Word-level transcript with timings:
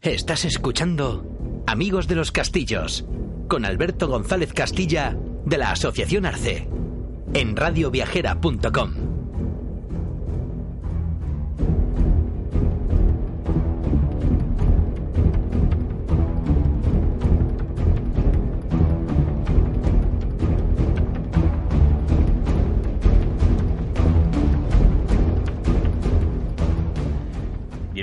Estás 0.00 0.44
escuchando 0.44 1.24
Amigos 1.66 2.08
de 2.08 2.14
los 2.14 2.32
Castillos 2.32 3.04
con 3.48 3.64
Alberto 3.64 4.08
González 4.08 4.52
Castilla 4.52 5.16
de 5.44 5.58
la 5.58 5.70
Asociación 5.72 6.26
Arce 6.26 6.68
en 7.34 7.56
radioviajera.com. 7.56 9.25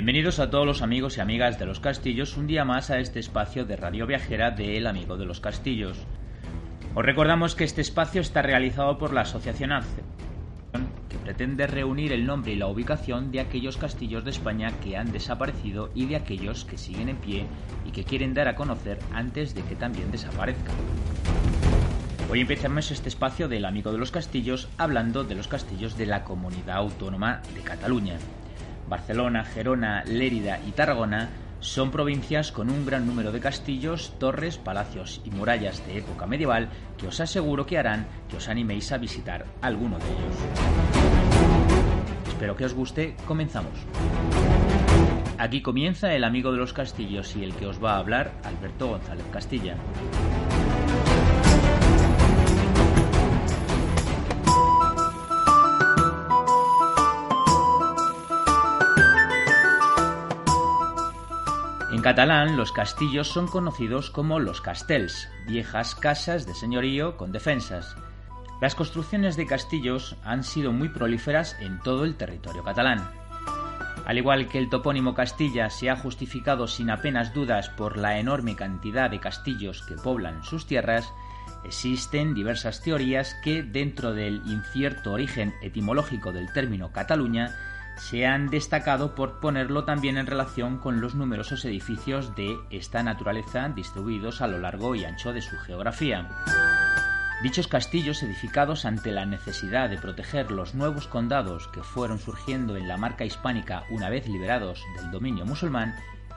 Bienvenidos 0.04 0.38
a 0.38 0.50
todos 0.50 0.66
los 0.66 0.82
amigos 0.82 1.16
y 1.16 1.22
amigas 1.22 1.58
de 1.58 1.64
los 1.64 1.80
castillos 1.80 2.36
un 2.36 2.46
día 2.46 2.66
más 2.66 2.90
a 2.90 2.98
este 2.98 3.20
espacio 3.20 3.64
de 3.64 3.74
Radio 3.74 4.06
Viajera 4.06 4.50
de 4.50 4.76
El 4.76 4.86
Amigo 4.86 5.16
de 5.16 5.24
los 5.24 5.40
Castillos. 5.40 5.96
Os 6.94 7.02
recordamos 7.02 7.54
que 7.54 7.64
este 7.64 7.80
espacio 7.80 8.20
está 8.20 8.42
realizado 8.42 8.98
por 8.98 9.14
la 9.14 9.22
Asociación 9.22 9.72
Arce, 9.72 10.02
que 11.08 11.16
pretende 11.16 11.66
reunir 11.66 12.12
el 12.12 12.26
nombre 12.26 12.52
y 12.52 12.56
la 12.56 12.66
ubicación 12.66 13.32
de 13.32 13.40
aquellos 13.40 13.78
castillos 13.78 14.24
de 14.24 14.32
España 14.32 14.72
que 14.82 14.98
han 14.98 15.10
desaparecido 15.10 15.90
y 15.94 16.04
de 16.04 16.16
aquellos 16.16 16.66
que 16.66 16.76
siguen 16.76 17.08
en 17.08 17.16
pie 17.16 17.46
y 17.86 17.90
que 17.90 18.04
quieren 18.04 18.34
dar 18.34 18.48
a 18.48 18.56
conocer 18.56 18.98
antes 19.14 19.54
de 19.54 19.62
que 19.62 19.74
también 19.74 20.10
desaparezcan. 20.10 20.74
Hoy 22.30 22.40
empezamos 22.42 22.90
este 22.90 23.08
espacio 23.08 23.48
del 23.48 23.64
Amigo 23.64 23.90
de 23.90 23.96
los 23.96 24.10
Castillos 24.10 24.68
hablando 24.76 25.24
de 25.24 25.34
los 25.34 25.48
castillos 25.48 25.96
de 25.96 26.04
la 26.04 26.24
Comunidad 26.24 26.76
Autónoma 26.76 27.40
de 27.54 27.62
Cataluña. 27.62 28.18
Barcelona, 28.88 29.44
Gerona, 29.44 30.04
Lérida 30.04 30.60
y 30.66 30.72
Tarragona 30.72 31.30
son 31.60 31.90
provincias 31.90 32.52
con 32.52 32.68
un 32.68 32.84
gran 32.84 33.06
número 33.06 33.32
de 33.32 33.40
castillos, 33.40 34.12
torres, 34.18 34.58
palacios 34.58 35.22
y 35.24 35.30
murallas 35.30 35.84
de 35.86 35.98
época 35.98 36.26
medieval 36.26 36.68
que 36.98 37.06
os 37.06 37.20
aseguro 37.20 37.64
que 37.64 37.78
harán 37.78 38.06
que 38.28 38.36
os 38.36 38.48
animéis 38.48 38.92
a 38.92 38.98
visitar 38.98 39.46
alguno 39.62 39.98
de 39.98 40.04
ellos. 40.04 40.36
Espero 42.28 42.54
que 42.54 42.66
os 42.66 42.74
guste, 42.74 43.16
comenzamos. 43.26 43.72
Aquí 45.38 45.62
comienza 45.62 46.12
el 46.14 46.24
amigo 46.24 46.52
de 46.52 46.58
los 46.58 46.74
castillos 46.74 47.34
y 47.34 47.44
el 47.44 47.54
que 47.54 47.66
os 47.66 47.82
va 47.82 47.94
a 47.94 47.98
hablar, 47.98 48.32
Alberto 48.44 48.88
González 48.88 49.24
Castilla. 49.32 49.76
Catalán, 62.04 62.58
los 62.58 62.70
castillos 62.70 63.28
son 63.28 63.48
conocidos 63.48 64.10
como 64.10 64.38
los 64.38 64.60
castells, 64.60 65.26
viejas 65.46 65.94
casas 65.94 66.46
de 66.46 66.54
señorío 66.54 67.16
con 67.16 67.32
defensas. 67.32 67.96
Las 68.60 68.74
construcciones 68.74 69.36
de 69.38 69.46
castillos 69.46 70.14
han 70.22 70.44
sido 70.44 70.70
muy 70.70 70.90
prolíferas 70.90 71.56
en 71.60 71.80
todo 71.80 72.04
el 72.04 72.16
territorio 72.16 72.62
catalán. 72.62 73.10
Al 74.04 74.18
igual 74.18 74.48
que 74.48 74.58
el 74.58 74.68
topónimo 74.68 75.14
Castilla 75.14 75.70
se 75.70 75.88
ha 75.88 75.96
justificado 75.96 76.68
sin 76.68 76.90
apenas 76.90 77.32
dudas 77.32 77.70
por 77.70 77.96
la 77.96 78.18
enorme 78.18 78.54
cantidad 78.54 79.08
de 79.08 79.18
castillos 79.18 79.80
que 79.88 79.94
poblan 79.94 80.44
sus 80.44 80.66
tierras, 80.66 81.10
existen 81.64 82.34
diversas 82.34 82.82
teorías 82.82 83.34
que, 83.42 83.62
dentro 83.62 84.12
del 84.12 84.42
incierto 84.44 85.12
origen 85.12 85.54
etimológico 85.62 86.32
del 86.32 86.52
término 86.52 86.92
Cataluña, 86.92 87.73
se 87.96 88.26
han 88.26 88.48
destacado 88.48 89.14
por 89.14 89.40
ponerlo 89.40 89.84
también 89.84 90.18
en 90.18 90.26
relación 90.26 90.78
con 90.78 91.00
los 91.00 91.14
numerosos 91.14 91.64
edificios 91.64 92.34
de 92.34 92.56
esta 92.70 93.02
naturaleza 93.02 93.68
distribuidos 93.68 94.40
a 94.40 94.46
lo 94.46 94.58
largo 94.58 94.94
y 94.94 95.04
ancho 95.04 95.32
de 95.32 95.42
su 95.42 95.56
geografía. 95.58 96.28
Dichos 97.42 97.68
castillos 97.68 98.22
edificados 98.22 98.84
ante 98.84 99.12
la 99.12 99.26
necesidad 99.26 99.90
de 99.90 99.98
proteger 99.98 100.50
los 100.50 100.74
nuevos 100.74 101.08
condados 101.08 101.68
que 101.68 101.82
fueron 101.82 102.18
surgiendo 102.18 102.76
en 102.76 102.88
la 102.88 102.96
marca 102.96 103.24
hispánica 103.24 103.84
una 103.90 104.08
vez 104.08 104.26
liberados 104.28 104.82
del 104.96 105.10
dominio 105.10 105.44
musulmán, 105.44 105.94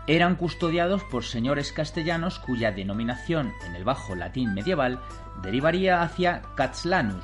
eran 0.08 0.36
custodiados 0.36 1.04
por 1.04 1.24
señores 1.24 1.72
castellanos 1.72 2.40
cuya 2.40 2.72
denominación 2.72 3.54
en 3.66 3.76
el 3.76 3.84
bajo 3.84 4.16
latín 4.16 4.54
medieval 4.54 5.00
derivaría 5.42 6.02
hacia 6.02 6.42
Catzlanus, 6.56 7.24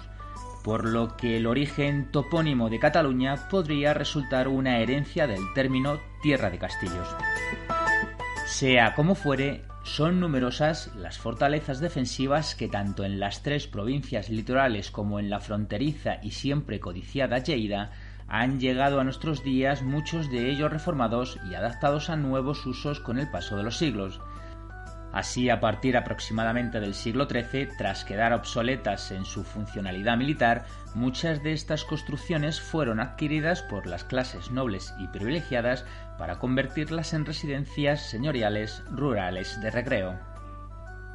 por 0.63 0.85
lo 0.85 1.15
que 1.17 1.37
el 1.37 1.45
origen 1.45 2.09
topónimo 2.11 2.69
de 2.69 2.79
Cataluña 2.79 3.49
podría 3.49 3.93
resultar 3.93 4.47
una 4.47 4.79
herencia 4.79 5.27
del 5.27 5.41
término 5.53 5.99
tierra 6.21 6.49
de 6.49 6.57
castillos. 6.57 7.07
Sea 8.47 8.95
como 8.95 9.15
fuere, 9.15 9.63
son 9.83 10.21
numerosas 10.21 10.91
las 10.95 11.17
fortalezas 11.17 11.81
defensivas 11.81 12.55
que 12.55 12.69
tanto 12.69 13.03
en 13.03 13.19
las 13.19 13.43
tres 13.43 13.67
provincias 13.67 14.29
litorales 14.29 14.91
como 14.91 15.19
en 15.19 15.29
la 15.29 15.41
fronteriza 15.41 16.19
y 16.23 16.31
siempre 16.31 16.79
codiciada 16.79 17.39
Lleida 17.39 17.91
han 18.27 18.59
llegado 18.59 18.99
a 18.99 19.03
nuestros 19.03 19.43
días 19.43 19.83
muchos 19.83 20.31
de 20.31 20.49
ellos 20.49 20.71
reformados 20.71 21.37
y 21.49 21.55
adaptados 21.55 22.09
a 22.09 22.15
nuevos 22.15 22.65
usos 22.65 23.01
con 23.01 23.19
el 23.19 23.29
paso 23.29 23.57
de 23.57 23.63
los 23.63 23.77
siglos, 23.77 24.21
Así, 25.13 25.51
a 25.51 25.59
partir 25.59 25.95
aproximadamente 25.95 26.79
del 26.79 26.95
siglo 26.95 27.27
XIII, 27.29 27.69
tras 27.77 28.03
quedar 28.03 28.33
obsoletas 28.33 29.11
en 29.11 29.25
su 29.25 29.43
funcionalidad 29.43 30.17
militar, 30.17 30.65
muchas 30.95 31.43
de 31.43 31.53
estas 31.53 31.83
construcciones 31.83 32.59
fueron 32.59 32.99
adquiridas 32.99 33.61
por 33.61 33.85
las 33.85 34.03
clases 34.03 34.49
nobles 34.49 34.91
y 34.97 35.07
privilegiadas 35.07 35.85
para 36.17 36.39
convertirlas 36.39 37.13
en 37.13 37.27
residencias 37.27 38.09
señoriales 38.09 38.83
rurales 38.89 39.61
de 39.61 39.69
recreo. 39.69 40.19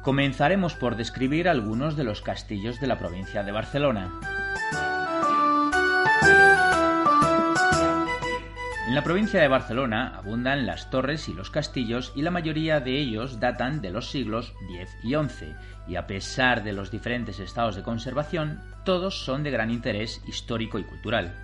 Comenzaremos 0.01 0.75
por 0.75 0.95
describir 0.95 1.49
algunos 1.49 1.97
de 1.97 2.05
los 2.05 2.21
castillos 2.21 2.79
de 2.79 2.87
la 2.87 2.97
provincia 2.97 3.43
de 3.43 3.51
Barcelona. 3.51 4.09
En 8.89 8.95
la 8.95 9.03
provincia 9.03 9.39
de 9.39 9.47
Barcelona 9.47 10.15
abundan 10.17 10.65
las 10.65 10.89
torres 10.89 11.29
y 11.29 11.33
los 11.35 11.51
castillos 11.51 12.11
y 12.15 12.23
la 12.23 12.31
mayoría 12.31 12.79
de 12.79 12.97
ellos 12.97 13.39
datan 13.39 13.81
de 13.81 13.91
los 13.91 14.09
siglos 14.09 14.55
X 14.67 14.89
y 15.03 15.09
XI 15.09 15.53
y 15.87 15.95
a 15.95 16.07
pesar 16.07 16.63
de 16.63 16.73
los 16.73 16.89
diferentes 16.89 17.39
estados 17.39 17.75
de 17.75 17.83
conservación, 17.83 18.59
todos 18.85 19.23
son 19.23 19.43
de 19.43 19.51
gran 19.51 19.69
interés 19.69 20.23
histórico 20.27 20.79
y 20.79 20.85
cultural. 20.85 21.35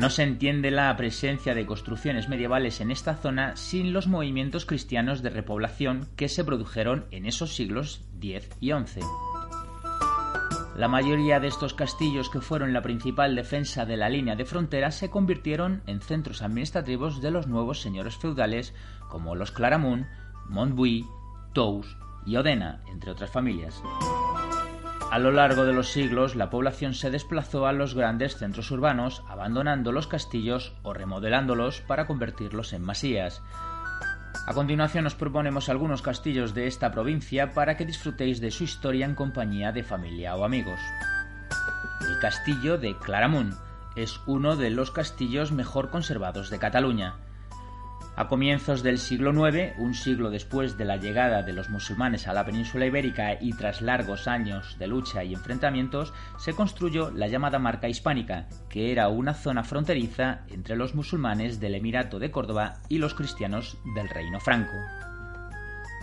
No 0.00 0.10
se 0.10 0.24
entiende 0.24 0.72
la 0.72 0.96
presencia 0.96 1.54
de 1.54 1.66
construcciones 1.66 2.28
medievales 2.28 2.80
en 2.80 2.90
esta 2.90 3.14
zona 3.14 3.54
sin 3.54 3.92
los 3.92 4.08
movimientos 4.08 4.66
cristianos 4.66 5.22
de 5.22 5.30
repoblación 5.30 6.08
que 6.16 6.28
se 6.28 6.42
produjeron 6.42 7.06
en 7.12 7.26
esos 7.26 7.54
siglos 7.54 8.00
X 8.20 8.50
y 8.58 8.72
XI. 8.72 9.02
La 10.78 10.86
mayoría 10.86 11.40
de 11.40 11.48
estos 11.48 11.74
castillos 11.74 12.30
que 12.30 12.40
fueron 12.40 12.72
la 12.72 12.82
principal 12.82 13.34
defensa 13.34 13.84
de 13.84 13.96
la 13.96 14.08
línea 14.08 14.36
de 14.36 14.44
frontera 14.44 14.92
se 14.92 15.10
convirtieron 15.10 15.82
en 15.86 16.00
centros 16.00 16.40
administrativos 16.40 17.20
de 17.20 17.32
los 17.32 17.48
nuevos 17.48 17.80
señores 17.80 18.16
feudales 18.16 18.76
como 19.08 19.34
los 19.34 19.50
Claramunt, 19.50 20.06
Montbui, 20.48 21.04
Tous 21.52 21.96
y 22.24 22.36
Odena, 22.36 22.80
entre 22.92 23.10
otras 23.10 23.28
familias. 23.28 23.82
A 25.10 25.18
lo 25.18 25.32
largo 25.32 25.64
de 25.64 25.72
los 25.72 25.88
siglos, 25.88 26.36
la 26.36 26.48
población 26.48 26.94
se 26.94 27.10
desplazó 27.10 27.66
a 27.66 27.72
los 27.72 27.96
grandes 27.96 28.36
centros 28.36 28.70
urbanos, 28.70 29.24
abandonando 29.26 29.90
los 29.90 30.06
castillos 30.06 30.74
o 30.84 30.94
remodelándolos 30.94 31.80
para 31.80 32.06
convertirlos 32.06 32.72
en 32.72 32.82
masías, 32.82 33.42
a 34.46 34.54
continuación 34.54 35.06
os 35.06 35.14
proponemos 35.14 35.68
algunos 35.68 36.02
castillos 36.02 36.54
de 36.54 36.66
esta 36.66 36.92
provincia 36.92 37.52
para 37.52 37.76
que 37.76 37.84
disfrutéis 37.84 38.40
de 38.40 38.50
su 38.50 38.64
historia 38.64 39.04
en 39.04 39.14
compañía 39.14 39.72
de 39.72 39.84
familia 39.84 40.36
o 40.36 40.44
amigos. 40.44 40.80
El 42.00 42.18
castillo 42.18 42.78
de 42.78 42.96
Claramunt 42.96 43.54
es 43.96 44.20
uno 44.26 44.56
de 44.56 44.70
los 44.70 44.90
castillos 44.90 45.52
mejor 45.52 45.90
conservados 45.90 46.50
de 46.50 46.58
Cataluña. 46.58 47.16
A 48.18 48.26
comienzos 48.26 48.82
del 48.82 48.98
siglo 48.98 49.30
IX, 49.30 49.74
un 49.78 49.94
siglo 49.94 50.28
después 50.28 50.76
de 50.76 50.84
la 50.84 50.96
llegada 50.96 51.44
de 51.44 51.52
los 51.52 51.70
musulmanes 51.70 52.26
a 52.26 52.32
la 52.32 52.44
península 52.44 52.84
ibérica 52.84 53.40
y 53.40 53.52
tras 53.52 53.80
largos 53.80 54.26
años 54.26 54.76
de 54.76 54.88
lucha 54.88 55.22
y 55.22 55.34
enfrentamientos, 55.34 56.12
se 56.36 56.52
construyó 56.52 57.12
la 57.12 57.28
llamada 57.28 57.60
Marca 57.60 57.88
Hispánica, 57.88 58.48
que 58.68 58.90
era 58.90 59.06
una 59.06 59.34
zona 59.34 59.62
fronteriza 59.62 60.40
entre 60.48 60.74
los 60.74 60.96
musulmanes 60.96 61.60
del 61.60 61.76
Emirato 61.76 62.18
de 62.18 62.32
Córdoba 62.32 62.80
y 62.88 62.98
los 62.98 63.14
cristianos 63.14 63.78
del 63.94 64.08
Reino 64.08 64.40
Franco. 64.40 64.74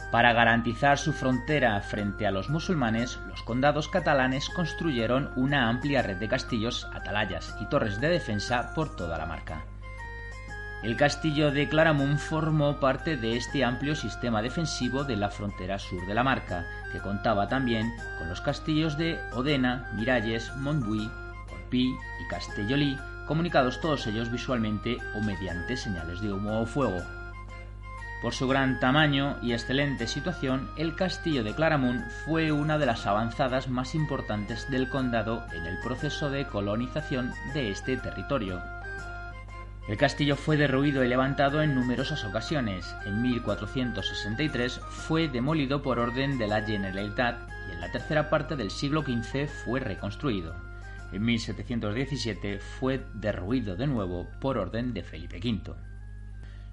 Para 0.09 0.31
garantizar 0.31 0.97
su 0.97 1.11
frontera 1.11 1.81
frente 1.81 2.25
a 2.25 2.31
los 2.31 2.49
musulmanes, 2.49 3.19
los 3.27 3.43
condados 3.43 3.89
catalanes 3.89 4.47
construyeron 4.47 5.31
una 5.35 5.67
amplia 5.67 6.01
red 6.01 6.15
de 6.15 6.29
castillos, 6.29 6.87
atalayas 6.93 7.57
y 7.59 7.65
torres 7.65 7.99
de 7.99 8.07
defensa 8.07 8.73
por 8.73 8.95
toda 8.95 9.17
la 9.17 9.25
marca. 9.25 9.65
El 10.83 10.97
castillo 10.97 11.51
de 11.51 11.67
Claramunt 11.67 12.19
formó 12.19 12.79
parte 12.79 13.17
de 13.17 13.37
este 13.37 13.63
amplio 13.63 13.95
sistema 13.95 14.41
defensivo 14.41 15.03
de 15.03 15.15
la 15.15 15.29
frontera 15.29 15.79
sur 15.79 16.05
de 16.05 16.13
la 16.13 16.23
marca, 16.23 16.65
que 16.91 16.99
contaba 16.99 17.49
también 17.49 17.91
con 18.19 18.29
los 18.29 18.41
castillos 18.41 18.97
de 18.97 19.19
Odena, 19.33 19.89
Miralles, 19.93 20.55
Montbui, 20.57 21.09
Orpí 21.51 21.87
y 21.87 22.27
Castellolí, 22.29 22.97
comunicados 23.27 23.81
todos 23.81 24.05
ellos 24.05 24.31
visualmente 24.31 24.97
o 25.15 25.21
mediante 25.21 25.75
señales 25.75 26.21
de 26.21 26.31
humo 26.31 26.61
o 26.61 26.65
fuego. 26.65 27.01
Por 28.21 28.33
su 28.33 28.47
gran 28.47 28.79
tamaño 28.79 29.37
y 29.41 29.53
excelente 29.53 30.07
situación, 30.07 30.69
el 30.77 30.95
castillo 30.95 31.43
de 31.43 31.53
Claramunt 31.53 32.07
fue 32.25 32.51
una 32.51 32.77
de 32.77 32.85
las 32.85 33.05
avanzadas 33.05 33.67
más 33.69 33.93
importantes 33.93 34.69
del 34.71 34.89
condado 34.89 35.43
en 35.53 35.65
el 35.65 35.79
proceso 35.79 36.29
de 36.29 36.47
colonización 36.47 37.33
de 37.53 37.71
este 37.71 37.97
territorio. 37.97 38.61
El 39.87 39.97
castillo 39.97 40.35
fue 40.35 40.57
derruido 40.57 41.03
y 41.03 41.07
levantado 41.07 41.61
en 41.61 41.75
numerosas 41.75 42.25
ocasiones. 42.25 42.95
En 43.05 43.21
1463 43.21 44.79
fue 44.79 45.27
demolido 45.27 45.83
por 45.83 45.99
orden 45.99 46.39
de 46.39 46.47
la 46.47 46.63
Generalitat 46.63 47.47
y 47.69 47.73
en 47.73 47.81
la 47.81 47.91
tercera 47.91 48.31
parte 48.31 48.55
del 48.55 48.71
siglo 48.71 49.03
XV 49.03 49.47
fue 49.47 49.79
reconstruido. 49.79 50.55
En 51.11 51.23
1717 51.23 52.57
fue 52.59 53.05
derruido 53.13 53.75
de 53.75 53.85
nuevo 53.85 54.27
por 54.41 54.57
orden 54.57 54.93
de 54.95 55.03
Felipe 55.03 55.37
V. 55.37 55.75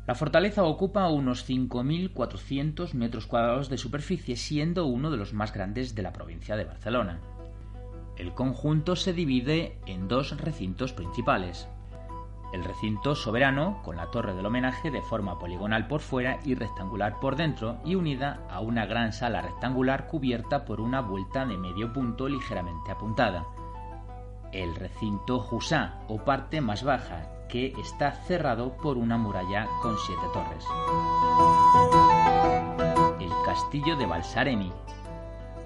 La 0.06 0.14
fortaleza 0.14 0.64
ocupa 0.64 1.08
unos 1.10 1.48
5.400 1.48 2.94
metros 2.94 3.26
cuadrados 3.26 3.68
de 3.68 3.76
superficie, 3.76 4.36
siendo 4.36 4.86
uno 4.86 5.10
de 5.10 5.18
los 5.18 5.34
más 5.34 5.52
grandes 5.52 5.94
de 5.94 6.02
la 6.02 6.14
provincia 6.14 6.56
de 6.56 6.64
Barcelona. 6.64 7.20
El 8.16 8.32
conjunto 8.32 8.96
se 8.96 9.12
divide 9.12 9.78
en 9.86 10.08
dos 10.08 10.36
recintos 10.38 10.92
principales, 10.92 11.68
el 12.52 12.64
recinto 12.64 13.14
soberano, 13.14 13.80
con 13.82 13.96
la 13.96 14.10
torre 14.10 14.34
del 14.34 14.46
homenaje 14.46 14.90
de 14.90 15.02
forma 15.02 15.38
poligonal 15.38 15.88
por 15.88 16.00
fuera 16.00 16.38
y 16.44 16.54
rectangular 16.54 17.18
por 17.18 17.36
dentro, 17.36 17.78
y 17.84 17.94
unida 17.94 18.46
a 18.50 18.60
una 18.60 18.86
gran 18.86 19.12
sala 19.12 19.40
rectangular 19.40 20.06
cubierta 20.06 20.64
por 20.64 20.80
una 20.80 21.00
vuelta 21.00 21.46
de 21.46 21.56
medio 21.56 21.92
punto 21.92 22.28
ligeramente 22.28 22.92
apuntada. 22.92 23.46
El 24.52 24.74
recinto 24.74 25.40
Jusá, 25.40 26.00
o 26.08 26.18
parte 26.24 26.60
más 26.60 26.84
baja, 26.84 27.30
que 27.48 27.72
está 27.80 28.12
cerrado 28.12 28.76
por 28.76 28.98
una 28.98 29.16
muralla 29.16 29.66
con 29.80 29.96
siete 29.98 30.22
torres. 30.32 30.66
El 33.18 33.32
castillo 33.44 33.96
de 33.96 34.06
Balsareni, 34.06 34.72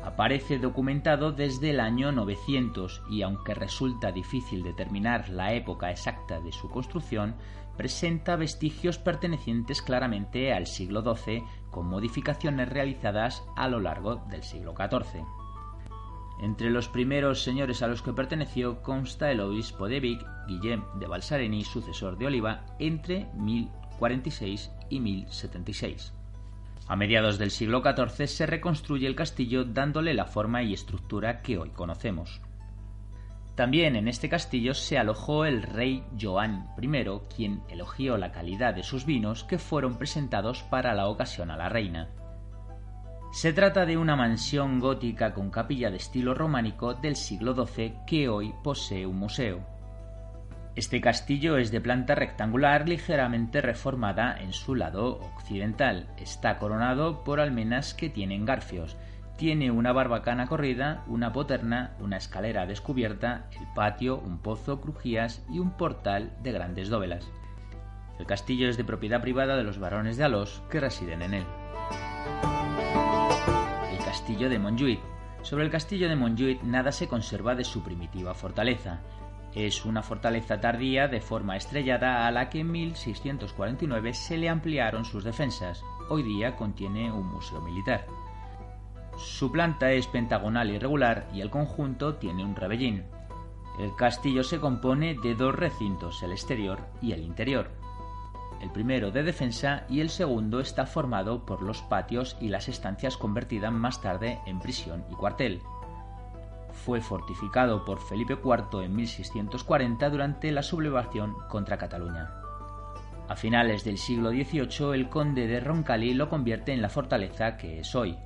aparece 0.06 0.58
documentado 0.58 1.32
desde 1.32 1.70
el 1.70 1.80
año 1.80 2.12
900 2.12 3.02
y 3.10 3.22
aunque 3.22 3.54
resulta 3.54 4.12
difícil 4.12 4.62
determinar 4.62 5.28
la 5.28 5.52
época 5.52 5.90
exacta 5.90 6.40
de 6.40 6.52
su 6.52 6.70
construcción, 6.70 7.34
presenta 7.76 8.36
vestigios 8.36 8.98
pertenecientes 8.98 9.82
claramente 9.82 10.52
al 10.52 10.68
siglo 10.68 11.02
XII 11.02 11.42
con 11.72 11.88
modificaciones 11.88 12.68
realizadas 12.68 13.44
a 13.56 13.68
lo 13.68 13.80
largo 13.80 14.24
del 14.30 14.44
siglo 14.44 14.74
XIV. 14.76 15.24
Entre 16.40 16.70
los 16.70 16.88
primeros 16.88 17.42
señores 17.42 17.82
a 17.82 17.88
los 17.88 18.00
que 18.00 18.12
perteneció 18.12 18.82
consta 18.82 19.32
el 19.32 19.40
obispo 19.40 19.88
de 19.88 19.98
Vic, 19.98 20.24
Guillem 20.46 20.84
de 21.00 21.08
Balsareni, 21.08 21.64
sucesor 21.64 22.16
de 22.16 22.26
Oliva, 22.26 22.64
entre 22.78 23.26
1046 23.34 24.70
y 24.88 25.00
1076. 25.00 26.12
A 26.88 26.94
mediados 26.94 27.38
del 27.38 27.50
siglo 27.50 27.82
XIV 27.82 28.26
se 28.26 28.46
reconstruye 28.46 29.06
el 29.06 29.16
castillo 29.16 29.64
dándole 29.64 30.14
la 30.14 30.26
forma 30.26 30.62
y 30.62 30.72
estructura 30.72 31.42
que 31.42 31.58
hoy 31.58 31.70
conocemos. 31.70 32.40
También 33.56 33.96
en 33.96 34.06
este 34.06 34.28
castillo 34.28 34.74
se 34.74 34.98
alojó 34.98 35.46
el 35.46 35.62
rey 35.62 36.04
Joan 36.20 36.68
I, 36.80 37.04
quien 37.34 37.62
elogió 37.68 38.18
la 38.18 38.30
calidad 38.30 38.74
de 38.74 38.82
sus 38.82 39.06
vinos 39.06 39.44
que 39.44 39.58
fueron 39.58 39.96
presentados 39.96 40.62
para 40.64 40.94
la 40.94 41.08
ocasión 41.08 41.50
a 41.50 41.56
la 41.56 41.68
reina. 41.68 42.10
Se 43.32 43.52
trata 43.52 43.84
de 43.84 43.96
una 43.96 44.14
mansión 44.14 44.78
gótica 44.78 45.34
con 45.34 45.50
capilla 45.50 45.90
de 45.90 45.96
estilo 45.96 46.34
románico 46.34 46.94
del 46.94 47.16
siglo 47.16 47.54
XII 47.54 47.94
que 48.06 48.28
hoy 48.28 48.54
posee 48.62 49.06
un 49.06 49.16
museo. 49.16 49.75
Este 50.76 51.00
castillo 51.00 51.56
es 51.56 51.70
de 51.70 51.80
planta 51.80 52.14
rectangular 52.14 52.86
ligeramente 52.86 53.62
reformada 53.62 54.38
en 54.38 54.52
su 54.52 54.74
lado 54.74 55.20
occidental. 55.20 56.06
Está 56.18 56.58
coronado 56.58 57.24
por 57.24 57.40
almenas 57.40 57.94
que 57.94 58.10
tienen 58.10 58.44
garfios. 58.44 58.94
Tiene 59.38 59.70
una 59.70 59.92
barbacana 59.92 60.46
corrida, 60.48 61.02
una 61.06 61.32
poterna, 61.32 61.92
una 61.98 62.18
escalera 62.18 62.66
descubierta, 62.66 63.46
el 63.58 63.66
patio, 63.74 64.18
un 64.18 64.38
pozo, 64.38 64.82
crujías 64.82 65.42
y 65.50 65.60
un 65.60 65.70
portal 65.70 66.32
de 66.42 66.52
grandes 66.52 66.90
dóvelas. 66.90 67.26
El 68.18 68.26
castillo 68.26 68.68
es 68.68 68.76
de 68.76 68.84
propiedad 68.84 69.22
privada 69.22 69.56
de 69.56 69.64
los 69.64 69.78
varones 69.78 70.18
de 70.18 70.24
Alós 70.24 70.62
que 70.70 70.80
residen 70.80 71.22
en 71.22 71.34
él. 71.34 71.46
El 73.92 74.04
castillo 74.04 74.50
de 74.50 74.60
Montjuïc. 74.60 75.00
Sobre 75.40 75.64
el 75.64 75.70
castillo 75.70 76.10
de 76.10 76.16
Montjuïc 76.16 76.60
nada 76.64 76.92
se 76.92 77.08
conserva 77.08 77.54
de 77.54 77.64
su 77.64 77.82
primitiva 77.82 78.34
fortaleza. 78.34 79.00
Es 79.56 79.86
una 79.86 80.02
fortaleza 80.02 80.60
tardía 80.60 81.08
de 81.08 81.22
forma 81.22 81.56
estrellada 81.56 82.26
a 82.26 82.30
la 82.30 82.50
que 82.50 82.60
en 82.60 82.70
1649 82.70 84.12
se 84.12 84.36
le 84.36 84.50
ampliaron 84.50 85.06
sus 85.06 85.24
defensas. 85.24 85.82
Hoy 86.10 86.22
día 86.22 86.54
contiene 86.54 87.10
un 87.10 87.26
museo 87.26 87.62
militar. 87.62 88.06
Su 89.16 89.50
planta 89.50 89.92
es 89.92 90.08
pentagonal 90.08 90.68
irregular 90.68 91.26
y 91.32 91.40
el 91.40 91.48
conjunto 91.48 92.16
tiene 92.16 92.44
un 92.44 92.54
rebellín. 92.54 93.04
El 93.78 93.96
castillo 93.96 94.44
se 94.44 94.60
compone 94.60 95.16
de 95.22 95.34
dos 95.34 95.54
recintos, 95.54 96.22
el 96.22 96.32
exterior 96.32 96.86
y 97.00 97.12
el 97.12 97.22
interior. 97.22 97.70
El 98.60 98.70
primero 98.70 99.10
de 99.10 99.22
defensa 99.22 99.86
y 99.88 100.00
el 100.00 100.10
segundo 100.10 100.60
está 100.60 100.84
formado 100.84 101.46
por 101.46 101.62
los 101.62 101.80
patios 101.80 102.36
y 102.42 102.48
las 102.50 102.68
estancias 102.68 103.16
convertidas 103.16 103.72
más 103.72 104.02
tarde 104.02 104.38
en 104.44 104.60
prisión 104.60 105.06
y 105.10 105.14
cuartel 105.14 105.62
fue 106.76 107.00
fortificado 107.00 107.84
por 107.84 108.00
Felipe 108.00 108.34
IV 108.34 108.84
en 108.84 108.94
1640 108.94 110.08
durante 110.10 110.52
la 110.52 110.62
sublevación 110.62 111.34
contra 111.48 111.78
Cataluña. 111.78 112.30
A 113.28 113.34
finales 113.34 113.82
del 113.82 113.98
siglo 113.98 114.30
XVIII, 114.30 114.94
el 114.94 115.08
conde 115.08 115.48
de 115.48 115.58
Roncalli 115.58 116.14
lo 116.14 116.28
convierte 116.28 116.72
en 116.72 116.80
la 116.80 116.88
fortaleza 116.88 117.56
que 117.56 117.80
es 117.80 117.94
hoy. 117.96 118.16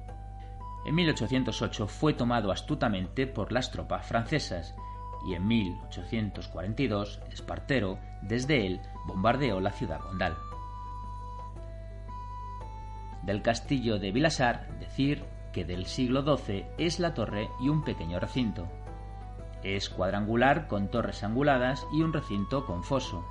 En 0.85 0.95
1808 0.95 1.87
fue 1.87 2.13
tomado 2.13 2.53
astutamente 2.53 3.27
por 3.27 3.53
las 3.53 3.71
tropas 3.71 4.07
francesas 4.07 4.75
y 5.27 5.35
en 5.35 5.47
1842 5.47 7.21
Espartero, 7.33 7.99
desde 8.23 8.67
él, 8.67 8.81
bombardeó 9.07 9.61
la 9.61 9.73
ciudad 9.73 10.01
condal. 10.01 10.37
Del 13.23 13.43
castillo 13.43 13.99
de 13.99 14.13
Vilasar, 14.13 14.69
decir 14.79 15.25
que 15.53 15.65
del 15.65 15.87
siglo 15.87 16.23
XII 16.23 16.67
es 16.79 17.01
la 17.01 17.15
torre 17.15 17.49
y 17.61 17.69
un 17.69 17.83
pequeño 17.83 18.21
recinto. 18.21 18.69
Es 19.63 19.91
cuadrangular 19.91 20.69
con 20.69 20.89
torres 20.89 21.23
anguladas 21.23 21.87
y 21.93 22.03
un 22.03 22.13
recinto 22.13 22.65
con 22.65 22.83
foso. 22.83 23.25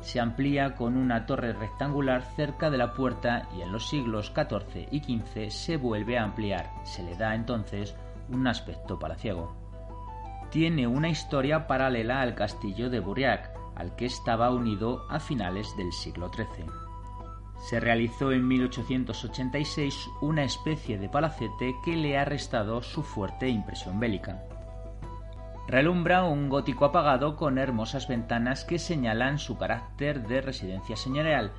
Se 0.00 0.20
amplía 0.20 0.76
con 0.76 0.96
una 0.96 1.26
torre 1.26 1.52
rectangular 1.52 2.22
cerca 2.36 2.70
de 2.70 2.78
la 2.78 2.94
puerta 2.94 3.48
y 3.56 3.62
en 3.62 3.72
los 3.72 3.88
siglos 3.88 4.32
XIV 4.34 4.88
y 4.90 5.00
XV 5.00 5.50
se 5.50 5.76
vuelve 5.76 6.18
a 6.18 6.24
ampliar. 6.24 6.70
Se 6.84 7.02
le 7.02 7.16
da 7.16 7.34
entonces 7.34 7.94
un 8.30 8.46
aspecto 8.46 8.98
palaciego. 8.98 9.54
Tiene 10.50 10.86
una 10.86 11.08
historia 11.08 11.66
paralela 11.66 12.20
al 12.20 12.34
castillo 12.34 12.88
de 12.88 13.00
Bouriac, 13.00 13.50
al 13.76 13.94
que 13.96 14.06
estaba 14.06 14.50
unido 14.50 15.06
a 15.10 15.20
finales 15.20 15.76
del 15.76 15.92
siglo 15.92 16.30
XIII 16.32 16.79
se 17.60 17.78
realizó 17.78 18.32
en 18.32 18.48
1886 18.48 20.10
una 20.20 20.44
especie 20.44 20.98
de 20.98 21.08
palacete 21.08 21.76
que 21.84 21.96
le 21.96 22.18
ha 22.18 22.24
restado 22.24 22.82
su 22.82 23.02
fuerte 23.02 23.48
impresión 23.48 24.00
bélica. 24.00 24.42
Relumbra 25.68 26.24
un 26.24 26.48
gótico 26.48 26.84
apagado 26.84 27.36
con 27.36 27.58
hermosas 27.58 28.08
ventanas 28.08 28.64
que 28.64 28.78
señalan 28.78 29.38
su 29.38 29.56
carácter 29.56 30.26
de 30.26 30.40
residencia 30.40 30.96
señorial. 30.96 31.52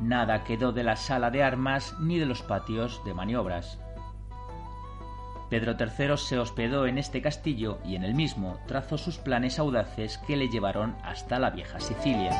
Nada 0.00 0.44
quedó 0.44 0.72
de 0.72 0.84
la 0.84 0.96
sala 0.96 1.30
de 1.30 1.42
armas 1.42 1.94
ni 2.00 2.18
de 2.18 2.26
los 2.26 2.42
patios 2.42 3.02
de 3.04 3.12
maniobras. 3.12 3.78
Pedro 5.50 5.76
III 5.78 6.16
se 6.16 6.38
hospedó 6.38 6.86
en 6.86 6.98
este 6.98 7.20
castillo 7.20 7.78
y 7.84 7.96
en 7.96 8.04
el 8.04 8.14
mismo 8.14 8.58
trazó 8.66 8.96
sus 8.96 9.18
planes 9.18 9.58
audaces 9.58 10.18
que 10.18 10.36
le 10.36 10.48
llevaron 10.48 10.94
hasta 11.02 11.38
la 11.38 11.50
vieja 11.50 11.80
Sicilia. 11.80 12.30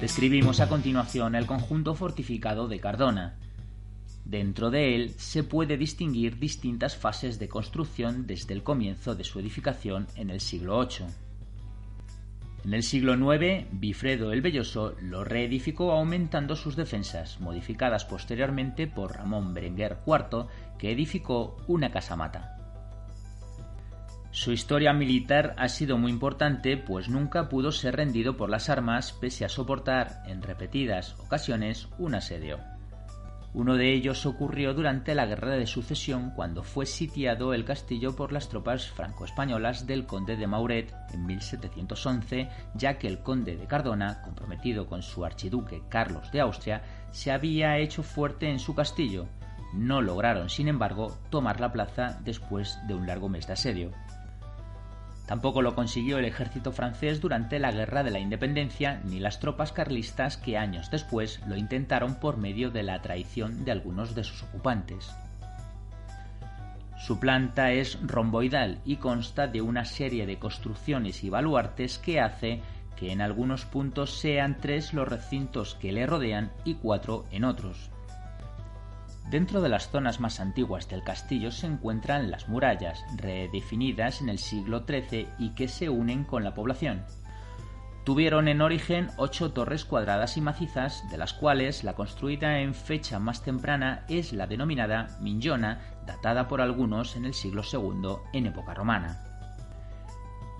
Describimos 0.00 0.60
a 0.60 0.68
continuación 0.68 1.34
el 1.34 1.46
conjunto 1.46 1.94
fortificado 1.94 2.68
de 2.68 2.80
Cardona. 2.80 3.36
Dentro 4.26 4.70
de 4.70 4.94
él 4.94 5.14
se 5.16 5.42
puede 5.42 5.78
distinguir 5.78 6.38
distintas 6.38 6.98
fases 6.98 7.38
de 7.38 7.48
construcción 7.48 8.26
desde 8.26 8.52
el 8.52 8.62
comienzo 8.62 9.14
de 9.14 9.24
su 9.24 9.40
edificación 9.40 10.06
en 10.14 10.28
el 10.28 10.40
siglo 10.40 10.86
VIII. 10.86 11.06
En 12.66 12.74
el 12.74 12.82
siglo 12.82 13.14
IX, 13.14 13.68
Bifredo 13.72 14.32
el 14.32 14.42
Belloso 14.42 14.96
lo 15.00 15.24
reedificó 15.24 15.92
aumentando 15.92 16.56
sus 16.56 16.76
defensas, 16.76 17.40
modificadas 17.40 18.04
posteriormente 18.04 18.86
por 18.86 19.16
Ramón 19.16 19.54
Berenguer 19.54 19.96
IV, 20.06 20.46
que 20.78 20.92
edificó 20.92 21.56
una 21.68 21.90
casamata. 21.90 22.55
Su 24.36 24.52
historia 24.52 24.92
militar 24.92 25.54
ha 25.56 25.66
sido 25.66 25.96
muy 25.96 26.12
importante, 26.12 26.76
pues 26.76 27.08
nunca 27.08 27.48
pudo 27.48 27.72
ser 27.72 27.96
rendido 27.96 28.36
por 28.36 28.50
las 28.50 28.68
armas 28.68 29.14
pese 29.14 29.46
a 29.46 29.48
soportar 29.48 30.22
en 30.26 30.42
repetidas 30.42 31.18
ocasiones 31.18 31.88
un 31.96 32.16
asedio. 32.16 32.58
Uno 33.54 33.76
de 33.76 33.94
ellos 33.94 34.26
ocurrió 34.26 34.74
durante 34.74 35.14
la 35.14 35.24
Guerra 35.24 35.52
de 35.52 35.66
Sucesión 35.66 36.32
cuando 36.36 36.62
fue 36.62 36.84
sitiado 36.84 37.54
el 37.54 37.64
castillo 37.64 38.14
por 38.14 38.30
las 38.30 38.50
tropas 38.50 38.90
franco-españolas 38.90 39.86
del 39.86 40.04
conde 40.04 40.36
de 40.36 40.46
Mauret 40.46 40.94
en 41.14 41.24
1711, 41.24 42.50
ya 42.74 42.98
que 42.98 43.08
el 43.08 43.20
conde 43.20 43.56
de 43.56 43.66
Cardona, 43.66 44.20
comprometido 44.20 44.86
con 44.86 45.02
su 45.02 45.24
archiduque 45.24 45.84
Carlos 45.88 46.30
de 46.30 46.42
Austria, 46.42 46.82
se 47.10 47.32
había 47.32 47.78
hecho 47.78 48.02
fuerte 48.02 48.50
en 48.50 48.58
su 48.58 48.74
castillo. 48.74 49.28
No 49.72 50.02
lograron, 50.02 50.50
sin 50.50 50.68
embargo, 50.68 51.16
tomar 51.30 51.58
la 51.58 51.72
plaza 51.72 52.20
después 52.22 52.78
de 52.86 52.94
un 52.94 53.06
largo 53.06 53.30
mes 53.30 53.46
de 53.46 53.54
asedio. 53.54 53.92
Tampoco 55.26 55.60
lo 55.60 55.74
consiguió 55.74 56.18
el 56.18 56.24
ejército 56.24 56.70
francés 56.70 57.20
durante 57.20 57.58
la 57.58 57.72
Guerra 57.72 58.04
de 58.04 58.12
la 58.12 58.20
Independencia 58.20 59.00
ni 59.04 59.18
las 59.18 59.40
tropas 59.40 59.72
carlistas 59.72 60.36
que 60.36 60.56
años 60.56 60.90
después 60.90 61.40
lo 61.46 61.56
intentaron 61.56 62.14
por 62.20 62.36
medio 62.36 62.70
de 62.70 62.84
la 62.84 63.02
traición 63.02 63.64
de 63.64 63.72
algunos 63.72 64.14
de 64.14 64.22
sus 64.22 64.44
ocupantes. 64.44 65.10
Su 66.96 67.18
planta 67.18 67.72
es 67.72 67.98
romboidal 68.02 68.80
y 68.84 68.96
consta 68.96 69.48
de 69.48 69.60
una 69.60 69.84
serie 69.84 70.26
de 70.26 70.38
construcciones 70.38 71.24
y 71.24 71.28
baluartes 71.28 71.98
que 71.98 72.20
hace 72.20 72.62
que 72.96 73.12
en 73.12 73.20
algunos 73.20 73.66
puntos 73.66 74.18
sean 74.18 74.56
tres 74.60 74.94
los 74.94 75.06
recintos 75.06 75.74
que 75.74 75.92
le 75.92 76.06
rodean 76.06 76.52
y 76.64 76.74
cuatro 76.74 77.24
en 77.30 77.44
otros. 77.44 77.90
Dentro 79.30 79.60
de 79.60 79.68
las 79.68 79.90
zonas 79.90 80.20
más 80.20 80.38
antiguas 80.38 80.88
del 80.88 81.02
castillo 81.02 81.50
se 81.50 81.66
encuentran 81.66 82.30
las 82.30 82.48
murallas, 82.48 83.04
redefinidas 83.16 84.20
en 84.20 84.28
el 84.28 84.38
siglo 84.38 84.84
XIII 84.86 85.28
y 85.38 85.50
que 85.50 85.66
se 85.66 85.88
unen 85.88 86.22
con 86.22 86.44
la 86.44 86.54
población. 86.54 87.04
Tuvieron 88.04 88.46
en 88.46 88.60
origen 88.60 89.10
ocho 89.16 89.52
torres 89.52 89.84
cuadradas 89.84 90.36
y 90.36 90.40
macizas, 90.40 91.02
de 91.10 91.18
las 91.18 91.32
cuales 91.34 91.82
la 91.82 91.94
construida 91.94 92.60
en 92.60 92.72
fecha 92.72 93.18
más 93.18 93.42
temprana 93.42 94.04
es 94.08 94.32
la 94.32 94.46
denominada 94.46 95.18
Mignona, 95.20 95.80
datada 96.06 96.46
por 96.46 96.60
algunos 96.60 97.16
en 97.16 97.24
el 97.24 97.34
siglo 97.34 97.62
II 97.62 98.18
en 98.32 98.46
época 98.46 98.74
romana. 98.74 99.25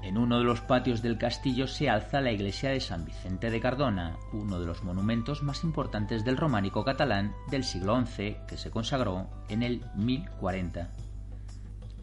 En 0.07 0.19
uno 0.19 0.39
de 0.39 0.45
los 0.45 0.61
patios 0.61 1.03
del 1.03 1.19
castillo 1.19 1.67
se 1.67 1.91
alza 1.91 2.21
la 2.21 2.31
iglesia 2.31 2.71
de 2.71 2.79
San 2.79 3.05
Vicente 3.05 3.51
de 3.51 3.61
Cardona, 3.61 4.17
uno 4.33 4.61
de 4.61 4.65
los 4.65 4.85
monumentos 4.85 5.43
más 5.43 5.65
importantes 5.65 6.25
del 6.25 6.37
románico 6.37 6.85
catalán 6.85 7.35
del 7.51 7.65
siglo 7.65 8.01
XI, 8.07 8.37
que 8.47 8.57
se 8.57 8.71
consagró 8.71 9.29
en 9.49 9.65
el 9.65 9.83
1040. 9.97 10.91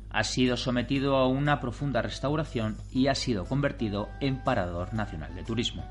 Ha 0.10 0.24
sido 0.26 0.58
sometido 0.58 1.16
a 1.16 1.30
una 1.30 1.62
profunda 1.62 2.02
restauración 2.02 2.76
y 2.92 3.08
ha 3.08 3.16
sido 3.16 3.46
convertido 3.46 4.10
en 4.20 4.44
parador 4.44 4.94
nacional 4.94 5.34
de 5.34 5.44
turismo. 5.44 5.86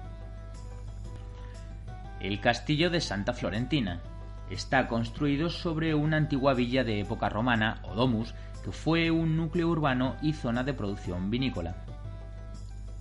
El 2.20 2.40
castillo 2.40 2.90
de 2.90 3.00
Santa 3.00 3.32
Florentina 3.32 4.02
está 4.50 4.86
construido 4.86 5.48
sobre 5.48 5.94
una 5.94 6.18
antigua 6.18 6.52
villa 6.52 6.84
de 6.84 7.00
época 7.00 7.30
romana, 7.30 7.80
o 7.84 7.94
domus, 7.94 8.34
que 8.62 8.70
fue 8.70 9.10
un 9.10 9.34
núcleo 9.34 9.70
urbano 9.70 10.16
y 10.20 10.34
zona 10.34 10.62
de 10.62 10.74
producción 10.74 11.30
vinícola. 11.30 11.74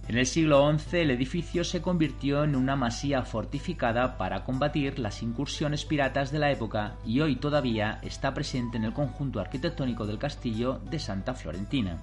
En 0.07 0.17
el 0.17 0.25
siglo 0.25 0.77
XI 0.77 0.97
el 0.97 1.11
edificio 1.11 1.63
se 1.63 1.81
convirtió 1.81 2.43
en 2.43 2.55
una 2.55 2.75
masía 2.75 3.21
fortificada 3.21 4.17
para 4.17 4.43
combatir 4.43 4.99
las 4.99 5.21
incursiones 5.21 5.85
piratas 5.85 6.31
de 6.31 6.39
la 6.39 6.51
época 6.51 6.95
y 7.05 7.21
hoy 7.21 7.35
todavía 7.35 7.99
está 8.01 8.33
presente 8.33 8.77
en 8.77 8.83
el 8.83 8.93
conjunto 8.93 9.39
arquitectónico 9.39 10.05
del 10.05 10.17
castillo 10.17 10.81
de 10.89 10.99
Santa 10.99 11.33
Florentina. 11.33 12.01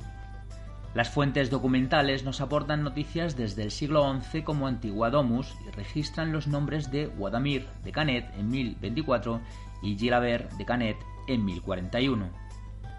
Las 0.95 1.11
fuentes 1.11 1.51
documentales 1.51 2.25
nos 2.25 2.41
aportan 2.41 2.83
noticias 2.83 3.37
desde 3.37 3.63
el 3.63 3.71
siglo 3.71 4.11
XI 4.21 4.43
como 4.43 4.67
antigua 4.67 5.11
domus 5.11 5.55
y 5.67 5.71
registran 5.71 6.33
los 6.33 6.47
nombres 6.47 6.91
de 6.91 7.07
Guadamir 7.07 7.67
de 7.85 7.93
Canet 7.93 8.33
en 8.39 8.49
1024 8.49 9.41
y 9.83 9.99
Gilabert 9.99 10.51
de 10.53 10.65
Canet 10.65 10.97
en 11.27 11.45
1041. 11.45 12.31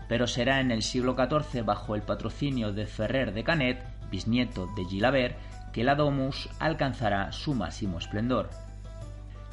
Pero 0.07 0.27
será 0.27 0.59
en 0.59 0.71
el 0.71 0.83
siglo 0.83 1.15
XIV, 1.15 1.65
bajo 1.65 1.95
el 1.95 2.03
patrocinio 2.03 2.71
de 2.71 2.85
Ferrer 2.85 3.33
de 3.33 3.43
Canet, 3.43 3.83
bisnieto 4.09 4.67
de 4.75 4.85
Gilabert, 4.85 5.37
que 5.71 5.83
la 5.83 5.95
domus 5.95 6.49
alcanzará 6.59 7.31
su 7.31 7.53
máximo 7.53 7.97
esplendor. 7.97 8.49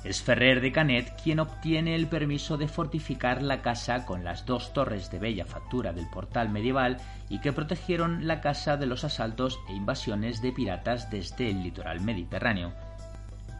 Es 0.04 0.22
Ferrer 0.22 0.60
de 0.60 0.70
Canet 0.70 1.20
quien 1.20 1.40
obtiene 1.40 1.96
el 1.96 2.06
permiso 2.06 2.56
de 2.56 2.68
fortificar 2.68 3.42
la 3.42 3.60
casa 3.60 4.06
con 4.06 4.22
las 4.22 4.46
dos 4.46 4.72
torres 4.72 5.10
de 5.10 5.18
bella 5.18 5.44
factura 5.44 5.92
del 5.92 6.08
portal 6.08 6.48
medieval 6.48 6.98
y 7.28 7.40
que 7.40 7.52
protegieron 7.52 8.26
la 8.26 8.40
casa 8.40 8.76
de 8.76 8.86
los 8.86 9.02
asaltos 9.02 9.58
e 9.68 9.72
invasiones 9.72 10.40
de 10.42 10.52
piratas 10.52 11.10
desde 11.10 11.50
el 11.50 11.62
litoral 11.64 12.00
mediterráneo. 12.00 12.72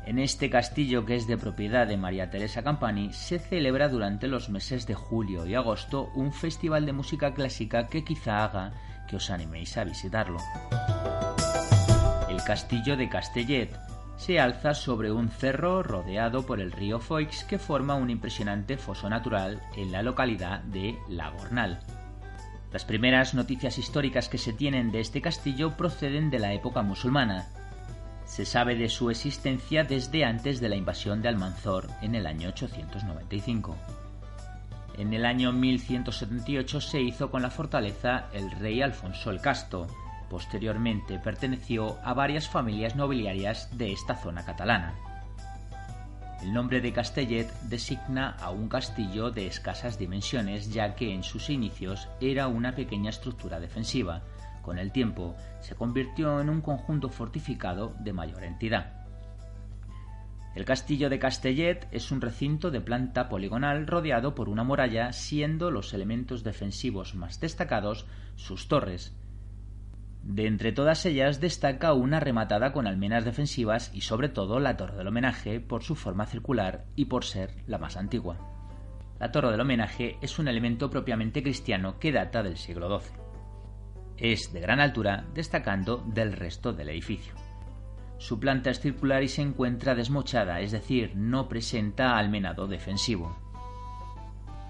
En 0.07 0.21
este 0.21 0.49
castillo, 0.49 1.05
que 1.05 1.17
es 1.17 1.27
de 1.27 1.37
propiedad 1.37 1.85
de 1.85 1.97
María 1.97 2.31
Teresa 2.31 2.63
Campani, 2.63 3.13
se 3.13 3.41
celebra 3.41 3.89
durante 3.89 4.29
los 4.29 4.49
meses 4.49 4.87
de 4.87 4.95
julio 4.95 5.47
y 5.47 5.57
agosto 5.57 6.13
un 6.15 6.33
festival 6.33 6.87
de 6.87 6.93
música 6.93 7.35
clásica 7.35 7.89
que 7.89 8.05
quizá 8.05 8.45
haga 8.45 8.73
que 9.07 9.17
os 9.17 9.31
animéis 9.31 9.77
a 9.77 9.85
visitarlo. 9.85 10.39
El 12.29 12.43
castillo 12.43 12.97
de 12.97 13.09
Castellet 13.09 13.71
se 14.17 14.41
alza 14.41 14.75
sobre 14.75 15.13
un 15.13 15.29
cerro 15.29 15.83
rodeado 15.83 16.47
por 16.47 16.61
el 16.61 16.73
río 16.73 16.99
Foix 17.01 17.45
que 17.45 17.59
forma 17.59 17.95
un 17.95 18.11
impresionante 18.11 18.77
foso 18.77 19.09
natural 19.09 19.63
en 19.77 19.93
la 19.93 20.03
localidad 20.03 20.61
de 20.61 20.99
La 21.09 21.31
Gornal. 21.31 21.81
Las 22.73 22.85
primeras 22.85 23.35
noticias 23.35 23.79
históricas 23.79 24.29
que 24.29 24.39
se 24.39 24.53
tienen 24.53 24.91
de 24.91 25.01
este 25.01 25.21
castillo 25.21 25.77
proceden 25.77 26.31
de 26.31 26.39
la 26.39 26.53
época 26.53 26.83
musulmana. 26.83 27.47
Se 28.25 28.45
sabe 28.45 28.75
de 28.75 28.89
su 28.89 29.11
existencia 29.11 29.85
desde 29.85 30.25
antes 30.25 30.61
de 30.61 30.69
la 30.69 30.77
invasión 30.77 31.23
de 31.23 31.29
Almanzor 31.29 31.89
en 32.03 32.15
el 32.15 32.27
año 32.27 32.49
895. 32.49 33.77
En 34.97 35.13
el 35.13 35.27
año 35.27 35.53
1178 35.53 36.81
se 36.81 37.03
hizo 37.03 37.31
con 37.31 37.43
la 37.43 37.51
fortaleza 37.51 38.29
el 38.33 38.51
rey 38.51 38.81
Alfonso 38.81 39.31
el 39.31 39.43
Casto. 39.43 39.87
Posteriormente 40.31 41.19
perteneció 41.19 41.99
a 42.03 42.15
varias 42.15 42.49
familias 42.49 42.97
nobiliarias 42.97 43.77
de 43.77 43.93
esta 43.93 44.17
zona 44.17 44.45
catalana. 44.45 44.95
El 46.43 46.55
nombre 46.55 46.81
de 46.81 46.93
Castellet 46.93 47.53
designa 47.63 48.37
a 48.41 48.51
un 48.51 48.69
castillo 48.69 49.31
de 49.31 49.47
escasas 49.47 49.99
dimensiones 49.99 50.73
ya 50.73 50.95
que 50.95 51.13
en 51.13 51.23
sus 51.23 51.51
inicios 51.51 52.09
era 52.21 52.49
una 52.49 52.75
pequeña 52.75 53.11
estructura 53.11 53.61
defensiva. 53.61 54.23
Con 54.63 54.79
el 54.79 54.93
tiempo 54.93 55.37
se 55.61 55.75
convirtió 55.75 56.41
en 56.41 56.49
un 56.49 56.63
conjunto 56.63 57.11
fortificado 57.11 57.95
de 58.01 58.15
mayor 58.15 58.45
entidad. 58.45 58.96
El 60.57 60.65
castillo 60.65 61.11
de 61.11 61.19
Castellet 61.19 61.87
es 61.93 62.11
un 62.11 62.23
recinto 62.23 62.71
de 62.71 62.81
planta 62.81 63.29
poligonal 63.29 63.87
rodeado 63.87 64.35
por 64.35 64.49
una 64.49 64.65
muralla, 64.65 65.13
siendo 65.13 65.71
los 65.71 65.93
elementos 65.93 66.45
defensivos 66.45 67.15
más 67.15 67.41
destacados 67.41 68.07
sus 68.37 68.67
torres. 68.67 69.15
De 70.23 70.47
entre 70.47 70.73
todas 70.73 71.05
ellas 71.05 71.43
destaca 71.43 71.93
una 71.93 72.21
rematada 72.21 72.73
con 72.73 72.87
almenas 72.87 73.27
defensivas 73.27 73.91
y 73.93 74.01
sobre 74.01 74.31
todo 74.31 74.59
la 74.59 74.79
torre 74.79 74.97
del 74.97 75.09
homenaje 75.09 75.61
por 75.61 75.83
su 75.83 75.95
forma 75.95 76.25
circular 76.25 76.87
y 76.97 77.05
por 77.05 77.25
ser 77.25 77.51
la 77.67 77.77
más 77.77 77.99
antigua. 77.99 78.39
La 79.21 79.31
torre 79.31 79.51
del 79.51 79.61
homenaje 79.61 80.17
es 80.23 80.39
un 80.39 80.49
elemento 80.49 80.89
propiamente 80.89 81.43
cristiano 81.43 81.99
que 81.99 82.13
data 82.13 82.43
del 82.43 82.57
siglo 82.57 82.99
XII. 82.99 83.13
Es 84.17 84.55
de 84.55 84.61
gran 84.61 84.81
altura, 84.81 85.27
destacando 85.35 85.99
del 85.99 86.33
resto 86.33 86.73
del 86.73 86.89
edificio. 86.89 87.46
Su 88.19 88.41
planta 88.41 88.71
es 88.71 88.81
circular 88.81 89.23
y 89.23 89.29
se 89.29 89.43
encuentra 89.43 89.95
desmochada, 89.95 90.61
es 90.61 90.73
decir, 90.73 91.13
no 91.15 91.49
presenta 91.49 92.17
almenado 92.17 92.67
defensivo. 92.67 93.37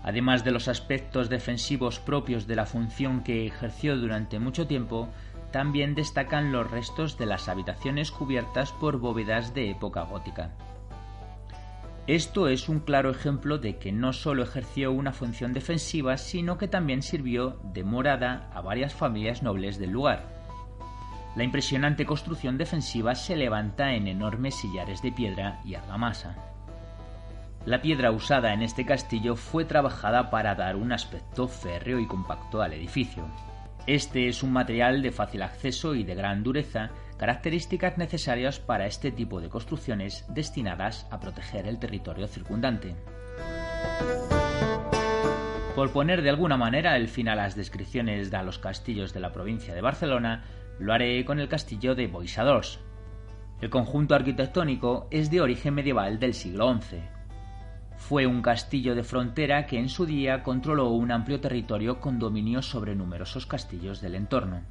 Además 0.03 0.45
de 0.45 0.53
los 0.53 0.69
aspectos 0.69 1.29
defensivos 1.29 1.99
propios 1.99 2.47
de 2.47 2.57
la 2.57 2.67
función 2.67 3.23
que 3.23 3.47
ejerció 3.47 3.97
durante 3.97 4.39
mucho 4.39 4.67
tiempo, 4.67 5.09
también 5.51 5.95
destacan 5.95 6.53
los 6.53 6.71
restos 6.71 7.19
de 7.19 7.27
las 7.27 7.49
habitaciones 7.49 8.11
cubiertas 8.11 8.73
por 8.73 8.99
bóvedas 8.99 9.55
de 9.55 9.71
época 9.71 10.03
gótica. 10.03 10.53
Esto 12.07 12.47
es 12.47 12.69
un 12.69 12.81
claro 12.81 13.11
ejemplo 13.11 13.59
de 13.59 13.79
que 13.79 13.91
no 13.91 14.13
solo 14.13 14.45
ejerció 14.45 14.93
una 14.93 15.13
función 15.13 15.53
defensiva, 15.53 16.19
sino 16.19 16.57
que 16.57 16.69
también 16.69 17.03
sirvió 17.03 17.59
de 17.73 17.83
morada 17.83 18.49
a 18.55 18.61
varias 18.61 18.95
familias 18.95 19.43
nobles 19.43 19.79
del 19.79 19.91
lugar. 19.91 20.36
La 21.37 21.45
impresionante 21.45 22.07
construcción 22.07 22.57
defensiva 22.57 23.15
se 23.15 23.37
levanta 23.37 23.93
en 23.93 24.09
enormes 24.09 24.55
sillares 24.55 25.03
de 25.03 25.13
piedra 25.13 25.61
y 25.67 25.75
argamasa. 25.75 26.35
La 27.67 27.83
piedra 27.83 28.11
usada 28.11 28.55
en 28.55 28.63
este 28.63 28.87
castillo 28.87 29.37
fue 29.37 29.67
trabajada 29.67 30.31
para 30.31 30.55
dar 30.55 30.77
un 30.77 30.93
aspecto 30.93 31.47
férreo 31.47 31.99
y 31.99 32.07
compacto 32.07 32.63
al 32.63 32.73
edificio. 32.73 33.29
Este 33.87 34.29
es 34.29 34.43
un 34.43 34.53
material 34.53 35.03
de 35.03 35.13
fácil 35.13 35.43
acceso 35.43 35.95
y 35.95 36.05
de 36.05 36.15
gran 36.15 36.43
dureza, 36.43 36.91
características 37.19 37.99
necesarias 37.99 38.59
para 38.59 38.87
este 38.87 39.13
tipo 39.13 39.41
de 39.43 39.51
construcciones 39.51 40.25
destinadas 40.29 41.07
a 41.11 41.21
proteger 41.21 41.67
el 41.67 41.79
territorio 41.79 42.29
circundante. 42.29 42.97
Por 45.75 45.93
poner 45.93 46.23
de 46.23 46.31
alguna 46.31 46.57
manera 46.57 46.97
el 46.97 47.09
fin 47.09 47.29
a 47.29 47.35
las 47.35 47.55
descripciones 47.55 48.31
de 48.31 48.43
los 48.43 48.59
castillos 48.59 49.13
de 49.13 49.21
la 49.21 49.33
provincia 49.33 49.75
de 49.75 49.83
Barcelona, 49.83 50.43
lo 50.79 50.93
haré 50.93 51.25
con 51.25 51.41
el 51.41 51.49
castillo 51.49 51.95
de 51.95 52.07
Boixadors. 52.07 52.81
El 53.61 53.71
conjunto 53.71 54.15
arquitectónico 54.15 55.09
es 55.11 55.31
de 55.31 55.41
origen 55.41 55.75
medieval 55.75 56.19
del 56.19 56.35
siglo 56.35 56.73
XI. 56.79 56.99
Fue 57.97 58.27
un 58.27 58.43
castillo 58.43 58.95
de 58.95 59.03
frontera 59.03 59.67
que 59.67 59.79
en 59.79 59.89
su 59.89 60.05
día 60.05 60.43
controló 60.43 60.91
un 60.91 61.11
amplio 61.11 61.41
territorio 61.41 61.99
con 61.99 62.19
dominio 62.19 62.61
sobre 62.61 62.95
numerosos 62.95 63.47
castillos 63.47 64.03
del 64.03 64.15
entorno. 64.15 64.63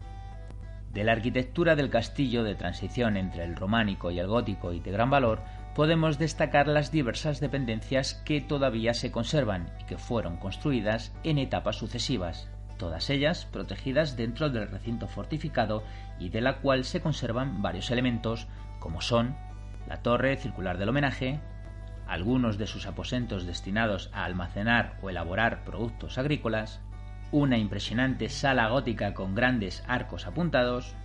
De 0.94 1.04
la 1.04 1.14
arquitectura 1.14 1.76
del 1.76 1.90
castillo 1.90 2.44
de 2.44 2.56
transición 2.56 3.18
entre 3.18 3.44
el 3.44 3.56
románico 3.56 4.12
y 4.12 4.20
el 4.20 4.28
gótico 4.28 4.72
y 4.72 4.80
de 4.80 4.92
gran 4.92 5.10
valor, 5.10 5.42
podemos 5.74 6.20
destacar 6.20 6.68
las 6.68 6.92
diversas 6.92 7.40
dependencias 7.40 8.14
que 8.14 8.40
todavía 8.40 8.94
se 8.94 9.12
conservan 9.12 9.72
y 9.82 9.86
que 9.86 9.98
fueron 9.98 10.38
construidas 10.38 11.12
en 11.24 11.40
etapas 11.40 11.76
sucesivas 11.76 12.48
todas 12.78 13.10
ellas 13.10 13.46
protegidas 13.46 14.16
dentro 14.16 14.50
del 14.50 14.70
recinto 14.70 15.08
fortificado 15.08 15.84
y 16.20 16.30
de 16.30 16.42
la 16.42 16.58
cual 16.58 16.84
se 16.84 17.02
conservan 17.02 17.62
varios 17.62 17.92
elementos 17.92 18.48
como 18.80 19.02
son 19.02 19.36
la 19.88 20.02
torre 20.02 20.38
circular 20.38 20.78
del 20.78 20.90
homenaje, 20.90 21.40
algunos 22.08 22.58
de 22.58 22.68
sus 22.68 22.86
aposentos 22.86 23.46
destinados 23.46 24.10
a 24.14 24.26
almacenar 24.26 24.98
o 25.02 25.10
elaborar 25.10 25.64
productos 25.64 26.18
agrícolas, 26.18 26.82
una 27.32 27.58
impresionante 27.58 28.30
sala 28.30 28.70
gótica 28.70 29.14
con 29.14 29.36
grandes 29.36 29.84
arcos 29.88 30.28
apuntados, 30.28 30.96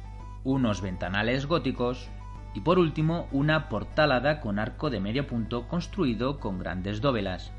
unos 0.44 0.80
ventanales 0.80 1.46
góticos 1.46 2.08
y 2.54 2.60
por 2.60 2.78
último 2.78 3.28
una 3.32 3.68
portalada 3.68 4.40
con 4.40 4.58
arco 4.58 4.90
de 4.90 5.00
medio 5.00 5.26
punto 5.26 5.68
construido 5.68 6.38
con 6.40 6.58
grandes 6.58 7.00
dóvelas, 7.00 7.52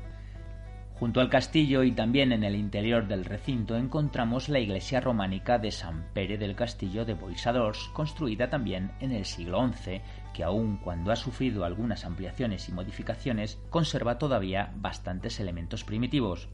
Junto 0.94 1.20
al 1.20 1.28
castillo 1.28 1.82
y 1.82 1.92
también 1.92 2.32
en 2.32 2.44
el 2.44 2.54
interior 2.54 3.08
del 3.08 3.24
recinto 3.24 3.76
encontramos 3.76 4.48
la 4.48 4.60
iglesia 4.60 5.00
románica 5.00 5.58
de 5.58 5.72
San 5.72 6.06
Pere 6.12 6.38
del 6.38 6.54
Castillo 6.54 7.04
de 7.04 7.14
Boixadors, 7.14 7.90
construida 7.92 8.48
también 8.48 8.92
en 9.00 9.10
el 9.10 9.24
siglo 9.24 9.66
XI, 9.66 10.00
que 10.32 10.44
aun 10.44 10.76
cuando 10.76 11.10
ha 11.10 11.16
sufrido 11.16 11.64
algunas 11.64 12.04
ampliaciones 12.04 12.68
y 12.68 12.72
modificaciones, 12.72 13.60
conserva 13.68 14.18
todavía 14.18 14.72
bastantes 14.76 15.40
elementos 15.40 15.82
primitivos. 15.82 16.48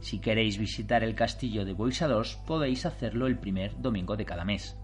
Si 0.00 0.18
queréis 0.18 0.58
visitar 0.58 1.04
el 1.04 1.14
castillo 1.14 1.64
de 1.64 1.72
Boixadors, 1.72 2.36
podéis 2.46 2.86
hacerlo 2.86 3.26
el 3.26 3.38
primer 3.38 3.80
domingo 3.80 4.16
de 4.16 4.24
cada 4.24 4.44
mes. 4.44 4.76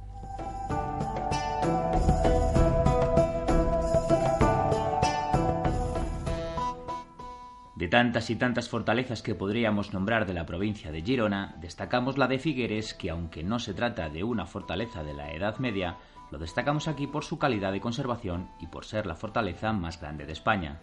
De 7.80 7.88
tantas 7.88 8.28
y 8.28 8.36
tantas 8.36 8.68
fortalezas 8.68 9.22
que 9.22 9.34
podríamos 9.34 9.94
nombrar 9.94 10.26
de 10.26 10.34
la 10.34 10.44
provincia 10.44 10.92
de 10.92 11.00
Girona, 11.00 11.54
destacamos 11.62 12.18
la 12.18 12.28
de 12.28 12.38
Figueres, 12.38 12.92
que 12.92 13.08
aunque 13.08 13.42
no 13.42 13.58
se 13.58 13.72
trata 13.72 14.10
de 14.10 14.22
una 14.22 14.44
fortaleza 14.44 15.02
de 15.02 15.14
la 15.14 15.32
Edad 15.32 15.56
Media, 15.60 15.96
lo 16.30 16.36
destacamos 16.36 16.88
aquí 16.88 17.06
por 17.06 17.24
su 17.24 17.38
calidad 17.38 17.72
de 17.72 17.80
conservación 17.80 18.50
y 18.60 18.66
por 18.66 18.84
ser 18.84 19.06
la 19.06 19.14
fortaleza 19.14 19.72
más 19.72 19.98
grande 19.98 20.26
de 20.26 20.32
España. 20.34 20.78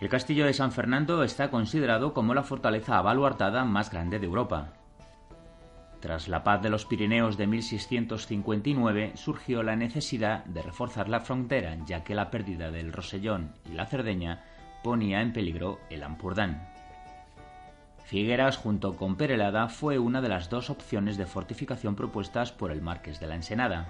El 0.00 0.08
castillo 0.08 0.46
de 0.46 0.52
San 0.52 0.70
Fernando 0.70 1.24
está 1.24 1.50
considerado 1.50 2.14
como 2.14 2.32
la 2.32 2.44
fortaleza 2.44 2.98
abaluartada 2.98 3.64
más 3.64 3.90
grande 3.90 4.20
de 4.20 4.26
Europa. 4.26 4.74
Tras 5.98 6.28
la 6.28 6.44
paz 6.44 6.62
de 6.62 6.70
los 6.70 6.86
Pirineos 6.86 7.36
de 7.36 7.48
1659 7.48 9.16
surgió 9.16 9.64
la 9.64 9.74
necesidad 9.74 10.44
de 10.44 10.62
reforzar 10.62 11.08
la 11.08 11.18
frontera, 11.18 11.76
ya 11.86 12.04
que 12.04 12.14
la 12.14 12.30
pérdida 12.30 12.70
del 12.70 12.92
Rosellón 12.92 13.52
y 13.68 13.74
la 13.74 13.86
Cerdeña 13.86 14.44
ponía 14.82 15.20
en 15.20 15.32
peligro 15.32 15.78
el 15.90 16.02
Ampurdán. 16.02 16.68
Figueras 18.04 18.56
junto 18.56 18.96
con 18.96 19.16
Perelada 19.16 19.68
fue 19.68 19.98
una 19.98 20.20
de 20.20 20.28
las 20.28 20.50
dos 20.50 20.68
opciones 20.68 21.16
de 21.16 21.26
fortificación 21.26 21.94
propuestas 21.94 22.50
por 22.50 22.72
el 22.72 22.82
Marqués 22.82 23.20
de 23.20 23.28
la 23.28 23.36
Ensenada. 23.36 23.86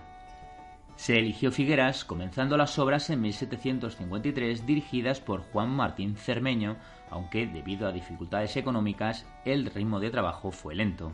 Se 0.96 1.18
eligió 1.18 1.50
Figueras 1.50 2.04
comenzando 2.04 2.58
las 2.58 2.78
obras 2.78 3.08
en 3.08 3.22
1753 3.22 4.66
dirigidas 4.66 5.20
por 5.20 5.40
Juan 5.40 5.70
Martín 5.70 6.16
Cermeño, 6.16 6.76
aunque 7.08 7.46
debido 7.46 7.88
a 7.88 7.92
dificultades 7.92 8.58
económicas 8.58 9.24
el 9.46 9.64
ritmo 9.64 10.00
de 10.00 10.10
trabajo 10.10 10.50
fue 10.50 10.74
lento. 10.74 11.12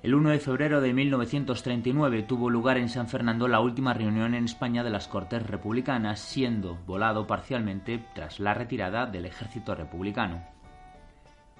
El 0.00 0.14
1 0.14 0.30
de 0.30 0.38
febrero 0.38 0.80
de 0.80 0.94
1939 0.94 2.22
tuvo 2.22 2.50
lugar 2.50 2.78
en 2.78 2.88
San 2.88 3.08
Fernando 3.08 3.48
la 3.48 3.58
última 3.58 3.94
reunión 3.94 4.34
en 4.34 4.44
España 4.44 4.84
de 4.84 4.90
las 4.90 5.08
Cortes 5.08 5.44
Republicanas, 5.44 6.20
siendo 6.20 6.76
volado 6.86 7.26
parcialmente 7.26 8.04
tras 8.14 8.38
la 8.38 8.54
retirada 8.54 9.06
del 9.06 9.26
ejército 9.26 9.74
republicano. 9.74 10.44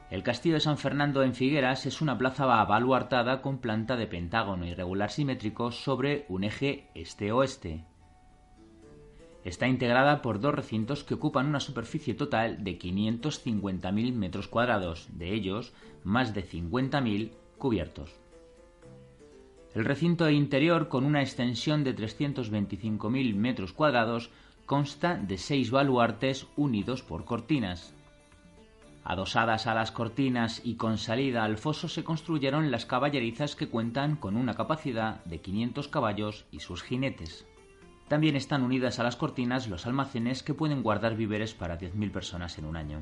El 0.09 0.23
castillo 0.23 0.55
de 0.55 0.61
San 0.61 0.79
Fernando 0.79 1.25
en 1.25 1.35
Figueras 1.35 1.85
es 1.85 2.01
una 2.01 2.17
plaza 2.17 2.45
abaluartada 2.45 3.43
con 3.43 3.59
planta 3.59 3.97
de 3.97 4.07
pentágono 4.07 4.67
irregular 4.67 5.11
simétrico 5.11 5.73
sobre 5.73 6.25
un 6.29 6.45
eje 6.45 6.91
este-oeste. 6.95 7.85
Está 9.45 9.67
integrada 9.67 10.23
por 10.23 10.39
dos 10.39 10.55
recintos 10.55 11.03
que 11.03 11.15
ocupan 11.15 11.47
una 11.47 11.59
superficie 11.59 12.15
total 12.15 12.63
de 12.63 12.79
550.000 12.79 14.13
metros 14.15 14.47
cuadrados, 14.47 15.09
de 15.11 15.35
ellos 15.35 15.75
más 16.05 16.35
de 16.35 16.45
50.000 16.45 17.33
cubiertos. 17.59 18.28
El 19.79 19.85
recinto 19.85 20.29
interior, 20.29 20.89
con 20.89 21.05
una 21.05 21.23
extensión 21.23 21.85
de 21.85 21.95
325.000 21.95 23.37
metros 23.37 23.73
cuadrados, 23.73 24.29
consta 24.67 25.15
de 25.15 25.39
seis 25.39 25.71
baluartes 25.71 26.49
unidos 26.57 27.03
por 27.03 27.25
cortinas. 27.25 27.95
Adosadas 29.05 29.69
a 29.69 29.75
las 29.75 29.93
cortinas 29.93 30.63
y 30.65 30.75
con 30.75 30.99
salida 30.99 31.45
al 31.45 31.59
foso 31.59 31.87
se 31.87 32.03
construyeron 32.03 32.73
las 32.73 32.87
caballerizas 32.87 33.55
que 33.55 33.69
cuentan 33.69 34.17
con 34.17 34.37
una 34.37 34.55
capacidad 34.55 35.25
de 35.27 35.41
500 35.41 35.87
caballos 35.87 36.45
y 36.51 36.59
sus 36.59 36.83
jinetes. 36.83 37.47
También 38.09 38.35
están 38.35 38.65
unidas 38.65 38.99
a 38.99 39.05
las 39.05 39.15
cortinas 39.15 39.69
los 39.69 39.87
almacenes 39.87 40.43
que 40.43 40.55
pueden 40.55 40.83
guardar 40.83 41.15
víveres 41.15 41.55
para 41.55 41.79
10.000 41.79 42.11
personas 42.11 42.59
en 42.59 42.65
un 42.65 42.77
año. 42.77 43.01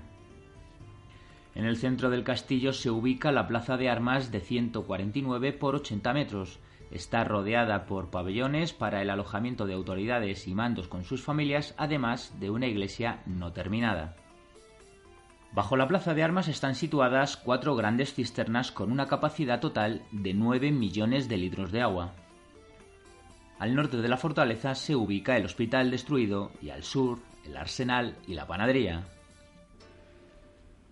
En 1.56 1.64
el 1.64 1.78
centro 1.78 2.10
del 2.10 2.22
castillo 2.22 2.74
se 2.74 2.90
ubica 2.90 3.32
la 3.32 3.48
plaza 3.48 3.78
de 3.78 3.88
armas 3.88 4.30
de 4.30 4.40
149 4.40 5.54
por 5.54 5.74
80 5.74 6.12
metros. 6.12 6.60
Está 6.90 7.24
rodeada 7.24 7.86
por 7.86 8.10
pabellones 8.10 8.74
para 8.74 9.00
el 9.00 9.08
alojamiento 9.08 9.64
de 9.64 9.72
autoridades 9.72 10.46
y 10.48 10.54
mandos 10.54 10.86
con 10.86 11.04
sus 11.04 11.22
familias, 11.22 11.74
además 11.78 12.38
de 12.38 12.50
una 12.50 12.66
iglesia 12.66 13.22
no 13.24 13.54
terminada. 13.54 14.16
Bajo 15.54 15.78
la 15.78 15.88
plaza 15.88 16.12
de 16.12 16.22
armas 16.22 16.46
están 16.48 16.74
situadas 16.74 17.38
cuatro 17.38 17.74
grandes 17.74 18.12
cisternas 18.12 18.70
con 18.70 18.92
una 18.92 19.06
capacidad 19.06 19.58
total 19.58 20.02
de 20.12 20.34
9 20.34 20.70
millones 20.72 21.26
de 21.26 21.38
litros 21.38 21.72
de 21.72 21.80
agua. 21.80 22.12
Al 23.58 23.74
norte 23.74 23.96
de 23.96 24.08
la 24.08 24.18
fortaleza 24.18 24.74
se 24.74 24.94
ubica 24.94 25.38
el 25.38 25.46
hospital 25.46 25.90
destruido 25.90 26.52
y 26.60 26.68
al 26.68 26.82
sur 26.82 27.20
el 27.46 27.56
arsenal 27.56 28.18
y 28.26 28.34
la 28.34 28.46
panadería. 28.46 29.15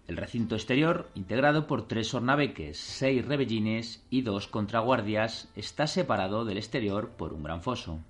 El 0.06 0.18
recinto 0.18 0.54
exterior, 0.54 1.08
integrado 1.14 1.66
por 1.66 1.88
tres 1.88 2.12
hornabeques, 2.12 2.76
seis 2.76 3.24
rebellines 3.24 4.04
y 4.10 4.20
dos 4.20 4.48
contraguardias, 4.48 5.50
está 5.56 5.86
separado 5.86 6.44
del 6.44 6.58
exterior 6.58 7.10
por 7.16 7.32
un 7.32 7.42
gran 7.42 7.62
foso. 7.62 8.00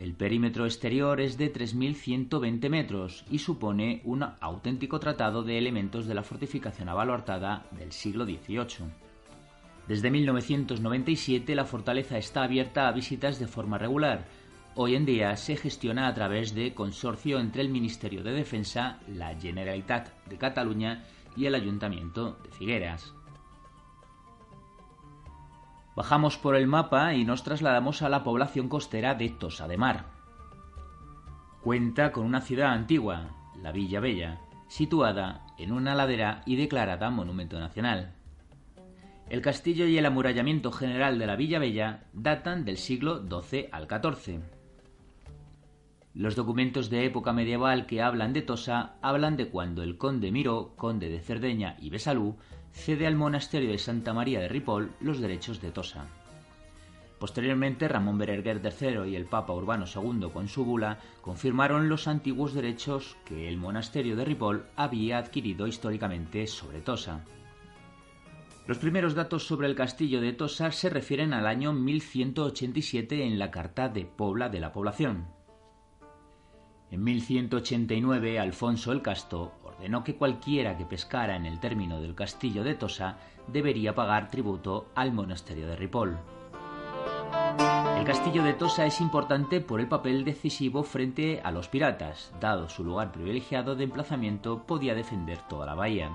El 0.00 0.14
perímetro 0.14 0.64
exterior 0.64 1.20
es 1.20 1.38
de 1.38 1.52
3.120 1.52 2.68
metros 2.70 3.24
y 3.30 3.38
supone 3.38 4.00
un 4.04 4.24
auténtico 4.40 4.98
tratado 4.98 5.44
de 5.44 5.58
elementos 5.58 6.06
de 6.06 6.14
la 6.14 6.24
fortificación 6.24 6.88
abaluartada 6.88 7.66
del 7.70 7.92
siglo 7.92 8.24
XVIII. 8.24 8.90
Desde 9.86 10.10
1997 10.10 11.54
la 11.54 11.66
fortaleza 11.66 12.18
está 12.18 12.42
abierta 12.42 12.88
a 12.88 12.92
visitas 12.92 13.38
de 13.38 13.46
forma 13.46 13.78
regular, 13.78 14.26
Hoy 14.74 14.94
en 14.94 15.04
día 15.04 15.36
se 15.36 15.56
gestiona 15.56 16.08
a 16.08 16.14
través 16.14 16.54
de 16.54 16.72
consorcio 16.72 17.38
entre 17.38 17.60
el 17.60 17.68
Ministerio 17.68 18.22
de 18.22 18.32
Defensa, 18.32 19.00
la 19.06 19.38
Generalitat 19.38 20.08
de 20.24 20.38
Cataluña 20.38 21.04
y 21.36 21.44
el 21.44 21.54
Ayuntamiento 21.54 22.38
de 22.42 22.50
Figueras. 22.50 23.12
Bajamos 25.94 26.38
por 26.38 26.56
el 26.56 26.66
mapa 26.66 27.12
y 27.12 27.24
nos 27.24 27.42
trasladamos 27.42 28.00
a 28.00 28.08
la 28.08 28.24
población 28.24 28.70
costera 28.70 29.14
de 29.14 29.28
Tosa 29.28 29.68
de 29.68 29.76
Mar. 29.76 30.06
Cuenta 31.62 32.10
con 32.10 32.24
una 32.24 32.40
ciudad 32.40 32.72
antigua, 32.72 33.28
la 33.60 33.72
Villa 33.72 34.00
Bella, 34.00 34.40
situada 34.68 35.44
en 35.58 35.72
una 35.72 35.94
ladera 35.94 36.40
y 36.46 36.56
declarada 36.56 37.10
Monumento 37.10 37.60
Nacional. 37.60 38.14
El 39.28 39.42
castillo 39.42 39.84
y 39.84 39.98
el 39.98 40.06
amurallamiento 40.06 40.72
general 40.72 41.18
de 41.18 41.26
la 41.26 41.36
Villa 41.36 41.58
Bella 41.58 42.04
datan 42.14 42.64
del 42.64 42.78
siglo 42.78 43.22
XII 43.28 43.68
al 43.70 43.86
XIV. 43.86 44.61
Los 46.14 46.36
documentos 46.36 46.90
de 46.90 47.06
época 47.06 47.32
medieval 47.32 47.86
que 47.86 48.02
hablan 48.02 48.34
de 48.34 48.42
Tosa 48.42 48.96
hablan 49.00 49.38
de 49.38 49.48
cuando 49.48 49.82
el 49.82 49.96
conde 49.96 50.30
Miró, 50.30 50.74
conde 50.76 51.08
de 51.08 51.20
Cerdeña 51.20 51.76
y 51.80 51.88
Besalú, 51.88 52.36
cede 52.70 53.06
al 53.06 53.16
monasterio 53.16 53.70
de 53.70 53.78
Santa 53.78 54.12
María 54.12 54.40
de 54.40 54.48
Ripoll 54.48 54.92
los 55.00 55.20
derechos 55.20 55.62
de 55.62 55.70
Tosa. 55.70 56.06
Posteriormente, 57.18 57.88
Ramón 57.88 58.18
Berenguer 58.18 58.60
III 58.62 59.08
y 59.10 59.16
el 59.16 59.24
Papa 59.24 59.54
Urbano 59.54 59.86
II, 59.86 60.28
con 60.32 60.48
su 60.48 60.66
bula, 60.66 60.98
confirmaron 61.22 61.88
los 61.88 62.06
antiguos 62.08 62.52
derechos 62.52 63.16
que 63.24 63.48
el 63.48 63.56
monasterio 63.56 64.14
de 64.14 64.24
Ripoll 64.26 64.64
había 64.76 65.16
adquirido 65.16 65.66
históricamente 65.66 66.46
sobre 66.46 66.82
Tosa. 66.82 67.24
Los 68.66 68.78
primeros 68.78 69.14
datos 69.14 69.46
sobre 69.46 69.66
el 69.66 69.74
castillo 69.74 70.20
de 70.20 70.34
Tosa 70.34 70.72
se 70.72 70.90
refieren 70.90 71.32
al 71.32 71.46
año 71.46 71.72
1187 71.72 73.24
en 73.24 73.38
la 73.38 73.50
Carta 73.50 73.88
de 73.88 74.04
Pobla 74.04 74.50
de 74.50 74.60
la 74.60 74.72
Población. 74.72 75.26
En 76.92 77.02
1189, 77.04 78.38
Alfonso 78.38 78.92
el 78.92 79.00
Casto 79.00 79.54
ordenó 79.64 80.04
que 80.04 80.16
cualquiera 80.16 80.76
que 80.76 80.84
pescara 80.84 81.36
en 81.36 81.46
el 81.46 81.58
término 81.58 82.02
del 82.02 82.14
castillo 82.14 82.62
de 82.62 82.74
Tosa 82.74 83.16
debería 83.46 83.94
pagar 83.94 84.30
tributo 84.30 84.90
al 84.94 85.10
monasterio 85.10 85.66
de 85.66 85.74
Ripoll. 85.74 86.18
El 87.98 88.04
castillo 88.04 88.42
de 88.42 88.52
Tosa 88.52 88.84
es 88.84 89.00
importante 89.00 89.62
por 89.62 89.80
el 89.80 89.88
papel 89.88 90.22
decisivo 90.22 90.82
frente 90.82 91.40
a 91.42 91.50
los 91.50 91.66
piratas, 91.66 92.30
dado 92.42 92.68
su 92.68 92.84
lugar 92.84 93.10
privilegiado 93.10 93.74
de 93.74 93.84
emplazamiento 93.84 94.64
podía 94.66 94.94
defender 94.94 95.38
toda 95.48 95.64
la 95.64 95.74
bahía. 95.74 96.10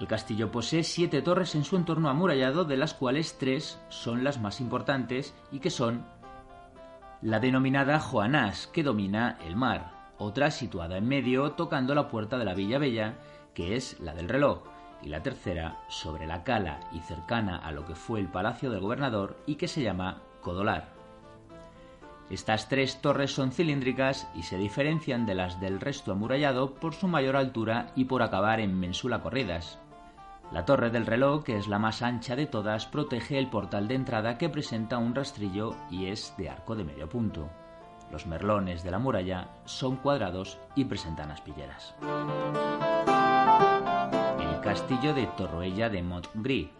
El 0.00 0.06
castillo 0.06 0.50
posee 0.50 0.82
siete 0.82 1.20
torres 1.20 1.54
en 1.56 1.64
su 1.64 1.76
entorno 1.76 2.08
amurallado, 2.08 2.64
de 2.64 2.78
las 2.78 2.94
cuales 2.94 3.36
tres 3.36 3.78
son 3.90 4.24
las 4.24 4.40
más 4.40 4.62
importantes 4.62 5.34
y 5.52 5.58
que 5.58 5.68
son 5.68 6.06
la 7.22 7.38
denominada 7.38 8.00
Joanás, 8.00 8.66
que 8.66 8.82
domina 8.82 9.38
el 9.46 9.54
mar, 9.54 10.12
otra 10.18 10.50
situada 10.50 10.96
en 10.96 11.06
medio 11.06 11.52
tocando 11.52 11.94
la 11.94 12.08
puerta 12.08 12.36
de 12.36 12.44
la 12.44 12.54
Villa 12.54 12.78
Bella, 12.78 13.14
que 13.54 13.76
es 13.76 14.00
la 14.00 14.12
del 14.12 14.28
reloj, 14.28 14.64
y 15.02 15.08
la 15.08 15.22
tercera 15.22 15.78
sobre 15.88 16.26
la 16.26 16.42
cala 16.42 16.80
y 16.92 16.98
cercana 17.00 17.58
a 17.58 17.70
lo 17.70 17.86
que 17.86 17.94
fue 17.94 18.18
el 18.18 18.28
palacio 18.28 18.70
del 18.70 18.80
gobernador 18.80 19.36
y 19.46 19.54
que 19.54 19.68
se 19.68 19.82
llama 19.82 20.22
Codolar. 20.40 20.88
Estas 22.28 22.68
tres 22.68 23.00
torres 23.00 23.32
son 23.32 23.52
cilíndricas 23.52 24.28
y 24.34 24.42
se 24.42 24.58
diferencian 24.58 25.26
de 25.26 25.34
las 25.34 25.60
del 25.60 25.80
resto 25.80 26.12
amurallado 26.12 26.74
por 26.74 26.94
su 26.94 27.06
mayor 27.06 27.36
altura 27.36 27.92
y 27.94 28.06
por 28.06 28.22
acabar 28.22 28.58
en 28.58 28.78
mensula 28.78 29.22
corridas, 29.22 29.78
la 30.52 30.66
torre 30.66 30.90
del 30.90 31.06
reloj, 31.06 31.44
que 31.44 31.56
es 31.56 31.66
la 31.66 31.78
más 31.78 32.02
ancha 32.02 32.36
de 32.36 32.46
todas, 32.46 32.86
protege 32.86 33.38
el 33.38 33.48
portal 33.48 33.88
de 33.88 33.94
entrada 33.94 34.36
que 34.36 34.50
presenta 34.50 34.98
un 34.98 35.14
rastrillo 35.14 35.74
y 35.90 36.06
es 36.06 36.34
de 36.36 36.50
arco 36.50 36.76
de 36.76 36.84
medio 36.84 37.08
punto. 37.08 37.48
Los 38.10 38.26
merlones 38.26 38.84
de 38.84 38.90
la 38.90 38.98
muralla 38.98 39.48
son 39.64 39.96
cuadrados 39.96 40.58
y 40.76 40.84
presentan 40.84 41.30
aspilleras. 41.30 41.94
El 44.38 44.60
castillo 44.60 45.14
de 45.14 45.26
Torroella 45.38 45.88
de 45.88 46.02
Montgrí. 46.02 46.70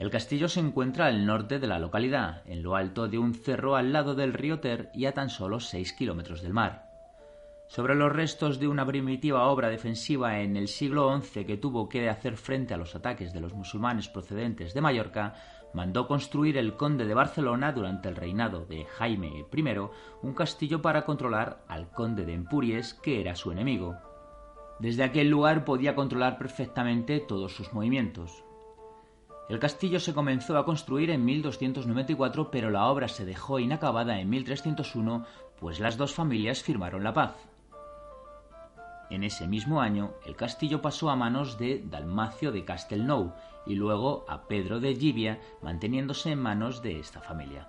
El 0.00 0.10
castillo 0.10 0.48
se 0.48 0.60
encuentra 0.60 1.06
al 1.06 1.24
norte 1.24 1.60
de 1.60 1.68
la 1.68 1.78
localidad, 1.78 2.42
en 2.46 2.64
lo 2.64 2.74
alto 2.74 3.06
de 3.06 3.18
un 3.18 3.34
cerro 3.34 3.76
al 3.76 3.92
lado 3.92 4.16
del 4.16 4.32
río 4.32 4.58
Ter 4.58 4.90
y 4.92 5.06
a 5.06 5.14
tan 5.14 5.30
solo 5.30 5.60
6 5.60 5.92
kilómetros 5.92 6.42
del 6.42 6.52
mar 6.52 6.85
sobre 7.68 7.94
los 7.94 8.12
restos 8.12 8.60
de 8.60 8.68
una 8.68 8.86
primitiva 8.86 9.48
obra 9.48 9.68
defensiva 9.68 10.40
en 10.40 10.56
el 10.56 10.68
siglo 10.68 11.20
XI 11.20 11.44
que 11.44 11.56
tuvo 11.56 11.88
que 11.88 12.08
hacer 12.08 12.36
frente 12.36 12.74
a 12.74 12.76
los 12.76 12.94
ataques 12.94 13.32
de 13.32 13.40
los 13.40 13.54
musulmanes 13.54 14.08
procedentes 14.08 14.72
de 14.72 14.80
Mallorca, 14.80 15.34
mandó 15.74 16.06
construir 16.06 16.56
el 16.56 16.74
conde 16.74 17.04
de 17.04 17.14
Barcelona 17.14 17.72
durante 17.72 18.08
el 18.08 18.16
reinado 18.16 18.64
de 18.66 18.84
Jaime 18.84 19.44
I 19.52 19.64
un 20.22 20.34
castillo 20.34 20.80
para 20.80 21.04
controlar 21.04 21.64
al 21.68 21.90
conde 21.90 22.24
de 22.24 22.34
Empuries, 22.34 22.94
que 22.94 23.20
era 23.20 23.34
su 23.34 23.52
enemigo. 23.52 23.96
Desde 24.78 25.04
aquel 25.04 25.28
lugar 25.28 25.64
podía 25.64 25.94
controlar 25.94 26.38
perfectamente 26.38 27.20
todos 27.20 27.54
sus 27.54 27.72
movimientos. 27.72 28.44
El 29.48 29.58
castillo 29.58 30.00
se 30.00 30.12
comenzó 30.12 30.58
a 30.58 30.64
construir 30.64 31.10
en 31.10 31.24
1294, 31.24 32.50
pero 32.50 32.70
la 32.70 32.86
obra 32.86 33.06
se 33.06 33.24
dejó 33.24 33.58
inacabada 33.58 34.18
en 34.18 34.28
1301, 34.28 35.24
pues 35.60 35.78
las 35.78 35.96
dos 35.96 36.14
familias 36.14 36.62
firmaron 36.62 37.04
la 37.04 37.14
paz. 37.14 37.48
En 39.10 39.22
ese 39.22 39.46
mismo 39.46 39.80
año, 39.80 40.14
el 40.24 40.34
castillo 40.36 40.82
pasó 40.82 41.10
a 41.10 41.16
manos 41.16 41.58
de 41.58 41.82
Dalmacio 41.84 42.50
de 42.50 42.64
Castelnau 42.64 43.34
y 43.64 43.74
luego 43.74 44.24
a 44.28 44.48
Pedro 44.48 44.80
de 44.80 44.94
Gibia, 44.96 45.40
manteniéndose 45.62 46.32
en 46.32 46.40
manos 46.40 46.82
de 46.82 46.98
esta 46.98 47.20
familia. 47.20 47.68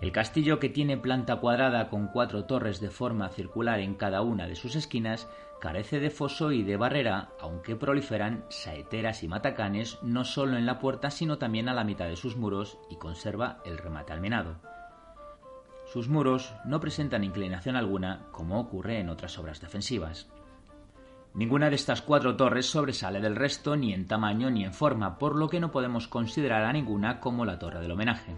El 0.00 0.12
castillo, 0.12 0.60
que 0.60 0.68
tiene 0.68 0.98
planta 0.98 1.36
cuadrada 1.36 1.88
con 1.88 2.08
cuatro 2.08 2.44
torres 2.44 2.80
de 2.80 2.90
forma 2.90 3.30
circular 3.30 3.80
en 3.80 3.94
cada 3.94 4.20
una 4.20 4.46
de 4.46 4.54
sus 4.54 4.76
esquinas, 4.76 5.26
carece 5.58 6.00
de 6.00 6.10
foso 6.10 6.52
y 6.52 6.62
de 6.62 6.76
barrera, 6.76 7.30
aunque 7.40 7.76
proliferan 7.76 8.44
saeteras 8.50 9.22
y 9.22 9.28
matacanes 9.28 9.98
no 10.02 10.24
solo 10.24 10.58
en 10.58 10.66
la 10.66 10.78
puerta, 10.78 11.10
sino 11.10 11.38
también 11.38 11.68
a 11.68 11.74
la 11.74 11.84
mitad 11.84 12.06
de 12.06 12.16
sus 12.16 12.36
muros 12.36 12.78
y 12.90 12.96
conserva 12.96 13.58
el 13.64 13.78
remate 13.78 14.12
almenado. 14.12 14.56
Sus 15.96 16.10
muros 16.10 16.52
no 16.66 16.78
presentan 16.78 17.24
inclinación 17.24 17.74
alguna, 17.74 18.26
como 18.30 18.60
ocurre 18.60 19.00
en 19.00 19.08
otras 19.08 19.38
obras 19.38 19.62
defensivas. 19.62 20.28
Ninguna 21.32 21.70
de 21.70 21.76
estas 21.76 22.02
cuatro 22.02 22.36
torres 22.36 22.66
sobresale 22.66 23.18
del 23.18 23.34
resto 23.34 23.76
ni 23.76 23.94
en 23.94 24.06
tamaño 24.06 24.50
ni 24.50 24.62
en 24.62 24.74
forma, 24.74 25.16
por 25.16 25.34
lo 25.34 25.48
que 25.48 25.58
no 25.58 25.70
podemos 25.70 26.06
considerar 26.06 26.64
a 26.64 26.72
ninguna 26.74 27.18
como 27.18 27.46
la 27.46 27.58
torre 27.58 27.80
del 27.80 27.92
homenaje. 27.92 28.36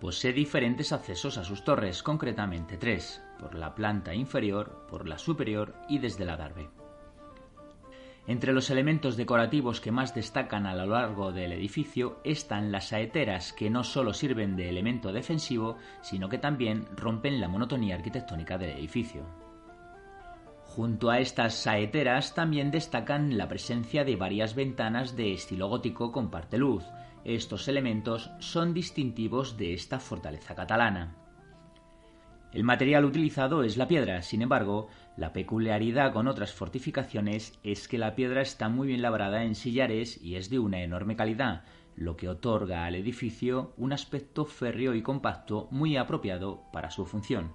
Posee 0.00 0.32
diferentes 0.32 0.90
accesos 0.90 1.36
a 1.36 1.44
sus 1.44 1.64
torres, 1.64 2.02
concretamente 2.02 2.78
tres, 2.78 3.22
por 3.38 3.54
la 3.54 3.74
planta 3.74 4.14
inferior, 4.14 4.86
por 4.88 5.06
la 5.06 5.18
superior 5.18 5.74
y 5.86 5.98
desde 5.98 6.24
la 6.24 6.38
darbe. 6.38 6.79
Entre 8.26 8.52
los 8.52 8.70
elementos 8.70 9.16
decorativos 9.16 9.80
que 9.80 9.90
más 9.90 10.14
destacan 10.14 10.66
a 10.66 10.74
lo 10.74 10.86
largo 10.86 11.32
del 11.32 11.52
edificio 11.52 12.20
están 12.22 12.70
las 12.70 12.88
saeteras, 12.88 13.52
que 13.52 13.70
no 13.70 13.82
solo 13.82 14.12
sirven 14.12 14.56
de 14.56 14.68
elemento 14.68 15.12
defensivo, 15.12 15.76
sino 16.02 16.28
que 16.28 16.38
también 16.38 16.86
rompen 16.96 17.40
la 17.40 17.48
monotonía 17.48 17.96
arquitectónica 17.96 18.58
del 18.58 18.70
edificio. 18.78 19.24
Junto 20.64 21.10
a 21.10 21.18
estas 21.18 21.54
saeteras 21.54 22.34
también 22.34 22.70
destacan 22.70 23.36
la 23.36 23.48
presencia 23.48 24.04
de 24.04 24.14
varias 24.14 24.54
ventanas 24.54 25.16
de 25.16 25.32
estilo 25.32 25.68
gótico 25.68 26.12
con 26.12 26.30
parte 26.30 26.58
luz. 26.58 26.84
Estos 27.24 27.66
elementos 27.66 28.30
son 28.38 28.72
distintivos 28.72 29.56
de 29.56 29.74
esta 29.74 29.98
fortaleza 29.98 30.54
catalana. 30.54 31.16
El 32.52 32.64
material 32.64 33.04
utilizado 33.04 33.62
es 33.62 33.76
la 33.76 33.86
piedra, 33.88 34.22
sin 34.22 34.42
embargo, 34.42 34.88
la 35.20 35.34
peculiaridad 35.34 36.14
con 36.14 36.28
otras 36.28 36.54
fortificaciones 36.54 37.52
es 37.62 37.88
que 37.88 37.98
la 37.98 38.14
piedra 38.14 38.40
está 38.40 38.70
muy 38.70 38.88
bien 38.88 39.02
labrada 39.02 39.44
en 39.44 39.54
sillares 39.54 40.18
y 40.22 40.36
es 40.36 40.48
de 40.48 40.58
una 40.58 40.82
enorme 40.82 41.14
calidad, 41.14 41.64
lo 41.94 42.16
que 42.16 42.26
otorga 42.26 42.86
al 42.86 42.94
edificio 42.94 43.74
un 43.76 43.92
aspecto 43.92 44.46
férreo 44.46 44.94
y 44.94 45.02
compacto 45.02 45.68
muy 45.72 45.98
apropiado 45.98 46.62
para 46.72 46.90
su 46.90 47.04
función. 47.04 47.52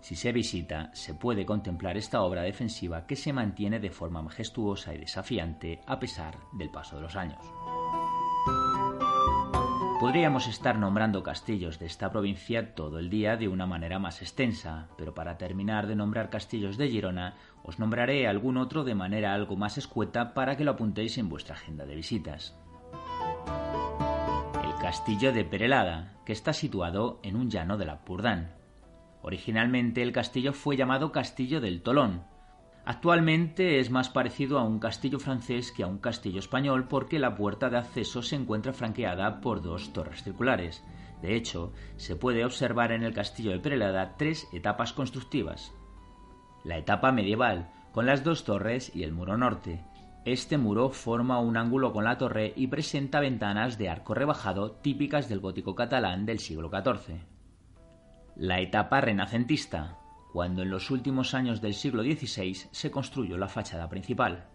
Si 0.00 0.16
se 0.16 0.32
visita, 0.32 0.90
se 0.94 1.12
puede 1.12 1.44
contemplar 1.44 1.98
esta 1.98 2.22
obra 2.22 2.40
defensiva 2.40 3.06
que 3.06 3.14
se 3.14 3.34
mantiene 3.34 3.78
de 3.78 3.90
forma 3.90 4.22
majestuosa 4.22 4.94
y 4.94 4.98
desafiante 4.98 5.82
a 5.86 6.00
pesar 6.00 6.38
del 6.54 6.70
paso 6.70 6.96
de 6.96 7.02
los 7.02 7.16
años. 7.16 7.44
Podríamos 10.02 10.48
estar 10.48 10.80
nombrando 10.80 11.22
castillos 11.22 11.78
de 11.78 11.86
esta 11.86 12.10
provincia 12.10 12.74
todo 12.74 12.98
el 12.98 13.08
día 13.08 13.36
de 13.36 13.46
una 13.46 13.66
manera 13.66 14.00
más 14.00 14.20
extensa, 14.20 14.88
pero 14.98 15.14
para 15.14 15.38
terminar 15.38 15.86
de 15.86 15.94
nombrar 15.94 16.28
castillos 16.28 16.76
de 16.76 16.88
Girona, 16.88 17.36
os 17.62 17.78
nombraré 17.78 18.26
algún 18.26 18.56
otro 18.56 18.82
de 18.82 18.96
manera 18.96 19.32
algo 19.32 19.54
más 19.54 19.78
escueta 19.78 20.34
para 20.34 20.56
que 20.56 20.64
lo 20.64 20.72
apuntéis 20.72 21.18
en 21.18 21.28
vuestra 21.28 21.54
agenda 21.54 21.86
de 21.86 21.94
visitas. 21.94 22.56
El 24.64 24.74
castillo 24.82 25.32
de 25.32 25.44
Perelada, 25.44 26.14
que 26.26 26.32
está 26.32 26.52
situado 26.52 27.20
en 27.22 27.36
un 27.36 27.48
llano 27.48 27.78
de 27.78 27.84
la 27.84 28.04
Purdán. 28.04 28.56
Originalmente 29.22 30.02
el 30.02 30.10
castillo 30.10 30.52
fue 30.52 30.76
llamado 30.76 31.12
Castillo 31.12 31.60
del 31.60 31.80
Tolón, 31.80 32.24
Actualmente 32.84 33.78
es 33.78 33.90
más 33.90 34.08
parecido 34.08 34.58
a 34.58 34.64
un 34.64 34.80
castillo 34.80 35.20
francés 35.20 35.70
que 35.70 35.84
a 35.84 35.86
un 35.86 35.98
castillo 35.98 36.40
español 36.40 36.88
porque 36.88 37.20
la 37.20 37.36
puerta 37.36 37.70
de 37.70 37.78
acceso 37.78 38.22
se 38.22 38.34
encuentra 38.34 38.72
franqueada 38.72 39.40
por 39.40 39.62
dos 39.62 39.92
torres 39.92 40.24
circulares. 40.24 40.82
De 41.20 41.36
hecho, 41.36 41.72
se 41.96 42.16
puede 42.16 42.44
observar 42.44 42.90
en 42.90 43.04
el 43.04 43.14
castillo 43.14 43.52
de 43.52 43.60
Perelada 43.60 44.16
tres 44.16 44.48
etapas 44.52 44.92
constructivas. 44.92 45.72
La 46.64 46.76
etapa 46.76 47.12
medieval, 47.12 47.70
con 47.92 48.06
las 48.06 48.24
dos 48.24 48.44
torres 48.44 48.90
y 48.96 49.04
el 49.04 49.12
muro 49.12 49.36
norte. 49.36 49.84
Este 50.24 50.58
muro 50.58 50.90
forma 50.90 51.38
un 51.38 51.56
ángulo 51.56 51.92
con 51.92 52.04
la 52.04 52.18
torre 52.18 52.52
y 52.56 52.66
presenta 52.66 53.20
ventanas 53.20 53.78
de 53.78 53.90
arco 53.90 54.14
rebajado 54.14 54.72
típicas 54.72 55.28
del 55.28 55.40
gótico 55.40 55.76
catalán 55.76 56.26
del 56.26 56.40
siglo 56.40 56.68
XIV. 56.68 57.20
La 58.34 58.60
etapa 58.60 59.00
renacentista, 59.00 59.98
cuando 60.32 60.62
en 60.62 60.70
los 60.70 60.90
últimos 60.90 61.34
años 61.34 61.60
del 61.60 61.74
siglo 61.74 62.02
XVI 62.02 62.54
se 62.70 62.90
construyó 62.90 63.36
la 63.36 63.48
fachada 63.48 63.88
principal. 63.88 64.48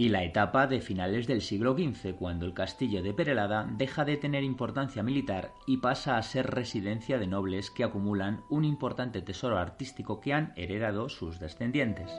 y 0.00 0.10
la 0.10 0.22
etapa 0.22 0.68
de 0.68 0.80
finales 0.80 1.26
del 1.26 1.42
siglo 1.42 1.74
XV, 1.76 2.14
cuando 2.14 2.46
el 2.46 2.54
castillo 2.54 3.02
de 3.02 3.12
Perelada 3.12 3.68
deja 3.68 4.04
de 4.04 4.16
tener 4.16 4.44
importancia 4.44 5.02
militar 5.02 5.50
y 5.66 5.78
pasa 5.78 6.16
a 6.16 6.22
ser 6.22 6.46
residencia 6.52 7.18
de 7.18 7.26
nobles 7.26 7.72
que 7.72 7.82
acumulan 7.82 8.44
un 8.48 8.64
importante 8.64 9.22
tesoro 9.22 9.58
artístico 9.58 10.20
que 10.20 10.34
han 10.34 10.52
heredado 10.54 11.08
sus 11.08 11.40
descendientes. 11.40 12.12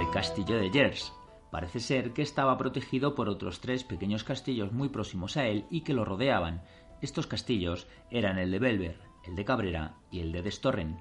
El 0.00 0.10
castillo 0.10 0.56
de 0.56 0.70
Gers. 0.70 1.12
Parece 1.50 1.80
ser 1.80 2.14
que 2.14 2.22
estaba 2.22 2.56
protegido 2.56 3.14
por 3.14 3.28
otros 3.28 3.60
tres 3.60 3.84
pequeños 3.84 4.24
castillos 4.24 4.72
muy 4.72 4.88
próximos 4.88 5.36
a 5.36 5.46
él 5.46 5.66
y 5.68 5.82
que 5.82 5.92
lo 5.92 6.06
rodeaban. 6.06 6.62
Estos 7.02 7.26
castillos 7.26 7.86
eran 8.10 8.38
el 8.38 8.50
de 8.50 8.58
Belver, 8.58 9.09
el 9.30 9.36
de 9.36 9.44
Cabrera 9.44 9.94
y 10.10 10.20
el 10.20 10.32
de 10.32 10.42
Destorren. 10.42 11.00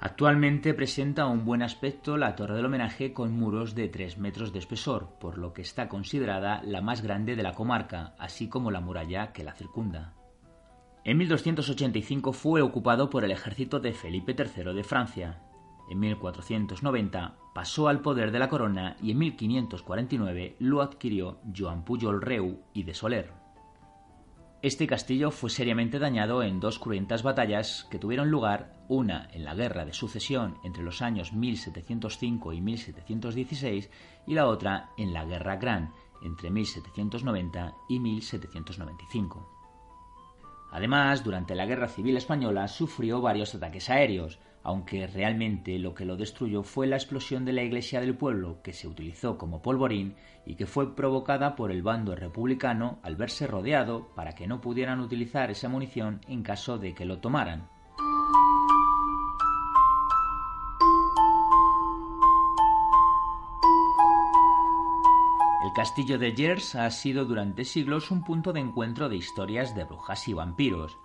Actualmente 0.00 0.74
presenta 0.74 1.26
un 1.26 1.44
buen 1.44 1.62
aspecto 1.62 2.16
la 2.16 2.34
torre 2.34 2.56
del 2.56 2.66
homenaje 2.66 3.12
con 3.12 3.32
muros 3.32 3.74
de 3.74 3.88
3 3.88 4.18
metros 4.18 4.52
de 4.52 4.58
espesor, 4.58 5.10
por 5.20 5.38
lo 5.38 5.52
que 5.52 5.62
está 5.62 5.88
considerada 5.88 6.62
la 6.64 6.80
más 6.80 7.02
grande 7.02 7.36
de 7.36 7.42
la 7.42 7.52
comarca, 7.52 8.14
así 8.18 8.48
como 8.48 8.70
la 8.70 8.80
muralla 8.80 9.32
que 9.32 9.44
la 9.44 9.52
circunda. 9.52 10.14
En 11.04 11.18
1285 11.18 12.32
fue 12.32 12.62
ocupado 12.62 13.08
por 13.10 13.24
el 13.24 13.30
ejército 13.30 13.78
de 13.78 13.92
Felipe 13.92 14.34
III 14.36 14.74
de 14.74 14.84
Francia. 14.84 15.42
En 15.90 16.00
1490 16.00 17.36
pasó 17.54 17.88
al 17.88 18.00
poder 18.00 18.32
de 18.32 18.38
la 18.38 18.48
corona 18.48 18.96
y 19.00 19.12
en 19.12 19.18
1549 19.18 20.56
lo 20.58 20.82
adquirió 20.82 21.40
Joan 21.56 21.84
Pujol 21.84 22.22
Reu 22.22 22.60
y 22.72 22.82
de 22.82 22.94
Soler. 22.94 23.39
Este 24.62 24.86
castillo 24.86 25.30
fue 25.30 25.48
seriamente 25.48 25.98
dañado 25.98 26.42
en 26.42 26.60
dos 26.60 26.78
cruentas 26.78 27.22
batallas 27.22 27.88
que 27.90 27.98
tuvieron 27.98 28.30
lugar, 28.30 28.84
una 28.88 29.30
en 29.32 29.44
la 29.44 29.54
Guerra 29.54 29.86
de 29.86 29.94
Sucesión 29.94 30.58
entre 30.62 30.82
los 30.82 31.00
años 31.00 31.32
1705 31.32 32.52
y 32.52 32.60
1716 32.60 33.90
y 34.26 34.34
la 34.34 34.46
otra 34.46 34.90
en 34.98 35.14
la 35.14 35.24
Guerra 35.24 35.56
Gran 35.56 35.94
entre 36.22 36.50
1790 36.50 37.74
y 37.88 38.00
1795. 38.00 39.48
Además, 40.72 41.24
durante 41.24 41.54
la 41.54 41.64
Guerra 41.64 41.88
Civil 41.88 42.18
Española 42.18 42.68
sufrió 42.68 43.22
varios 43.22 43.54
ataques 43.54 43.88
aéreos, 43.88 44.40
aunque 44.62 45.06
realmente 45.06 45.78
lo 45.78 45.94
que 45.94 46.04
lo 46.04 46.16
destruyó 46.16 46.62
fue 46.62 46.86
la 46.86 46.96
explosión 46.96 47.44
de 47.44 47.52
la 47.52 47.62
iglesia 47.62 48.00
del 48.00 48.16
pueblo, 48.16 48.60
que 48.62 48.72
se 48.72 48.88
utilizó 48.88 49.38
como 49.38 49.62
polvorín 49.62 50.16
y 50.44 50.56
que 50.56 50.66
fue 50.66 50.94
provocada 50.94 51.56
por 51.56 51.70
el 51.70 51.82
bando 51.82 52.14
republicano 52.14 52.98
al 53.02 53.16
verse 53.16 53.46
rodeado 53.46 54.08
para 54.14 54.34
que 54.34 54.46
no 54.46 54.60
pudieran 54.60 55.00
utilizar 55.00 55.50
esa 55.50 55.68
munición 55.68 56.20
en 56.28 56.42
caso 56.42 56.78
de 56.78 56.94
que 56.94 57.04
lo 57.04 57.18
tomaran. 57.18 57.68
El 65.62 65.76
castillo 65.76 66.18
de 66.18 66.32
Gers 66.32 66.74
ha 66.74 66.90
sido 66.90 67.24
durante 67.24 67.64
siglos 67.64 68.10
un 68.10 68.24
punto 68.24 68.52
de 68.52 68.60
encuentro 68.60 69.08
de 69.08 69.16
historias 69.16 69.74
de 69.74 69.84
brujas 69.84 70.26
y 70.26 70.32
vampiros, 70.32 70.98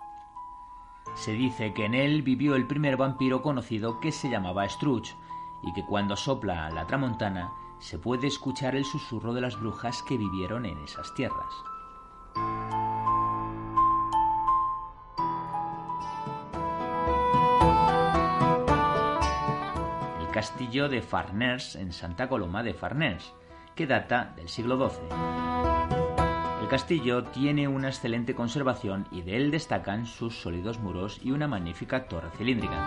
se 1.16 1.32
dice 1.32 1.72
que 1.72 1.86
en 1.86 1.94
él 1.94 2.22
vivió 2.22 2.54
el 2.54 2.66
primer 2.66 2.96
vampiro 2.96 3.42
conocido 3.42 4.00
que 4.00 4.12
se 4.12 4.28
llamaba 4.28 4.68
Scrooge, 4.68 5.16
y 5.62 5.72
que 5.72 5.84
cuando 5.84 6.14
sopla 6.14 6.70
la 6.70 6.86
tramontana 6.86 7.52
se 7.78 7.98
puede 7.98 8.26
escuchar 8.26 8.76
el 8.76 8.84
susurro 8.84 9.32
de 9.32 9.40
las 9.40 9.58
brujas 9.58 10.02
que 10.02 10.16
vivieron 10.16 10.66
en 10.66 10.78
esas 10.84 11.12
tierras. 11.14 11.52
El 20.20 20.30
castillo 20.30 20.88
de 20.88 21.00
Farners 21.00 21.76
en 21.76 21.92
Santa 21.92 22.28
Coloma 22.28 22.62
de 22.62 22.74
Farners, 22.74 23.32
que 23.74 23.86
data 23.86 24.34
del 24.36 24.48
siglo 24.48 24.88
XII. 24.88 25.55
El 26.66 26.70
castillo 26.70 27.22
tiene 27.22 27.68
una 27.68 27.86
excelente 27.86 28.34
conservación 28.34 29.06
y 29.12 29.22
de 29.22 29.36
él 29.36 29.52
destacan 29.52 30.04
sus 30.04 30.40
sólidos 30.42 30.80
muros 30.80 31.20
y 31.22 31.30
una 31.30 31.46
magnífica 31.46 32.08
torre 32.08 32.28
cilíndrica. 32.36 32.84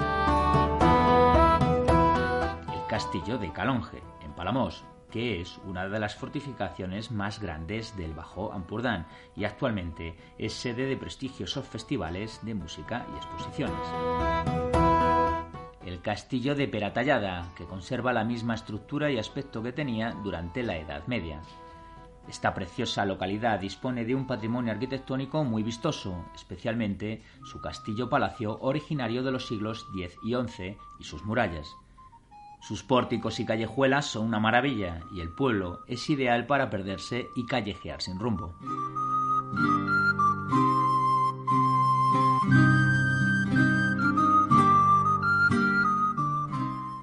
El 2.73 2.85
castillo 2.89 3.37
de 3.37 3.53
Calonge, 3.53 4.03
en 4.21 4.33
Palamos, 4.33 4.83
que 5.09 5.39
es 5.39 5.61
una 5.65 5.87
de 5.87 5.97
las 5.97 6.13
fortificaciones 6.15 7.09
más 7.09 7.39
grandes 7.39 7.95
del 7.95 8.13
Bajo 8.13 8.51
Ampurdán 8.51 9.07
y 9.33 9.45
actualmente 9.45 10.17
es 10.37 10.51
sede 10.51 10.85
de 10.85 10.97
prestigiosos 10.97 11.65
festivales 11.65 12.41
de 12.41 12.55
música 12.55 13.05
y 13.13 13.15
exposiciones. 13.15 13.87
El 15.85 16.01
castillo 16.01 16.53
de 16.53 16.67
Peratallada, 16.67 17.47
que 17.55 17.63
conserva 17.63 18.11
la 18.11 18.25
misma 18.25 18.55
estructura 18.55 19.09
y 19.09 19.17
aspecto 19.17 19.63
que 19.63 19.71
tenía 19.71 20.11
durante 20.21 20.63
la 20.63 20.75
Edad 20.75 21.07
Media. 21.07 21.39
Esta 22.29 22.53
preciosa 22.53 23.05
localidad 23.05 23.59
dispone 23.59 24.05
de 24.05 24.13
un 24.13 24.27
patrimonio 24.27 24.71
arquitectónico 24.71 25.43
muy 25.43 25.63
vistoso, 25.63 26.25
especialmente 26.35 27.23
su 27.43 27.59
castillo-palacio 27.59 28.59
originario 28.61 29.23
de 29.23 29.31
los 29.31 29.47
siglos 29.47 29.87
X 29.95 30.15
y 30.23 30.35
XI 30.35 30.77
y 30.99 31.03
sus 31.03 31.25
murallas. 31.25 31.75
Sus 32.61 32.83
pórticos 32.83 33.39
y 33.39 33.45
callejuelas 33.45 34.05
son 34.05 34.27
una 34.27 34.39
maravilla 34.39 35.01
y 35.11 35.21
el 35.21 35.29
pueblo 35.29 35.79
es 35.87 36.07
ideal 36.11 36.45
para 36.45 36.69
perderse 36.69 37.25
y 37.35 37.47
callejear 37.47 37.99
sin 37.99 38.19
rumbo. 38.19 38.53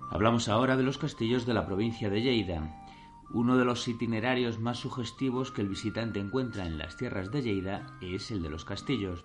Hablamos 0.08 0.48
ahora 0.48 0.76
de 0.76 0.84
los 0.84 0.98
castillos 0.98 1.46
de 1.46 1.54
la 1.54 1.66
provincia 1.66 2.08
de 2.10 2.22
Lleida, 2.22 2.85
uno 3.30 3.56
de 3.56 3.64
los 3.64 3.86
itinerarios 3.88 4.60
más 4.60 4.78
sugestivos 4.78 5.50
que 5.50 5.62
el 5.62 5.68
visitante 5.68 6.20
encuentra 6.20 6.66
en 6.66 6.78
las 6.78 6.96
tierras 6.96 7.30
de 7.30 7.42
Lleida 7.42 7.96
es 8.00 8.30
el 8.30 8.42
de 8.42 8.50
los 8.50 8.64
castillos. 8.64 9.24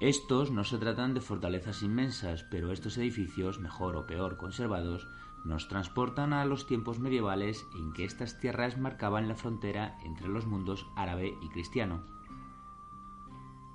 Estos 0.00 0.50
no 0.50 0.64
se 0.64 0.78
tratan 0.78 1.14
de 1.14 1.20
fortalezas 1.20 1.82
inmensas, 1.82 2.44
pero 2.50 2.72
estos 2.72 2.96
edificios, 2.98 3.58
mejor 3.58 3.96
o 3.96 4.06
peor 4.06 4.36
conservados, 4.36 5.08
nos 5.44 5.68
transportan 5.68 6.32
a 6.32 6.44
los 6.44 6.66
tiempos 6.66 6.98
medievales 6.98 7.66
en 7.74 7.92
que 7.92 8.04
estas 8.04 8.38
tierras 8.38 8.78
marcaban 8.78 9.28
la 9.28 9.34
frontera 9.34 9.98
entre 10.02 10.28
los 10.28 10.46
mundos 10.46 10.86
árabe 10.96 11.36
y 11.42 11.48
cristiano. 11.48 12.02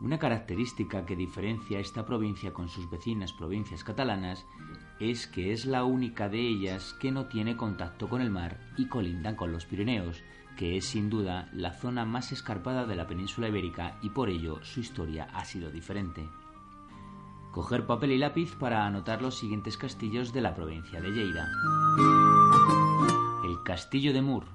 Una 0.01 0.19
característica 0.19 1.05
que 1.05 1.15
diferencia 1.15 1.79
esta 1.79 2.05
provincia 2.05 2.53
con 2.53 2.69
sus 2.69 2.89
vecinas 2.89 3.33
provincias 3.33 3.83
catalanas 3.83 4.45
es 4.99 5.27
que 5.27 5.51
es 5.51 5.65
la 5.65 5.83
única 5.83 6.29
de 6.29 6.39
ellas 6.39 6.95
que 6.99 7.11
no 7.11 7.25
tiene 7.25 7.57
contacto 7.57 8.07
con 8.07 8.21
el 8.21 8.29
mar 8.29 8.59
y 8.77 8.87
colindan 8.87 9.35
con 9.35 9.51
los 9.51 9.65
Pirineos, 9.65 10.23
que 10.55 10.77
es 10.77 10.85
sin 10.85 11.09
duda 11.09 11.49
la 11.53 11.73
zona 11.73 12.05
más 12.05 12.31
escarpada 12.31 12.85
de 12.85 12.95
la 12.95 13.07
península 13.07 13.49
ibérica 13.49 13.97
y 14.01 14.09
por 14.09 14.29
ello 14.29 14.63
su 14.63 14.79
historia 14.79 15.27
ha 15.33 15.43
sido 15.43 15.69
diferente. 15.69 16.29
Coger 17.51 17.85
papel 17.85 18.11
y 18.11 18.17
lápiz 18.17 18.55
para 18.55 18.85
anotar 18.85 19.21
los 19.21 19.35
siguientes 19.35 19.77
castillos 19.77 20.33
de 20.33 20.41
la 20.41 20.55
provincia 20.55 21.01
de 21.01 21.11
Lleida. 21.11 21.47
El 23.45 23.63
Castillo 23.63 24.13
de 24.13 24.21
Mur. 24.21 24.45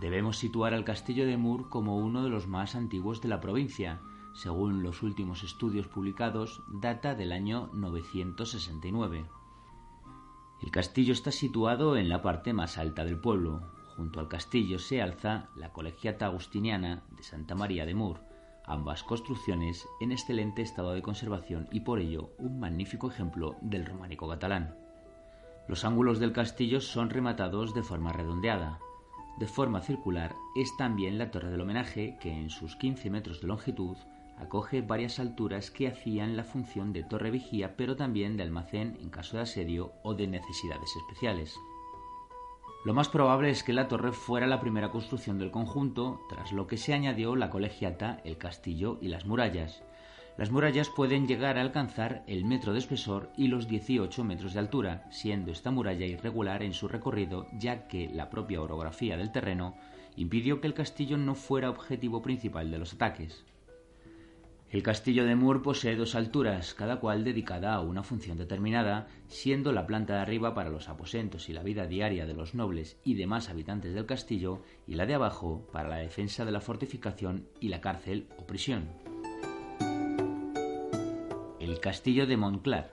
Debemos 0.00 0.38
situar 0.38 0.74
al 0.74 0.84
Castillo 0.84 1.24
de 1.26 1.36
Mur 1.36 1.68
como 1.68 1.96
uno 1.96 2.22
de 2.22 2.30
los 2.30 2.46
más 2.46 2.74
antiguos 2.74 3.20
de 3.22 3.28
la 3.28 3.40
provincia. 3.40 4.00
Según 4.34 4.82
los 4.82 5.02
últimos 5.02 5.44
estudios 5.44 5.86
publicados, 5.86 6.62
data 6.68 7.14
del 7.14 7.32
año 7.32 7.70
969. 7.72 9.24
El 10.62 10.70
castillo 10.70 11.12
está 11.12 11.30
situado 11.30 11.96
en 11.96 12.08
la 12.08 12.22
parte 12.22 12.52
más 12.52 12.78
alta 12.78 13.04
del 13.04 13.18
pueblo. 13.18 13.62
Junto 13.96 14.20
al 14.20 14.28
castillo 14.28 14.78
se 14.78 15.02
alza 15.02 15.48
la 15.56 15.72
colegiata 15.72 16.26
agustiniana 16.26 17.02
de 17.16 17.22
Santa 17.22 17.54
María 17.54 17.86
de 17.86 17.94
Mur, 17.94 18.20
ambas 18.64 19.02
construcciones 19.02 19.86
en 20.00 20.12
excelente 20.12 20.62
estado 20.62 20.92
de 20.92 21.02
conservación 21.02 21.68
y 21.70 21.80
por 21.80 22.00
ello 22.00 22.30
un 22.38 22.58
magnífico 22.58 23.10
ejemplo 23.10 23.56
del 23.60 23.84
románico 23.86 24.28
catalán. 24.28 24.76
Los 25.68 25.84
ángulos 25.84 26.18
del 26.18 26.32
castillo 26.32 26.80
son 26.80 27.10
rematados 27.10 27.74
de 27.74 27.82
forma 27.82 28.12
redondeada. 28.12 28.80
De 29.38 29.46
forma 29.46 29.80
circular 29.80 30.34
es 30.54 30.76
también 30.76 31.18
la 31.18 31.30
torre 31.30 31.50
del 31.50 31.60
homenaje 31.60 32.16
que 32.20 32.30
en 32.30 32.50
sus 32.50 32.76
15 32.76 33.10
metros 33.10 33.40
de 33.40 33.48
longitud 33.48 33.96
acoge 34.38 34.82
varias 34.82 35.18
alturas 35.18 35.70
que 35.70 35.88
hacían 35.88 36.36
la 36.36 36.44
función 36.44 36.92
de 36.92 37.02
torre 37.02 37.30
vigía, 37.30 37.76
pero 37.76 37.96
también 37.96 38.36
de 38.36 38.42
almacén 38.42 38.98
en 39.00 39.10
caso 39.10 39.36
de 39.36 39.44
asedio 39.44 39.92
o 40.02 40.14
de 40.14 40.26
necesidades 40.26 40.94
especiales. 40.96 41.58
Lo 42.84 42.92
más 42.92 43.08
probable 43.08 43.48
es 43.48 43.62
que 43.64 43.72
la 43.72 43.88
torre 43.88 44.12
fuera 44.12 44.46
la 44.46 44.60
primera 44.60 44.90
construcción 44.90 45.38
del 45.38 45.50
conjunto, 45.50 46.20
tras 46.28 46.52
lo 46.52 46.66
que 46.66 46.76
se 46.76 46.92
añadió 46.92 47.34
la 47.34 47.48
colegiata, 47.48 48.20
el 48.24 48.36
castillo 48.36 48.98
y 49.00 49.08
las 49.08 49.24
murallas. 49.24 49.82
Las 50.36 50.50
murallas 50.50 50.90
pueden 50.90 51.26
llegar 51.26 51.56
a 51.56 51.62
alcanzar 51.62 52.24
el 52.26 52.44
metro 52.44 52.72
de 52.72 52.80
espesor 52.80 53.30
y 53.36 53.46
los 53.46 53.68
18 53.68 54.22
metros 54.24 54.52
de 54.52 54.58
altura, 54.58 55.06
siendo 55.10 55.50
esta 55.50 55.70
muralla 55.70 56.04
irregular 56.04 56.62
en 56.62 56.74
su 56.74 56.88
recorrido, 56.88 57.46
ya 57.56 57.88
que 57.88 58.10
la 58.12 58.28
propia 58.28 58.60
orografía 58.60 59.16
del 59.16 59.32
terreno 59.32 59.76
impidió 60.16 60.60
que 60.60 60.66
el 60.66 60.74
castillo 60.74 61.16
no 61.16 61.34
fuera 61.34 61.70
objetivo 61.70 62.20
principal 62.20 62.70
de 62.70 62.78
los 62.78 62.92
ataques. 62.94 63.44
El 64.74 64.82
castillo 64.82 65.24
de 65.24 65.36
Mur 65.36 65.62
posee 65.62 65.94
dos 65.94 66.16
alturas, 66.16 66.74
cada 66.74 66.98
cual 66.98 67.22
dedicada 67.22 67.74
a 67.74 67.80
una 67.80 68.02
función 68.02 68.36
determinada, 68.36 69.06
siendo 69.28 69.70
la 69.70 69.86
planta 69.86 70.14
de 70.14 70.18
arriba 70.22 70.52
para 70.52 70.68
los 70.68 70.88
aposentos 70.88 71.48
y 71.48 71.52
la 71.52 71.62
vida 71.62 71.86
diaria 71.86 72.26
de 72.26 72.34
los 72.34 72.56
nobles 72.56 72.98
y 73.04 73.14
demás 73.14 73.50
habitantes 73.50 73.94
del 73.94 74.04
castillo, 74.04 74.62
y 74.88 74.96
la 74.96 75.06
de 75.06 75.14
abajo 75.14 75.64
para 75.72 75.88
la 75.88 75.98
defensa 75.98 76.44
de 76.44 76.50
la 76.50 76.60
fortificación 76.60 77.46
y 77.60 77.68
la 77.68 77.80
cárcel 77.80 78.26
o 78.36 78.48
prisión. 78.48 78.88
El 81.60 81.78
castillo 81.78 82.26
de 82.26 82.36
Montclar. 82.36 82.90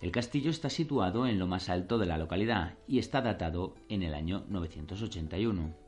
El 0.00 0.10
castillo 0.10 0.50
está 0.50 0.68
situado 0.68 1.28
en 1.28 1.38
lo 1.38 1.46
más 1.46 1.68
alto 1.68 1.96
de 1.96 2.06
la 2.06 2.18
localidad 2.18 2.74
y 2.88 2.98
está 2.98 3.20
datado 3.20 3.76
en 3.88 4.02
el 4.02 4.14
año 4.14 4.46
981. 4.48 5.81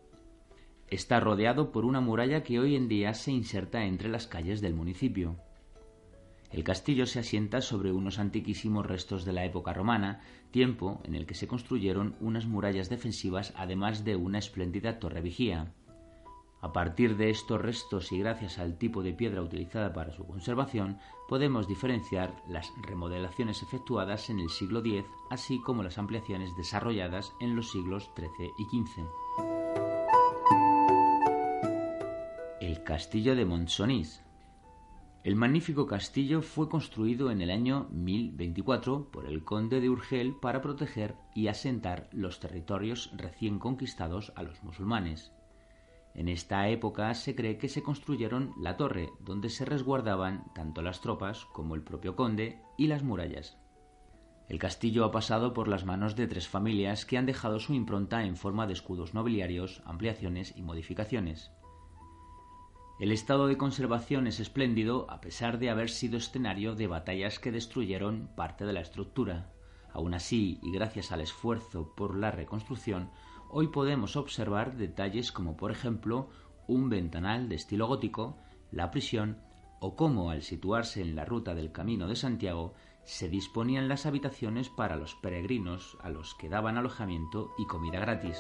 Está 0.88 1.18
rodeado 1.18 1.72
por 1.72 1.84
una 1.84 2.00
muralla 2.00 2.42
que 2.42 2.60
hoy 2.60 2.76
en 2.76 2.88
día 2.88 3.14
se 3.14 3.32
inserta 3.32 3.84
entre 3.84 4.08
las 4.08 4.26
calles 4.26 4.60
del 4.60 4.74
municipio. 4.74 5.36
El 6.52 6.62
castillo 6.62 7.06
se 7.06 7.18
asienta 7.18 7.60
sobre 7.60 7.90
unos 7.90 8.18
antiquísimos 8.18 8.86
restos 8.86 9.24
de 9.24 9.32
la 9.32 9.44
época 9.44 9.72
romana, 9.72 10.20
tiempo 10.52 11.00
en 11.02 11.16
el 11.16 11.26
que 11.26 11.34
se 11.34 11.48
construyeron 11.48 12.14
unas 12.20 12.46
murallas 12.46 12.88
defensivas 12.88 13.52
además 13.56 14.04
de 14.04 14.14
una 14.14 14.38
espléndida 14.38 15.00
torre 15.00 15.20
vigía. 15.20 15.72
A 16.60 16.72
partir 16.72 17.16
de 17.16 17.28
estos 17.28 17.60
restos 17.60 18.12
y 18.12 18.20
gracias 18.20 18.58
al 18.58 18.78
tipo 18.78 19.02
de 19.02 19.12
piedra 19.12 19.42
utilizada 19.42 19.92
para 19.92 20.12
su 20.12 20.24
conservación, 20.26 20.98
podemos 21.28 21.66
diferenciar 21.66 22.34
las 22.48 22.72
remodelaciones 22.86 23.62
efectuadas 23.62 24.30
en 24.30 24.38
el 24.38 24.48
siglo 24.48 24.78
X, 24.78 25.04
así 25.30 25.60
como 25.60 25.82
las 25.82 25.98
ampliaciones 25.98 26.56
desarrolladas 26.56 27.32
en 27.40 27.56
los 27.56 27.70
siglos 27.70 28.10
XIII 28.16 28.52
y 28.58 28.64
XV. 28.64 29.53
Castillo 32.82 33.36
de 33.36 33.44
Montsonís. 33.44 34.24
El 35.22 35.36
magnífico 35.36 35.86
castillo 35.86 36.42
fue 36.42 36.68
construido 36.68 37.30
en 37.30 37.40
el 37.40 37.50
año 37.50 37.88
1024 37.92 39.10
por 39.10 39.26
el 39.26 39.44
conde 39.44 39.80
de 39.80 39.88
Urgel 39.88 40.34
para 40.34 40.60
proteger 40.60 41.14
y 41.34 41.48
asentar 41.48 42.08
los 42.12 42.40
territorios 42.40 43.10
recién 43.16 43.58
conquistados 43.58 44.32
a 44.36 44.42
los 44.42 44.62
musulmanes. 44.62 45.32
En 46.14 46.28
esta 46.28 46.68
época 46.68 47.12
se 47.14 47.34
cree 47.34 47.58
que 47.58 47.68
se 47.68 47.82
construyeron 47.82 48.52
la 48.60 48.76
torre 48.76 49.10
donde 49.20 49.50
se 49.50 49.64
resguardaban 49.64 50.44
tanto 50.54 50.82
las 50.82 51.00
tropas 51.00 51.44
como 51.46 51.74
el 51.74 51.82
propio 51.82 52.16
conde 52.16 52.60
y 52.76 52.86
las 52.86 53.02
murallas. 53.02 53.56
El 54.48 54.58
castillo 54.58 55.04
ha 55.04 55.10
pasado 55.10 55.54
por 55.54 55.68
las 55.68 55.86
manos 55.86 56.16
de 56.16 56.26
tres 56.26 56.48
familias 56.48 57.06
que 57.06 57.16
han 57.16 57.26
dejado 57.26 57.60
su 57.60 57.72
impronta 57.72 58.24
en 58.24 58.36
forma 58.36 58.66
de 58.66 58.74
escudos 58.74 59.14
nobiliarios, 59.14 59.82
ampliaciones 59.86 60.54
y 60.54 60.62
modificaciones. 60.62 61.50
El 63.00 63.10
estado 63.10 63.48
de 63.48 63.56
conservación 63.56 64.28
es 64.28 64.38
espléndido 64.38 65.10
a 65.10 65.20
pesar 65.20 65.58
de 65.58 65.68
haber 65.68 65.90
sido 65.90 66.16
escenario 66.16 66.76
de 66.76 66.86
batallas 66.86 67.40
que 67.40 67.50
destruyeron 67.50 68.28
parte 68.36 68.64
de 68.64 68.72
la 68.72 68.80
estructura. 68.80 69.50
Aún 69.92 70.14
así, 70.14 70.60
y 70.62 70.70
gracias 70.70 71.10
al 71.10 71.20
esfuerzo 71.20 71.92
por 71.96 72.16
la 72.16 72.30
reconstrucción, 72.30 73.10
hoy 73.50 73.66
podemos 73.66 74.14
observar 74.14 74.76
detalles 74.76 75.32
como 75.32 75.56
por 75.56 75.72
ejemplo 75.72 76.28
un 76.68 76.88
ventanal 76.88 77.48
de 77.48 77.56
estilo 77.56 77.88
gótico, 77.88 78.38
la 78.70 78.92
prisión 78.92 79.38
o 79.80 79.96
cómo 79.96 80.30
al 80.30 80.42
situarse 80.42 81.02
en 81.02 81.16
la 81.16 81.24
ruta 81.24 81.54
del 81.54 81.72
Camino 81.72 82.06
de 82.06 82.14
Santiago 82.14 82.74
se 83.02 83.28
disponían 83.28 83.88
las 83.88 84.06
habitaciones 84.06 84.68
para 84.68 84.96
los 84.96 85.16
peregrinos 85.16 85.98
a 86.00 86.10
los 86.10 86.36
que 86.36 86.48
daban 86.48 86.78
alojamiento 86.78 87.50
y 87.58 87.66
comida 87.66 87.98
gratis. 87.98 88.38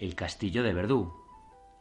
El 0.00 0.14
castillo 0.14 0.62
de 0.62 0.72
Verdú. 0.72 1.12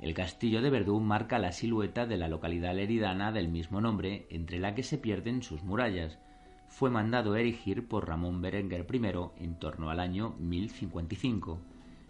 El 0.01 0.13
castillo 0.13 0.62
de 0.62 0.69
Verdú 0.69 0.99
marca 0.99 1.39
la 1.39 1.53
silueta 1.53 2.05
de 2.05 2.17
la 2.17 2.27
localidad 2.27 2.75
leridana 2.75 3.32
del 3.32 3.47
mismo 3.47 3.79
nombre, 3.79 4.27
entre 4.29 4.60
la 4.60 4.75
que 4.75 4.84
se 4.84 4.97
pierden 4.97 5.41
sus 5.41 5.63
murallas. 5.63 6.19
Fue 6.67 6.89
mandado 6.89 7.38
erigir 7.38 7.88
por 7.88 8.10
Ramón 8.10 8.41
Berenguer 8.41 8.86
I 8.91 9.41
en 9.41 9.58
torno 9.58 9.89
al 9.89 10.01
año 10.01 10.36
1055. 10.38 11.62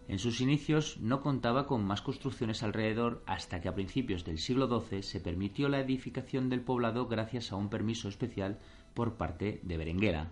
En 0.07 0.17
sus 0.17 0.41
inicios 0.41 0.97
no 0.99 1.21
contaba 1.21 1.67
con 1.67 1.85
más 1.85 2.01
construcciones 2.01 2.63
alrededor 2.63 3.21
hasta 3.27 3.61
que 3.61 3.69
a 3.69 3.75
principios 3.75 4.25
del 4.25 4.39
siglo 4.39 4.67
XII 4.81 5.03
se 5.03 5.19
permitió 5.19 5.69
la 5.69 5.79
edificación 5.79 6.49
del 6.49 6.61
poblado 6.61 7.05
gracias 7.05 7.51
a 7.51 7.55
un 7.55 7.69
permiso 7.69 8.09
especial 8.09 8.57
por 8.95 9.17
parte 9.17 9.59
de 9.61 9.77
Berenguera. 9.77 10.31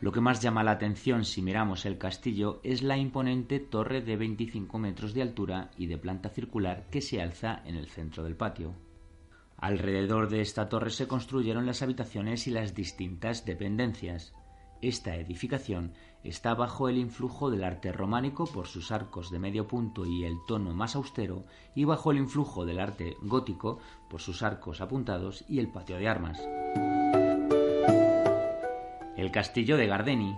Lo 0.00 0.12
que 0.12 0.20
más 0.20 0.42
llama 0.42 0.64
la 0.64 0.72
atención 0.72 1.24
si 1.24 1.40
miramos 1.40 1.86
el 1.86 1.98
castillo 1.98 2.60
es 2.62 2.82
la 2.82 2.96
imponente 2.96 3.60
torre 3.60 4.02
de 4.02 4.16
25 4.16 4.78
metros 4.78 5.14
de 5.14 5.22
altura 5.22 5.70
y 5.78 5.86
de 5.86 5.98
planta 5.98 6.28
circular 6.28 6.86
que 6.90 7.00
se 7.00 7.22
alza 7.22 7.62
en 7.64 7.76
el 7.76 7.86
centro 7.86 8.22
del 8.24 8.36
patio. 8.36 8.74
Alrededor 9.56 10.28
de 10.28 10.40
esta 10.40 10.68
torre 10.68 10.90
se 10.90 11.08
construyeron 11.08 11.64
las 11.64 11.80
habitaciones 11.80 12.46
y 12.46 12.50
las 12.50 12.74
distintas 12.74 13.46
dependencias. 13.46 14.34
Esta 14.82 15.16
edificación 15.16 15.94
está 16.22 16.54
bajo 16.54 16.90
el 16.90 16.98
influjo 16.98 17.50
del 17.50 17.64
arte 17.64 17.90
románico 17.90 18.44
por 18.44 18.66
sus 18.66 18.92
arcos 18.92 19.30
de 19.30 19.38
medio 19.38 19.66
punto 19.66 20.04
y 20.04 20.24
el 20.24 20.36
tono 20.46 20.74
más 20.74 20.96
austero, 20.96 21.46
y 21.74 21.84
bajo 21.84 22.10
el 22.10 22.18
influjo 22.18 22.66
del 22.66 22.80
arte 22.80 23.16
gótico 23.22 23.78
por 24.10 24.20
sus 24.20 24.42
arcos 24.42 24.82
apuntados 24.82 25.44
y 25.48 25.60
el 25.60 25.68
patio 25.68 25.96
de 25.96 26.08
armas. 26.08 26.38
El 29.24 29.30
castillo 29.30 29.78
de 29.78 29.86
Gardeni. 29.86 30.36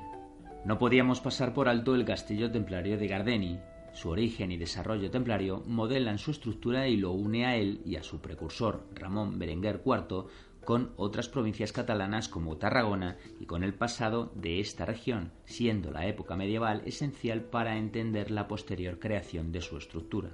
No 0.65 0.79
podíamos 0.79 1.21
pasar 1.21 1.53
por 1.53 1.69
alto 1.69 1.97
el 1.97 2.05
castillo 2.05 2.53
templario 2.53 2.97
de 2.97 3.09
Gardeni. 3.09 3.59
Su 3.93 4.11
origen 4.11 4.53
y 4.53 4.57
desarrollo 4.57 5.11
templario 5.11 5.65
modelan 5.67 6.19
su 6.19 6.31
estructura 6.31 6.87
y 6.87 6.97
lo 6.97 7.11
une 7.11 7.47
a 7.47 7.57
él 7.57 7.81
y 7.85 7.97
a 7.97 8.05
su 8.05 8.21
precursor, 8.21 8.87
Ramón 8.95 9.41
Berenguer 9.41 9.83
IV, 9.85 10.27
con 10.65 10.93
otras 10.95 11.29
provincias 11.29 11.73
catalanas 11.73 12.29
como 12.29 12.59
Tarragona 12.59 13.17
y 13.41 13.47
con 13.47 13.65
el 13.65 13.75
pasado 13.75 14.31
de 14.37 14.61
esta 14.61 14.87
región, 14.87 15.33
siendo 15.47 15.91
la 15.91 16.07
época 16.07 16.37
medieval 16.37 16.83
esencial 16.87 17.41
para 17.41 17.79
entender 17.79 18.31
la 18.31 18.47
posterior 18.47 19.01
creación 19.01 19.51
de 19.51 19.63
su 19.63 19.79
estructura. 19.79 20.31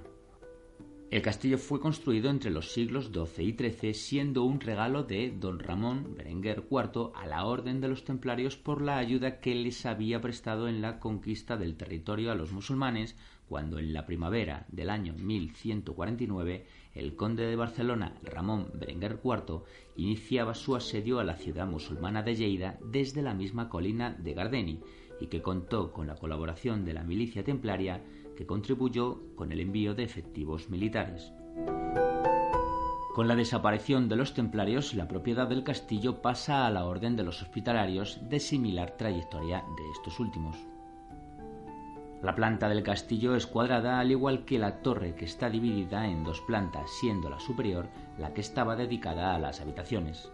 El 1.13 1.21
castillo 1.21 1.59
fue 1.59 1.79
construido 1.79 2.31
entre 2.31 2.49
los 2.49 2.73
siglos 2.73 3.11
XII 3.13 3.45
y 3.45 3.53
XIII, 3.53 3.93
siendo 3.93 4.43
un 4.45 4.59
regalo 4.59 5.03
de 5.03 5.29
don 5.29 5.59
Ramón 5.59 6.15
Berenguer 6.17 6.63
IV 6.71 7.11
a 7.13 7.27
la 7.27 7.45
Orden 7.45 7.81
de 7.81 7.87
los 7.87 8.03
Templarios 8.03 8.57
por 8.57 8.81
la 8.81 8.97
ayuda 8.97 9.39
que 9.39 9.53
les 9.53 9.85
había 9.85 10.21
prestado 10.21 10.67
en 10.67 10.81
la 10.81 10.99
conquista 10.99 11.55
del 11.55 11.75
territorio 11.75 12.31
a 12.31 12.35
los 12.35 12.51
musulmanes, 12.51 13.15
cuando 13.47 13.77
en 13.77 13.93
la 13.93 14.07
primavera 14.07 14.65
del 14.69 14.89
año 14.89 15.13
1149 15.13 16.65
el 16.95 17.15
conde 17.15 17.45
de 17.45 17.57
Barcelona, 17.57 18.15
Ramón 18.23 18.71
Berenguer 18.73 19.19
IV, 19.23 19.65
iniciaba 19.95 20.55
su 20.55 20.75
asedio 20.75 21.19
a 21.19 21.23
la 21.23 21.35
ciudad 21.35 21.67
musulmana 21.67 22.23
de 22.23 22.35
Lleida 22.37 22.79
desde 22.83 23.21
la 23.21 23.35
misma 23.35 23.69
colina 23.69 24.15
de 24.17 24.33
Gardeni, 24.33 24.79
y 25.21 25.27
que 25.27 25.43
contó 25.43 25.91
con 25.91 26.07
la 26.07 26.15
colaboración 26.15 26.85
de 26.85 26.93
la 26.93 27.03
milicia 27.03 27.43
templaria 27.43 28.03
que 28.35 28.45
contribuyó 28.45 29.35
con 29.35 29.51
el 29.51 29.59
envío 29.59 29.95
de 29.95 30.03
efectivos 30.03 30.69
militares. 30.69 31.31
Con 33.13 33.27
la 33.27 33.35
desaparición 33.35 34.09
de 34.09 34.15
los 34.15 34.33
templarios, 34.33 34.95
la 34.95 35.07
propiedad 35.07 35.47
del 35.47 35.63
castillo 35.63 36.21
pasa 36.23 36.65
a 36.65 36.71
la 36.71 36.85
orden 36.85 37.15
de 37.15 37.23
los 37.23 37.43
hospitalarios 37.43 38.19
de 38.27 38.39
similar 38.39 38.97
trayectoria 38.97 39.63
de 39.77 39.91
estos 39.91 40.19
últimos. 40.19 40.57
La 42.23 42.33
planta 42.33 42.69
del 42.69 42.83
castillo 42.83 43.35
es 43.35 43.45
cuadrada 43.45 43.99
al 43.99 44.09
igual 44.09 44.45
que 44.45 44.57
la 44.57 44.81
torre 44.81 45.13
que 45.13 45.25
está 45.25 45.49
dividida 45.49 46.07
en 46.07 46.23
dos 46.23 46.41
plantas, 46.41 46.89
siendo 46.99 47.29
la 47.29 47.39
superior 47.39 47.87
la 48.17 48.33
que 48.33 48.41
estaba 48.41 48.75
dedicada 48.75 49.35
a 49.35 49.39
las 49.39 49.61
habitaciones. 49.61 50.31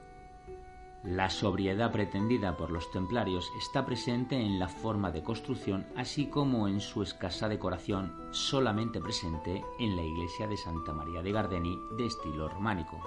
La 1.03 1.29
sobriedad 1.29 1.93
pretendida 1.93 2.57
por 2.57 2.71
los 2.71 2.91
templarios 2.91 3.53
está 3.57 3.85
presente 3.85 4.35
en 4.35 4.59
la 4.59 4.67
forma 4.67 5.11
de 5.11 5.23
construcción, 5.23 5.87
así 5.95 6.27
como 6.27 6.67
en 6.67 6.81
su 6.81 7.01
escasa 7.01 7.47
decoración, 7.47 8.13
solamente 8.31 8.99
presente 8.99 9.63
en 9.79 9.95
la 9.95 10.03
iglesia 10.03 10.45
de 10.45 10.57
Santa 10.57 10.91
María 10.91 11.21
de 11.21 11.31
Gardeni 11.31 11.79
de 11.97 12.05
estilo 12.05 12.49
románico. 12.49 12.99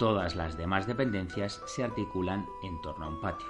Todas 0.00 0.34
las 0.34 0.56
demás 0.56 0.88
dependencias 0.88 1.62
se 1.66 1.84
articulan 1.84 2.48
en 2.64 2.80
torno 2.80 3.04
a 3.04 3.08
un 3.08 3.20
patio. 3.20 3.46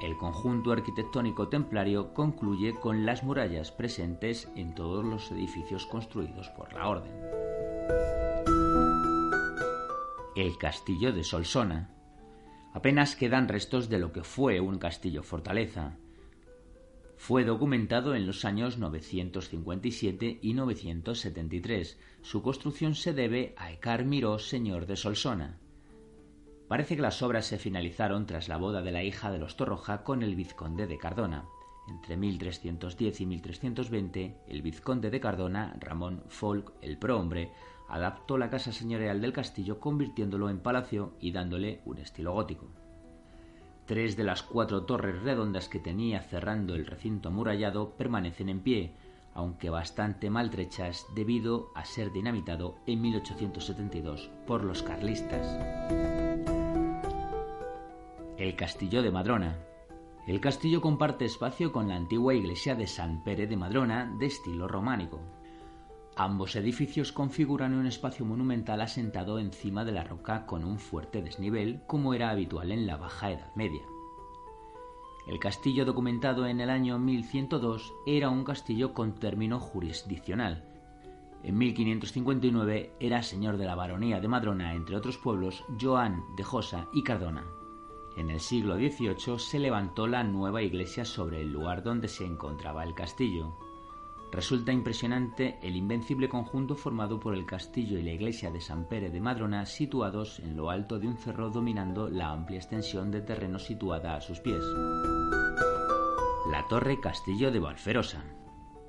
El 0.00 0.16
conjunto 0.16 0.72
arquitectónico 0.72 1.48
templario 1.48 2.12
concluye 2.12 2.74
con 2.74 3.06
las 3.06 3.22
murallas 3.22 3.70
presentes 3.70 4.50
en 4.56 4.74
todos 4.74 5.04
los 5.04 5.30
edificios 5.30 5.86
construidos 5.86 6.48
por 6.50 6.72
la 6.72 6.88
orden 6.88 8.67
el 10.40 10.56
castillo 10.56 11.12
de 11.12 11.24
Solsona. 11.24 11.90
Apenas 12.72 13.16
quedan 13.16 13.48
restos 13.48 13.88
de 13.88 13.98
lo 13.98 14.12
que 14.12 14.22
fue 14.22 14.60
un 14.60 14.78
castillo 14.78 15.24
fortaleza. 15.24 15.96
Fue 17.16 17.42
documentado 17.42 18.14
en 18.14 18.24
los 18.24 18.44
años 18.44 18.78
957 18.78 20.38
y 20.40 20.54
973. 20.54 21.98
Su 22.22 22.42
construcción 22.42 22.94
se 22.94 23.12
debe 23.12 23.54
a 23.56 23.72
Ecar 23.72 24.04
Miró, 24.04 24.38
señor 24.38 24.86
de 24.86 24.94
Solsona. 24.94 25.58
Parece 26.68 26.94
que 26.94 27.02
las 27.02 27.20
obras 27.22 27.46
se 27.46 27.58
finalizaron 27.58 28.24
tras 28.26 28.46
la 28.46 28.58
boda 28.58 28.80
de 28.80 28.92
la 28.92 29.02
hija 29.02 29.32
de 29.32 29.38
los 29.38 29.56
Torroja 29.56 30.04
con 30.04 30.22
el 30.22 30.36
vizconde 30.36 30.86
de 30.86 30.98
Cardona. 30.98 31.46
Entre 31.88 32.16
1310 32.16 33.22
y 33.22 33.26
1320, 33.26 34.36
el 34.46 34.62
vizconde 34.62 35.10
de 35.10 35.18
Cardona, 35.18 35.74
Ramón 35.80 36.22
Folk, 36.28 36.74
el 36.80 36.96
prohombre, 36.98 37.50
adaptó 37.88 38.38
la 38.38 38.50
casa 38.50 38.72
señorial 38.72 39.20
del 39.20 39.32
castillo 39.32 39.80
convirtiéndolo 39.80 40.50
en 40.50 40.60
palacio 40.60 41.14
y 41.20 41.32
dándole 41.32 41.80
un 41.84 41.98
estilo 41.98 42.32
gótico. 42.32 42.66
Tres 43.86 44.16
de 44.16 44.24
las 44.24 44.42
cuatro 44.42 44.84
torres 44.84 45.22
redondas 45.22 45.68
que 45.68 45.78
tenía 45.78 46.20
cerrando 46.20 46.74
el 46.74 46.84
recinto 46.84 47.30
amurallado 47.30 47.96
permanecen 47.96 48.50
en 48.50 48.60
pie, 48.60 48.92
aunque 49.32 49.70
bastante 49.70 50.28
maltrechas 50.28 51.06
debido 51.14 51.70
a 51.74 51.84
ser 51.86 52.12
dinamitado 52.12 52.76
en 52.86 53.00
1872 53.00 54.30
por 54.46 54.64
los 54.64 54.82
carlistas. 54.82 55.58
El 58.36 58.56
castillo 58.56 59.02
de 59.02 59.10
Madrona. 59.10 59.56
El 60.26 60.40
castillo 60.40 60.82
comparte 60.82 61.24
espacio 61.24 61.72
con 61.72 61.88
la 61.88 61.96
antigua 61.96 62.34
iglesia 62.34 62.74
de 62.74 62.86
San 62.86 63.24
Pere 63.24 63.46
de 63.46 63.56
Madrona 63.56 64.14
de 64.18 64.26
estilo 64.26 64.68
románico. 64.68 65.20
Ambos 66.20 66.56
edificios 66.56 67.12
configuran 67.12 67.74
un 67.74 67.86
espacio 67.86 68.24
monumental 68.24 68.80
asentado 68.80 69.38
encima 69.38 69.84
de 69.84 69.92
la 69.92 70.02
roca 70.02 70.46
con 70.46 70.64
un 70.64 70.80
fuerte 70.80 71.22
desnivel, 71.22 71.80
como 71.86 72.12
era 72.12 72.30
habitual 72.30 72.72
en 72.72 72.88
la 72.88 72.96
Baja 72.96 73.30
Edad 73.30 73.54
Media. 73.54 73.82
El 75.28 75.38
castillo 75.38 75.84
documentado 75.84 76.48
en 76.48 76.58
el 76.58 76.70
año 76.70 76.98
1102 76.98 77.94
era 78.04 78.30
un 78.30 78.42
castillo 78.42 78.94
con 78.94 79.14
término 79.14 79.60
jurisdiccional. 79.60 80.64
En 81.44 81.56
1559 81.56 82.94
era 82.98 83.22
señor 83.22 83.56
de 83.56 83.66
la 83.66 83.76
baronía 83.76 84.18
de 84.18 84.26
Madrona, 84.26 84.74
entre 84.74 84.96
otros 84.96 85.18
pueblos, 85.18 85.64
Joan 85.80 86.24
de 86.36 86.42
Josa 86.42 86.88
y 86.92 87.04
Cardona. 87.04 87.44
En 88.16 88.30
el 88.30 88.40
siglo 88.40 88.74
XVIII 88.74 89.38
se 89.38 89.60
levantó 89.60 90.08
la 90.08 90.24
nueva 90.24 90.62
iglesia 90.62 91.04
sobre 91.04 91.42
el 91.42 91.52
lugar 91.52 91.84
donde 91.84 92.08
se 92.08 92.26
encontraba 92.26 92.82
el 92.82 92.94
castillo. 92.94 93.56
Resulta 94.30 94.72
impresionante 94.72 95.58
el 95.62 95.74
invencible 95.74 96.28
conjunto 96.28 96.74
formado 96.74 97.18
por 97.18 97.34
el 97.34 97.46
castillo 97.46 97.98
y 97.98 98.02
la 98.02 98.12
iglesia 98.12 98.50
de 98.50 98.60
San 98.60 98.84
Pere 98.84 99.10
de 99.10 99.20
Madrona 99.20 99.64
situados 99.64 100.38
en 100.40 100.56
lo 100.56 100.70
alto 100.70 100.98
de 100.98 101.08
un 101.08 101.16
cerro 101.16 101.50
dominando 101.50 102.08
la 102.08 102.30
amplia 102.30 102.58
extensión 102.58 103.10
de 103.10 103.22
terreno 103.22 103.58
situada 103.58 104.16
a 104.16 104.20
sus 104.20 104.40
pies. 104.40 104.62
La 106.50 106.66
Torre 106.68 107.00
Castillo 107.00 107.50
de 107.50 107.58
Valferosa. 107.58 108.24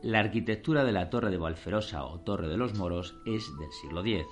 La 0.01 0.19
arquitectura 0.19 0.83
de 0.83 0.91
la 0.91 1.09
Torre 1.09 1.29
de 1.29 1.37
Valferosa 1.37 2.05
o 2.05 2.19
Torre 2.19 2.47
de 2.47 2.57
los 2.57 2.75
Moros 2.75 3.17
es 3.25 3.49
del 3.57 3.71
siglo 3.71 4.01
X. 4.01 4.25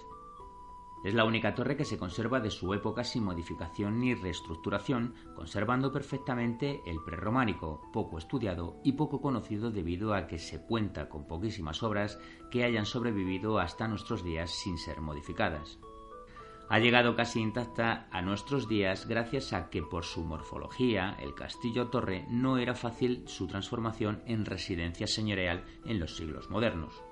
Es 1.03 1.13
la 1.13 1.25
única 1.25 1.53
torre 1.53 1.77
que 1.77 1.85
se 1.85 1.97
conserva 1.97 2.39
de 2.39 2.49
su 2.49 2.73
época 2.73 3.03
sin 3.03 3.23
modificación 3.23 3.99
ni 3.99 4.15
reestructuración, 4.15 5.13
conservando 5.35 5.91
perfectamente 5.91 6.81
el 6.85 6.97
prerrománico, 7.05 7.81
poco 7.93 8.17
estudiado 8.17 8.81
y 8.83 8.93
poco 8.93 9.21
conocido 9.21 9.69
debido 9.69 10.13
a 10.13 10.27
que 10.27 10.39
se 10.39 10.61
cuenta 10.61 11.07
con 11.07 11.27
poquísimas 11.27 11.83
obras 11.83 12.19
que 12.51 12.63
hayan 12.63 12.85
sobrevivido 12.85 13.59
hasta 13.59 13.87
nuestros 13.87 14.23
días 14.23 14.51
sin 14.51 14.77
ser 14.77 14.99
modificadas. 15.01 15.79
Ha 16.69 16.79
llegado 16.79 17.15
casi 17.15 17.39
intacta 17.39 18.09
a 18.11 18.21
nuestros 18.21 18.67
días 18.67 19.07
gracias 19.07 19.53
a 19.53 19.69
que 19.69 19.83
por 19.83 20.03
su 20.03 20.25
morfología 20.25 21.15
el 21.21 21.33
castillo 21.33 21.87
torre 21.87 22.25
no 22.29 22.57
era 22.57 22.75
fácil 22.75 23.23
su 23.27 23.47
transformación 23.47 24.21
en 24.25 24.45
residencia 24.45 25.07
señorial 25.07 25.63
en 25.85 25.99
los 25.99 26.17
siglos 26.17 26.49
modernos. 26.49 27.06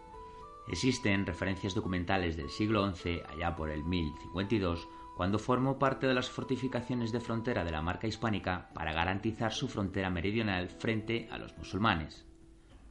Existen 0.67 1.25
referencias 1.25 1.75
documentales 1.75 2.37
del 2.37 2.49
siglo 2.49 2.91
XI, 2.93 3.21
allá 3.29 3.55
por 3.55 3.69
el 3.69 3.83
1052, 3.83 4.87
cuando 5.15 5.39
formó 5.39 5.79
parte 5.79 6.07
de 6.07 6.13
las 6.13 6.29
fortificaciones 6.29 7.11
de 7.11 7.19
frontera 7.19 7.63
de 7.63 7.71
la 7.71 7.81
marca 7.81 8.07
hispánica 8.07 8.69
para 8.73 8.93
garantizar 8.93 9.53
su 9.53 9.67
frontera 9.67 10.09
meridional 10.09 10.69
frente 10.69 11.27
a 11.31 11.37
los 11.37 11.57
musulmanes. 11.57 12.25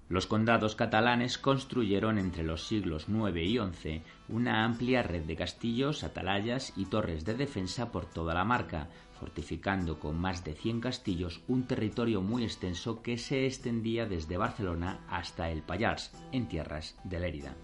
Los 0.09 0.27
condados 0.27 0.77
catalanes 0.77 1.39
construyeron 1.39 2.18
entre 2.18 2.43
los 2.45 2.66
siglos 2.66 3.07
IX 3.09 3.37
y 3.37 3.59
XI 3.59 4.03
una 4.29 4.64
amplia 4.64 5.03
red 5.03 5.22
de 5.22 5.35
castillos, 5.35 6.05
atalayas 6.05 6.72
y 6.77 6.87
torres 6.87 7.25
de 7.25 7.35
defensa 7.35 7.91
por 7.91 8.05
toda 8.07 8.35
la 8.35 8.45
marca, 8.45 8.89
fortificando 9.25 9.99
con 9.99 10.20
más 10.20 10.45
de 10.45 10.53
100 10.53 10.83
castillos 10.83 11.41
un 11.49 11.66
territorio 11.66 12.20
muy 12.20 12.45
extenso 12.45 13.01
que 13.01 13.16
se 13.16 13.47
extendía 13.47 14.05
desde 14.05 14.37
Barcelona 14.37 15.01
hasta 15.09 15.49
el 15.49 15.62
Pallars, 15.62 16.12
en 16.31 16.47
tierras 16.47 16.95
de 17.05 17.20
Lérida. 17.20 17.55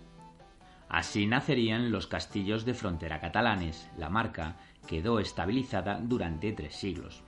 Así 0.89 1.27
nacerían 1.27 1.93
los 1.93 2.07
castillos 2.07 2.65
de 2.65 2.73
frontera 2.73 3.21
catalanes. 3.21 3.91
La 3.99 4.09
marca 4.09 4.57
quedó 4.87 5.21
estabilizada 5.21 6.01
durante 6.03 6.51
tres 6.53 6.77
siglos. 6.77 7.23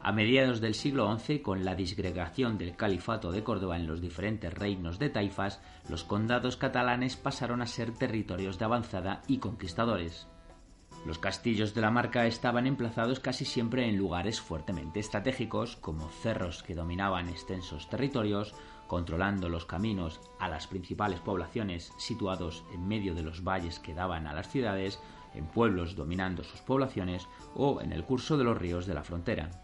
A 0.00 0.12
mediados 0.12 0.60
del 0.60 0.74
siglo 0.74 1.12
XI, 1.18 1.40
con 1.40 1.64
la 1.64 1.74
disgregación 1.74 2.58
del 2.58 2.76
califato 2.76 3.32
de 3.32 3.42
Córdoba 3.42 3.76
en 3.76 3.88
los 3.88 4.00
diferentes 4.00 4.54
reinos 4.54 5.00
de 5.00 5.10
taifas, 5.10 5.60
los 5.88 6.04
condados 6.04 6.56
catalanes 6.56 7.16
pasaron 7.16 7.60
a 7.60 7.66
ser 7.66 7.90
territorios 7.90 8.56
de 8.56 8.66
avanzada 8.66 9.22
y 9.26 9.38
conquistadores. 9.38 10.28
Los 11.04 11.18
castillos 11.18 11.74
de 11.74 11.82
la 11.82 11.90
marca 11.90 12.26
estaban 12.26 12.66
emplazados 12.66 13.20
casi 13.20 13.44
siempre 13.44 13.86
en 13.86 13.98
lugares 13.98 14.40
fuertemente 14.40 15.00
estratégicos, 15.00 15.76
como 15.76 16.08
cerros 16.08 16.62
que 16.62 16.74
dominaban 16.74 17.28
extensos 17.28 17.90
territorios, 17.90 18.54
controlando 18.86 19.50
los 19.50 19.66
caminos 19.66 20.20
a 20.38 20.48
las 20.48 20.66
principales 20.66 21.20
poblaciones 21.20 21.92
situados 21.98 22.64
en 22.72 22.88
medio 22.88 23.14
de 23.14 23.22
los 23.22 23.44
valles 23.44 23.78
que 23.78 23.92
daban 23.92 24.26
a 24.26 24.32
las 24.32 24.48
ciudades, 24.48 24.98
en 25.34 25.44
pueblos 25.46 25.94
dominando 25.94 26.42
sus 26.42 26.60
poblaciones 26.62 27.28
o 27.54 27.82
en 27.82 27.92
el 27.92 28.04
curso 28.04 28.38
de 28.38 28.44
los 28.44 28.56
ríos 28.56 28.86
de 28.86 28.94
la 28.94 29.04
frontera. 29.04 29.63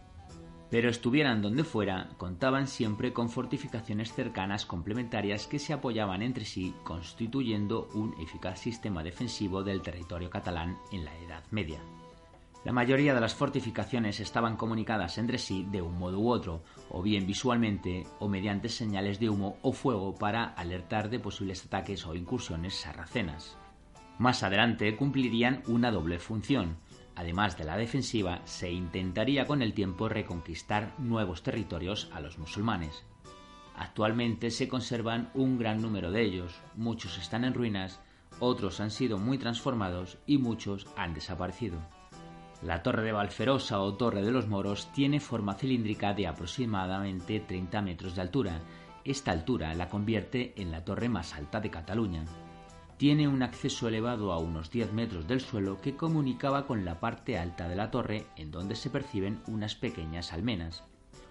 Pero 0.71 0.89
estuvieran 0.89 1.43
donde 1.43 1.65
fuera, 1.65 2.11
contaban 2.17 2.69
siempre 2.69 3.13
con 3.13 3.29
fortificaciones 3.29 4.13
cercanas 4.13 4.65
complementarias 4.65 5.49
que 5.49 5.59
se 5.59 5.73
apoyaban 5.73 6.23
entre 6.23 6.45
sí, 6.45 6.75
constituyendo 6.85 7.89
un 7.95 8.15
eficaz 8.21 8.61
sistema 8.61 9.03
defensivo 9.03 9.65
del 9.65 9.83
territorio 9.83 10.31
catalán 10.31 10.79
en 10.93 11.05
la 11.05 11.17
Edad 11.19 11.43
Media. 11.51 11.81
La 12.63 12.73
mayoría 12.73 13.15
de 13.15 13.21
las 13.23 13.35
fortificaciones 13.35 14.21
estaban 14.21 14.57
comunicadas 14.57 15.17
entre 15.17 15.39
sí 15.39 15.67
de 15.73 15.81
un 15.81 15.99
modo 15.99 16.21
u 16.21 16.29
otro, 16.29 16.63
o 16.91 17.03
bien 17.03 17.27
visualmente 17.27 18.07
o 18.19 18.29
mediante 18.29 18.69
señales 18.69 19.19
de 19.19 19.31
humo 19.31 19.57
o 19.63 19.73
fuego 19.73 20.15
para 20.15 20.45
alertar 20.45 21.09
de 21.09 21.19
posibles 21.19 21.65
ataques 21.65 22.07
o 22.07 22.15
incursiones 22.15 22.75
sarracenas. 22.75 23.57
Más 24.19 24.43
adelante 24.43 24.95
cumplirían 24.95 25.63
una 25.67 25.91
doble 25.91 26.19
función, 26.19 26.77
Además 27.17 27.59
de 27.59 27.65
la 27.65 27.77
defensiva, 27.77 28.41
se 28.45 28.71
intentaría 28.71 29.47
con 29.47 29.63
el 29.63 29.75
tiempo 29.75 30.09
reconquistar 30.09 30.95
nuevos 30.99 31.43
territorios 31.43 32.09
a 32.13 32.21
los 32.21 32.39
musulmanes. 32.39 33.05
Actualmente 33.77 34.51
se 34.51 34.69
conservan 34.69 35.31
un 35.35 35.59
gran 35.59 35.81
número 35.81 36.11
de 36.11 36.23
ellos, 36.23 36.61
muchos 36.77 37.19
están 37.19 37.45
en 37.45 37.55
ruinas, 37.55 38.01
otros 38.39 38.81
han 38.81 38.91
sido 38.91 39.19
muy 39.19 39.39
transformados 39.39 40.19
y 40.27 40.39
muchos 40.39 40.87
han 40.97 41.15
desaparecido. 41.15 41.79
La 42.63 42.83
Torre 42.83 43.03
de 43.03 43.13
Valferosa 43.13 43.81
o 43.81 43.95
Torre 43.95 44.23
de 44.23 44.31
los 44.31 44.47
Moros 44.47 44.93
tiene 44.93 45.19
forma 45.19 45.55
cilíndrica 45.55 46.13
de 46.13 46.27
aproximadamente 46.27 47.41
30 47.41 47.81
metros 47.81 48.15
de 48.15 48.21
altura. 48.21 48.61
Esta 49.03 49.33
altura 49.33 49.73
la 49.75 49.89
convierte 49.89 50.53
en 50.61 50.71
la 50.71 50.85
torre 50.85 51.09
más 51.09 51.35
alta 51.35 51.59
de 51.61 51.71
Cataluña 51.71 52.25
tiene 53.01 53.29
un 53.29 53.43
acceso 53.43 53.89
elevado 53.89 54.31
a 54.31 54.39
unos 54.39 54.71
10 54.71 54.93
metros 54.93 55.27
del 55.27 55.41
suelo 55.41 55.81
que 55.81 55.97
comunicaba 55.97 56.67
con 56.67 56.85
la 56.85 57.01
parte 57.01 57.39
alta 57.39 57.67
de 57.67 57.75
la 57.75 57.91
torre 57.91 58.27
en 58.37 58.51
donde 58.51 58.77
se 58.77 58.91
perciben 58.91 59.41
unas 59.47 59.75
pequeñas 59.75 60.35
almenas. 60.35 60.85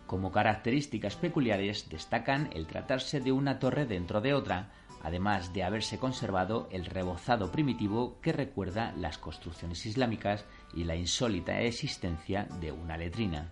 Como 0.07 0.31
características 0.31 1.15
peculiares 1.15 1.87
destacan 1.87 2.49
el 2.53 2.65
tratarse 2.65 3.19
de 3.19 3.31
una 3.31 3.59
torre 3.59 3.85
dentro 3.85 4.19
de 4.19 4.33
otra, 4.33 4.71
además 5.03 5.53
de 5.53 5.61
haberse 5.61 5.99
conservado 5.99 6.67
el 6.71 6.85
rebozado 6.85 7.51
primitivo 7.51 8.19
que 8.19 8.33
recuerda 8.33 8.91
las 8.97 9.19
construcciones 9.19 9.85
islámicas 9.85 10.45
y 10.73 10.85
la 10.85 10.95
insólita 10.95 11.61
existencia 11.61 12.47
de 12.59 12.71
una 12.71 12.97
letrina. 12.97 13.51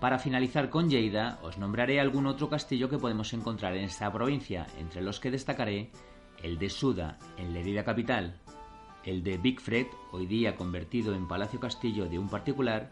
Para 0.00 0.18
finalizar 0.18 0.70
con 0.70 0.88
Lleida, 0.88 1.38
os 1.42 1.58
nombraré 1.58 2.00
algún 2.00 2.26
otro 2.26 2.48
castillo 2.48 2.88
que 2.88 2.98
podemos 2.98 3.34
encontrar 3.34 3.76
en 3.76 3.84
esta 3.84 4.10
provincia, 4.10 4.66
entre 4.78 5.02
los 5.02 5.20
que 5.20 5.30
destacaré 5.30 5.90
el 6.42 6.58
de 6.58 6.70
Suda 6.70 7.18
en 7.36 7.52
Lerida 7.52 7.84
capital, 7.84 8.34
el 9.04 9.22
de 9.22 9.38
Bigfred, 9.38 9.86
hoy 10.10 10.26
día 10.26 10.56
convertido 10.56 11.14
en 11.14 11.28
Palacio 11.28 11.60
Castillo 11.60 12.06
de 12.06 12.18
un 12.18 12.28
particular, 12.28 12.90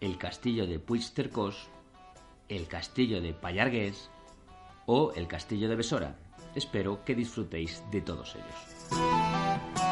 el 0.00 0.18
castillo 0.18 0.66
de 0.66 0.78
Puigcercós, 0.78 1.68
el 2.48 2.66
castillo 2.66 3.20
de 3.20 3.32
Payargués 3.32 4.10
o 4.86 5.12
el 5.14 5.26
castillo 5.26 5.68
de 5.68 5.76
Besora. 5.76 6.16
Espero 6.54 7.04
que 7.04 7.14
disfrutéis 7.14 7.82
de 7.90 8.00
todos 8.00 8.34
ellos. 8.34 9.91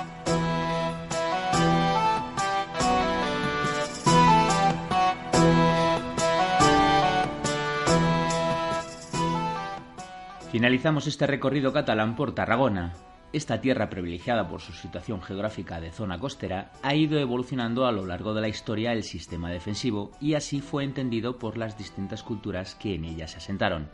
Finalizamos 10.51 11.07
este 11.07 11.29
recorrido 11.29 11.73
catalán 11.73 12.17
por 12.17 12.35
Tarragona. 12.35 12.93
Esta 13.33 13.61
tierra 13.61 13.89
privilegiada 13.89 14.49
por 14.49 14.61
su 14.61 14.73
situación 14.73 15.23
geográfica 15.23 15.81
de 15.81 15.93
zona 15.93 16.19
costera 16.19 16.73
ha 16.83 16.93
ido 16.97 17.21
evolucionando 17.21 17.87
a 17.87 17.93
lo 17.93 18.05
largo 18.05 18.35
de 18.35 18.41
la 18.41 18.49
historia 18.49 18.93
el 18.93 19.05
sistema 19.05 19.49
defensivo 19.49 20.11
y 20.21 20.35
así 20.35 20.61
fue 20.61 20.83
entendido 20.83 21.39
por 21.39 21.57
las 21.57 21.79
distintas 21.79 22.25
culturas 22.25 22.75
que 22.75 22.97
en 22.97 23.05
ella 23.05 23.29
se 23.29 23.37
asentaron. 23.37 23.91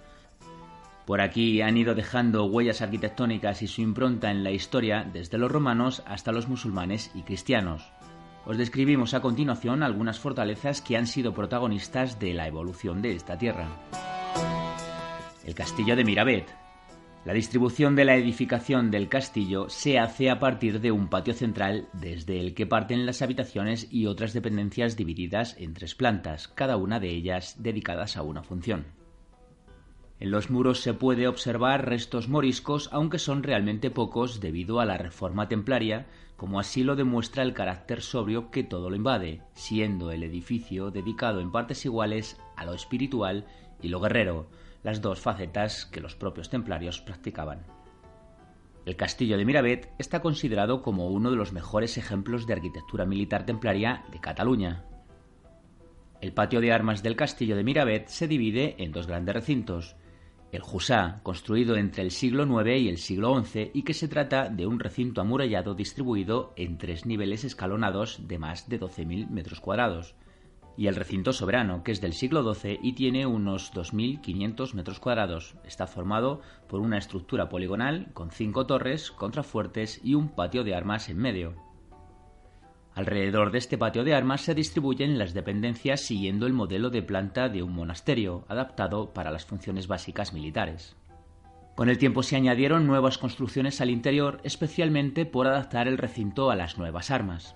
Por 1.05 1.21
aquí 1.21 1.61
han 1.61 1.77
ido 1.77 1.95
dejando 1.95 2.47
huellas 2.47 2.81
arquitectónicas 2.81 3.61
y 3.61 3.67
su 3.67 3.83
impronta 3.83 4.31
en 4.31 4.43
la 4.43 4.51
historia 4.51 5.05
desde 5.05 5.37
los 5.37 5.53
romanos 5.53 6.03
hasta 6.07 6.33
los 6.33 6.49
musulmanes 6.49 7.11
y 7.15 7.21
cristianos. 7.21 7.93
Os 8.47 8.57
describimos 8.57 9.13
a 9.13 9.21
continuación 9.21 9.83
algunas 9.83 10.19
fortalezas 10.19 10.81
que 10.81 10.97
han 10.97 11.07
sido 11.07 11.35
protagonistas 11.35 12.19
de 12.19 12.33
la 12.33 12.49
evolución 12.49 13.03
de 13.03 13.13
esta 13.13 13.37
tierra. 13.37 13.69
El 15.47 15.55
castillo 15.55 15.95
de 15.95 16.03
Miravet. 16.03 16.53
La 17.25 17.33
distribución 17.33 17.95
de 17.95 18.05
la 18.05 18.17
edificación 18.17 18.91
del 18.91 19.09
castillo 19.09 19.69
se 19.69 20.01
hace 20.01 20.29
a 20.29 20.41
partir 20.41 20.81
de 20.81 20.91
un 20.91 21.07
patio 21.07 21.35
central 21.35 21.89
desde 21.93 22.41
el 22.41 22.53
que 22.53 22.67
parten 22.67 23.07
las 23.07 23.23
habitaciones 23.23 23.87
y 23.93 24.07
otras 24.07 24.33
dependencias 24.33 24.97
divididas 24.97 25.55
en 25.57 25.73
tres 25.73 25.95
plantas, 25.95 26.49
cada 26.49 26.77
una 26.77 26.99
de 26.99 27.11
ellas 27.11 27.63
dedicadas 27.63 28.17
a 28.17 28.23
una 28.23 28.43
función. 28.43 28.87
En 30.19 30.33
los 30.33 30.51
muros 30.51 30.81
se 30.81 30.95
puede 30.95 31.29
observar 31.29 31.89
restos 31.89 32.29
moriscos, 32.29 32.89
aunque 32.91 33.21
son 33.21 33.45
realmente 33.45 33.89
pocos 33.93 34.41
debido 34.41 34.81
a 34.81 34.85
la 34.85 34.99
reforma 34.99 35.47
templaria, 35.47 36.07
como 36.37 36.59
así 36.59 36.83
lo 36.83 36.97
demuestra 36.97 37.45
el 37.45 37.55
carácter 37.55 38.03
sobrio 38.03 38.51
que 38.51 38.65
todo 38.65 38.91
lo 38.91 38.97
invade, 38.97 39.43
siendo 39.55 40.11
el 40.11 40.25
edificio 40.25 40.91
dedicado 40.91 41.39
en 41.41 41.53
partes 41.53 41.85
iguales 41.85 42.37
a 42.57 42.65
lo 42.65 42.75
espiritual 42.75 43.47
y 43.81 43.89
lo 43.89 44.01
guerrero, 44.01 44.49
las 44.87 45.01
dos 45.01 45.19
facetas 45.19 45.85
que 45.85 46.01
los 46.01 46.15
propios 46.15 46.49
templarios 46.49 47.01
practicaban. 47.01 47.67
El 48.85 48.95
castillo 48.95 49.37
de 49.37 49.45
Miravet 49.45 49.91
está 49.99 50.21
considerado 50.21 50.81
como 50.81 51.09
uno 51.09 51.33
de 51.33 51.37
los 51.37 51.53
mejores 51.53 51.99
ejemplos 51.99 52.47
de 52.47 52.53
arquitectura 52.53 53.05
militar 53.05 53.45
templaria 53.45 54.05
de 54.13 54.21
Cataluña. 54.21 54.85
El 56.21 56.33
patio 56.33 56.61
de 56.61 56.71
armas 56.71 57.03
del 57.03 57.17
castillo 57.17 57.57
de 57.57 57.65
Miravet 57.65 58.07
se 58.07 58.29
divide 58.29 58.77
en 58.79 58.93
dos 58.93 59.09
grandes 59.09 59.35
recintos, 59.35 59.97
el 60.53 60.63
Jusá, 60.63 61.19
construido 61.25 61.75
entre 61.75 62.05
el 62.05 62.13
siglo 62.13 62.45
IX 62.45 62.81
y 62.81 62.89
el 62.89 62.99
siglo 62.99 63.45
XI 63.45 63.73
y 63.75 63.83
que 63.83 63.93
se 63.93 64.07
trata 64.07 64.49
de 64.49 64.69
un 64.69 64.79
recinto 64.79 65.21
amurallado 65.21 65.75
distribuido 65.75 66.53
en 66.55 66.79
tres 66.79 67.07
niveles 67.07 67.43
escalonados 67.43 68.29
de 68.29 68.39
más 68.39 68.69
de 68.69 68.79
12.000 68.79 69.31
metros 69.31 69.61
cuadrados, 69.61 70.15
y 70.77 70.87
el 70.87 70.95
recinto 70.95 71.33
soberano, 71.33 71.83
que 71.83 71.93
es 71.93 72.01
del 72.01 72.13
siglo 72.13 72.55
XII 72.55 72.79
y 72.83 72.93
tiene 72.93 73.27
unos 73.27 73.73
2.500 73.73 74.75
metros 74.75 75.01
cuadrados. 75.01 75.57
Está 75.65 75.87
formado 75.87 76.41
por 76.69 76.81
una 76.81 76.99
estructura 76.99 77.49
poligonal 77.49 78.09
con 78.13 78.31
cinco 78.31 78.67
torres, 78.67 79.11
contrafuertes 79.11 80.01
y 80.05 80.15
un 80.15 80.29
patio 80.29 80.65
de 80.65 80.75
armas 80.75 81.09
en 81.09 81.19
medio. 81.19 81.55
Alrededor 82.95 83.51
de 83.51 83.59
este 83.59 83.77
patio 83.77 84.05
de 84.05 84.15
armas 84.15 84.41
se 84.41 84.55
distribuyen 84.55 85.19
las 85.19 85.35
dependencias 85.35 86.01
siguiendo 86.01 86.47
el 86.47 86.55
modelo 86.55 86.89
de 86.89 87.03
planta 87.03 87.51
de 87.51 87.63
un 87.63 87.75
monasterio, 87.75 88.47
adaptado 88.49 89.13
para 89.13 89.31
las 89.31 89.45
funciones 89.45 89.87
básicas 89.87 90.33
militares. 90.33 90.97
Con 91.75 91.91
el 91.91 91.99
tiempo 91.99 92.23
se 92.23 92.37
añadieron 92.37 92.87
nuevas 92.87 93.19
construcciones 93.19 93.83
al 93.83 93.91
interior, 93.91 94.41
especialmente 94.45 95.27
por 95.27 95.47
adaptar 95.47 95.89
el 95.89 95.99
recinto 95.99 96.51
a 96.51 96.57
las 96.57 96.79
nuevas 96.79 97.11
armas. 97.11 97.55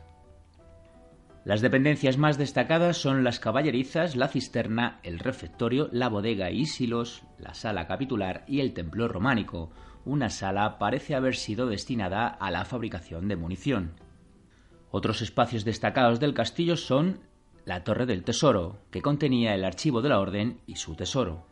Las 1.45 1.62
dependencias 1.62 2.18
más 2.18 2.36
destacadas 2.36 2.99
son 2.99 3.24
las 3.24 3.41
caballerizas, 3.41 4.14
la 4.14 4.28
cisterna, 4.28 5.01
el 5.03 5.18
refectorio, 5.18 5.88
la 5.91 6.09
bodega 6.09 6.51
y 6.51 6.66
silos, 6.66 7.22
la 7.38 7.55
sala 7.55 7.86
capitular 7.86 8.45
y 8.47 8.61
el 8.61 8.74
templo 8.74 9.09
románico. 9.09 9.70
Una 10.05 10.28
sala 10.28 10.78
parece 10.78 11.14
haber 11.14 11.36
sido 11.36 11.66
destinada 11.66 12.28
a 12.28 12.51
la 12.51 12.66
fabricación 12.66 13.26
de 13.28 13.36
munición. 13.36 13.95
Otros 14.91 15.22
espacios 15.22 15.64
destacados 15.64 16.20
del 16.20 16.34
castillo 16.34 16.76
son 16.76 17.20
la 17.64 17.84
Torre 17.84 18.05
del 18.05 18.22
Tesoro, 18.22 18.82
que 18.91 19.01
contenía 19.01 19.55
el 19.55 19.64
archivo 19.64 20.03
de 20.03 20.09
la 20.11 20.20
Orden 20.20 20.61
y 20.66 20.76
su 20.76 20.95
tesoro 20.95 21.49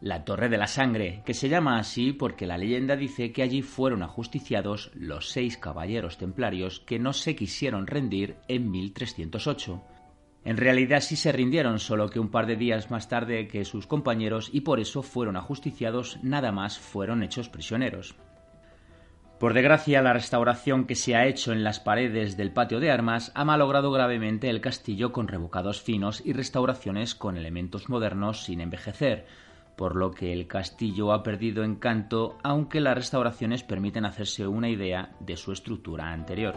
la 0.00 0.24
Torre 0.24 0.48
de 0.48 0.58
la 0.58 0.66
Sangre, 0.66 1.22
que 1.24 1.34
se 1.34 1.48
llama 1.48 1.78
así 1.78 2.12
porque 2.12 2.46
la 2.46 2.58
leyenda 2.58 2.96
dice 2.96 3.32
que 3.32 3.42
allí 3.42 3.62
fueron 3.62 4.02
ajusticiados 4.02 4.90
los 4.94 5.30
seis 5.30 5.56
caballeros 5.56 6.18
templarios 6.18 6.80
que 6.80 6.98
no 6.98 7.12
se 7.12 7.34
quisieron 7.34 7.86
rendir 7.86 8.36
en 8.48 8.70
1308. 8.70 9.82
En 10.44 10.56
realidad 10.56 11.00
sí 11.00 11.16
se 11.16 11.32
rindieron, 11.32 11.80
solo 11.80 12.08
que 12.08 12.20
un 12.20 12.30
par 12.30 12.46
de 12.46 12.56
días 12.56 12.90
más 12.90 13.08
tarde 13.08 13.48
que 13.48 13.64
sus 13.64 13.86
compañeros 13.86 14.50
y 14.52 14.60
por 14.60 14.78
eso 14.78 15.02
fueron 15.02 15.36
ajusticiados, 15.36 16.18
nada 16.22 16.52
más 16.52 16.78
fueron 16.78 17.22
hechos 17.22 17.48
prisioneros. 17.48 18.14
Por 19.40 19.52
desgracia, 19.52 20.00
la 20.00 20.14
restauración 20.14 20.86
que 20.86 20.94
se 20.94 21.14
ha 21.14 21.26
hecho 21.26 21.52
en 21.52 21.62
las 21.62 21.78
paredes 21.78 22.38
del 22.38 22.52
patio 22.52 22.80
de 22.80 22.90
armas 22.90 23.32
ha 23.34 23.44
malogrado 23.44 23.90
gravemente 23.90 24.48
el 24.48 24.62
castillo 24.62 25.12
con 25.12 25.28
revocados 25.28 25.82
finos 25.82 26.22
y 26.24 26.32
restauraciones 26.32 27.14
con 27.14 27.36
elementos 27.36 27.90
modernos 27.90 28.44
sin 28.44 28.62
envejecer, 28.62 29.26
por 29.76 29.94
lo 29.94 30.10
que 30.10 30.32
el 30.32 30.46
castillo 30.46 31.12
ha 31.12 31.22
perdido 31.22 31.62
encanto, 31.62 32.38
aunque 32.42 32.80
las 32.80 32.96
restauraciones 32.96 33.62
permiten 33.62 34.06
hacerse 34.06 34.46
una 34.46 34.70
idea 34.70 35.14
de 35.20 35.36
su 35.36 35.52
estructura 35.52 36.12
anterior. 36.12 36.54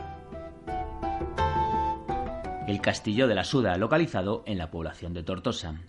El 2.65 2.81
castillo 2.81 3.27
de 3.27 3.35
la 3.35 3.43
Suda, 3.43 3.75
localizado 3.77 4.43
en 4.45 4.57
la 4.57 4.71
población 4.71 5.13
de 5.13 5.23
Tortosa. 5.23 5.81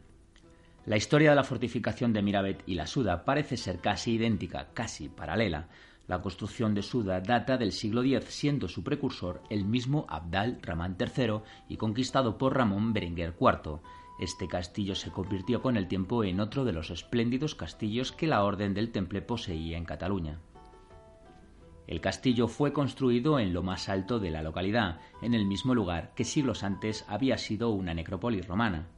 La 0.87 0.97
historia 0.97 1.31
de 1.31 1.37
la 1.37 1.45
fortificación 1.45 2.13
de 2.13 2.23
Miravet 2.23 2.63
y 2.67 2.75
la 2.75 2.87
Suda 2.87 3.25
parece 3.25 3.57
ser 3.57 3.81
casi 3.81 4.15
idéntica, 4.15 4.69
casi 4.73 5.09
paralela. 5.09 5.69
La 6.09 6.23
construcción 6.23 6.75
de 6.75 6.83
Suda 6.83 7.21
data 7.21 7.59
del 7.59 7.73
siglo 7.73 8.03
X, 8.03 8.25
siendo 8.31 8.67
su 8.67 8.83
precursor 8.83 9.43
el 9.51 9.65
mismo 9.65 10.07
Abdal 10.09 10.59
Rahman 10.63 10.97
III 10.99 11.41
y 11.69 11.77
conquistado 11.77 12.39
por 12.39 12.57
Ramón 12.57 12.93
Berenguer 12.93 13.37
IV. 13.39 13.79
Este 14.21 14.49
castillo 14.49 14.95
se 14.95 15.11
convirtió 15.11 15.63
con 15.63 15.79
el 15.79 15.89
tiempo 15.89 16.25
en 16.25 16.41
otro 16.41 16.67
de 16.67 16.75
los 16.75 16.91
espléndidos 16.91 17.55
castillos 17.55 18.13
que 18.13 18.27
la 18.27 18.45
Orden 18.45 18.75
del 18.75 18.93
Temple 18.93 19.23
poseía 19.23 19.79
en 19.79 19.87
Cataluña. 19.87 20.41
El 21.87 22.03
castillo 22.03 22.47
fue 22.47 22.75
construido 22.75 23.39
en 23.39 23.55
lo 23.55 23.63
más 23.63 23.89
alto 23.89 24.19
de 24.21 24.31
la 24.31 24.43
localidad, 24.43 25.01
en 25.23 25.33
el 25.33 25.47
mismo 25.47 25.75
lugar 25.75 26.13
que 26.15 26.25
siglos 26.25 26.65
antes 26.65 27.07
había 27.09 27.39
sido 27.39 27.71
una 27.71 27.95
necrópolis 27.95 28.47
romana. 28.47 28.89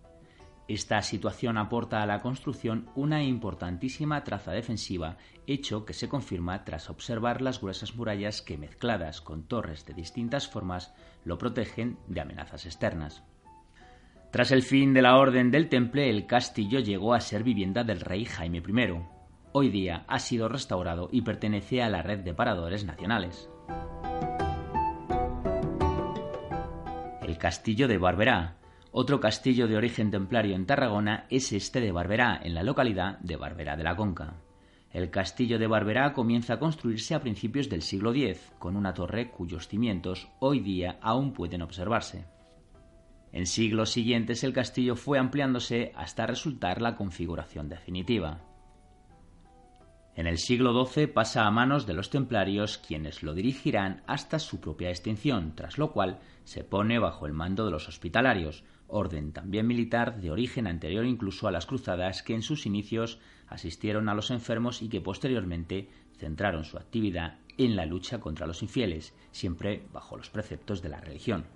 Esta 0.66 1.00
situación 1.02 1.56
aporta 1.56 2.02
a 2.02 2.06
la 2.06 2.20
construcción 2.20 2.90
una 2.96 3.22
importantísima 3.22 4.24
traza 4.24 4.50
defensiva, 4.50 5.18
hecho 5.46 5.84
que 5.84 5.94
se 5.94 6.08
confirma 6.08 6.64
tras 6.64 6.90
observar 6.90 7.42
las 7.42 7.60
gruesas 7.60 7.94
murallas 7.94 8.42
que, 8.42 8.58
mezcladas 8.58 9.20
con 9.20 9.44
torres 9.44 9.86
de 9.86 9.94
distintas 9.94 10.48
formas, 10.48 10.92
lo 11.24 11.38
protegen 11.38 11.96
de 12.08 12.22
amenazas 12.22 12.66
externas. 12.66 13.22
Tras 14.32 14.50
el 14.50 14.62
fin 14.62 14.94
de 14.94 15.02
la 15.02 15.18
Orden 15.18 15.50
del 15.50 15.68
Temple, 15.68 16.08
el 16.08 16.24
castillo 16.24 16.80
llegó 16.80 17.12
a 17.12 17.20
ser 17.20 17.42
vivienda 17.42 17.84
del 17.84 18.00
rey 18.00 18.24
Jaime 18.24 18.62
I. 18.66 18.94
Hoy 19.52 19.68
día 19.68 20.06
ha 20.08 20.18
sido 20.20 20.48
restaurado 20.48 21.10
y 21.12 21.20
pertenece 21.20 21.82
a 21.82 21.90
la 21.90 22.00
red 22.00 22.20
de 22.20 22.32
paradores 22.32 22.86
nacionales. 22.86 23.50
El 27.20 27.36
castillo 27.36 27.86
de 27.88 27.98
Barberá. 27.98 28.56
Otro 28.90 29.20
castillo 29.20 29.68
de 29.68 29.76
origen 29.76 30.10
templario 30.10 30.56
en 30.56 30.64
Tarragona 30.64 31.26
es 31.28 31.52
este 31.52 31.82
de 31.82 31.92
Barberá, 31.92 32.40
en 32.42 32.54
la 32.54 32.62
localidad 32.62 33.18
de 33.18 33.36
Barberá 33.36 33.76
de 33.76 33.84
la 33.84 33.96
Conca. 33.96 34.36
El 34.92 35.10
castillo 35.10 35.58
de 35.58 35.66
Barberá 35.66 36.14
comienza 36.14 36.54
a 36.54 36.58
construirse 36.58 37.14
a 37.14 37.20
principios 37.20 37.68
del 37.68 37.82
siglo 37.82 38.14
X, 38.14 38.50
con 38.58 38.76
una 38.76 38.94
torre 38.94 39.30
cuyos 39.30 39.68
cimientos 39.68 40.30
hoy 40.38 40.60
día 40.60 40.96
aún 41.02 41.34
pueden 41.34 41.60
observarse. 41.60 42.24
En 43.32 43.46
siglos 43.46 43.90
siguientes 43.90 44.44
el 44.44 44.52
castillo 44.52 44.94
fue 44.94 45.18
ampliándose 45.18 45.92
hasta 45.96 46.26
resultar 46.26 46.82
la 46.82 46.96
configuración 46.96 47.68
definitiva. 47.68 48.40
En 50.14 50.26
el 50.26 50.36
siglo 50.36 50.84
XII 50.84 51.06
pasa 51.06 51.46
a 51.46 51.50
manos 51.50 51.86
de 51.86 51.94
los 51.94 52.10
templarios 52.10 52.76
quienes 52.76 53.22
lo 53.22 53.32
dirigirán 53.32 54.02
hasta 54.06 54.38
su 54.38 54.60
propia 54.60 54.90
extinción, 54.90 55.54
tras 55.56 55.78
lo 55.78 55.92
cual 55.92 56.20
se 56.44 56.64
pone 56.64 56.98
bajo 56.98 57.24
el 57.24 57.32
mando 57.32 57.64
de 57.64 57.70
los 57.70 57.88
hospitalarios, 57.88 58.64
orden 58.88 59.32
también 59.32 59.66
militar 59.66 60.20
de 60.20 60.30
origen 60.30 60.66
anterior 60.66 61.06
incluso 61.06 61.48
a 61.48 61.50
las 61.50 61.64
cruzadas 61.64 62.22
que 62.22 62.34
en 62.34 62.42
sus 62.42 62.66
inicios 62.66 63.18
asistieron 63.48 64.10
a 64.10 64.14
los 64.14 64.30
enfermos 64.30 64.82
y 64.82 64.90
que 64.90 65.00
posteriormente 65.00 65.88
centraron 66.18 66.64
su 66.64 66.76
actividad 66.76 67.38
en 67.56 67.76
la 67.76 67.86
lucha 67.86 68.20
contra 68.20 68.46
los 68.46 68.62
infieles, 68.62 69.14
siempre 69.30 69.86
bajo 69.94 70.18
los 70.18 70.28
preceptos 70.28 70.82
de 70.82 70.90
la 70.90 71.00
religión. 71.00 71.46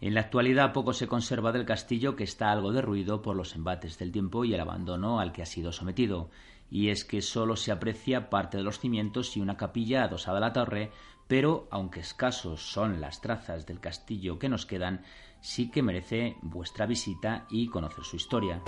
En 0.00 0.14
la 0.14 0.20
actualidad 0.20 0.72
poco 0.72 0.92
se 0.92 1.08
conserva 1.08 1.50
del 1.50 1.64
castillo 1.64 2.14
que 2.14 2.22
está 2.22 2.52
algo 2.52 2.70
derruido 2.70 3.20
por 3.20 3.34
los 3.34 3.56
embates 3.56 3.98
del 3.98 4.12
tiempo 4.12 4.44
y 4.44 4.54
el 4.54 4.60
abandono 4.60 5.18
al 5.18 5.32
que 5.32 5.42
ha 5.42 5.46
sido 5.46 5.72
sometido, 5.72 6.30
y 6.70 6.90
es 6.90 7.04
que 7.04 7.20
solo 7.20 7.56
se 7.56 7.72
aprecia 7.72 8.30
parte 8.30 8.58
de 8.58 8.62
los 8.62 8.78
cimientos 8.78 9.36
y 9.36 9.40
una 9.40 9.56
capilla 9.56 10.04
adosada 10.04 10.38
a 10.38 10.40
la 10.40 10.52
torre, 10.52 10.92
pero 11.26 11.66
aunque 11.72 12.00
escasos 12.00 12.62
son 12.62 13.00
las 13.00 13.20
trazas 13.20 13.66
del 13.66 13.80
castillo 13.80 14.38
que 14.38 14.48
nos 14.48 14.66
quedan, 14.66 15.02
sí 15.40 15.68
que 15.68 15.82
merece 15.82 16.36
vuestra 16.42 16.86
visita 16.86 17.46
y 17.50 17.68
conocer 17.68 18.04
su 18.04 18.16
historia. 18.16 18.62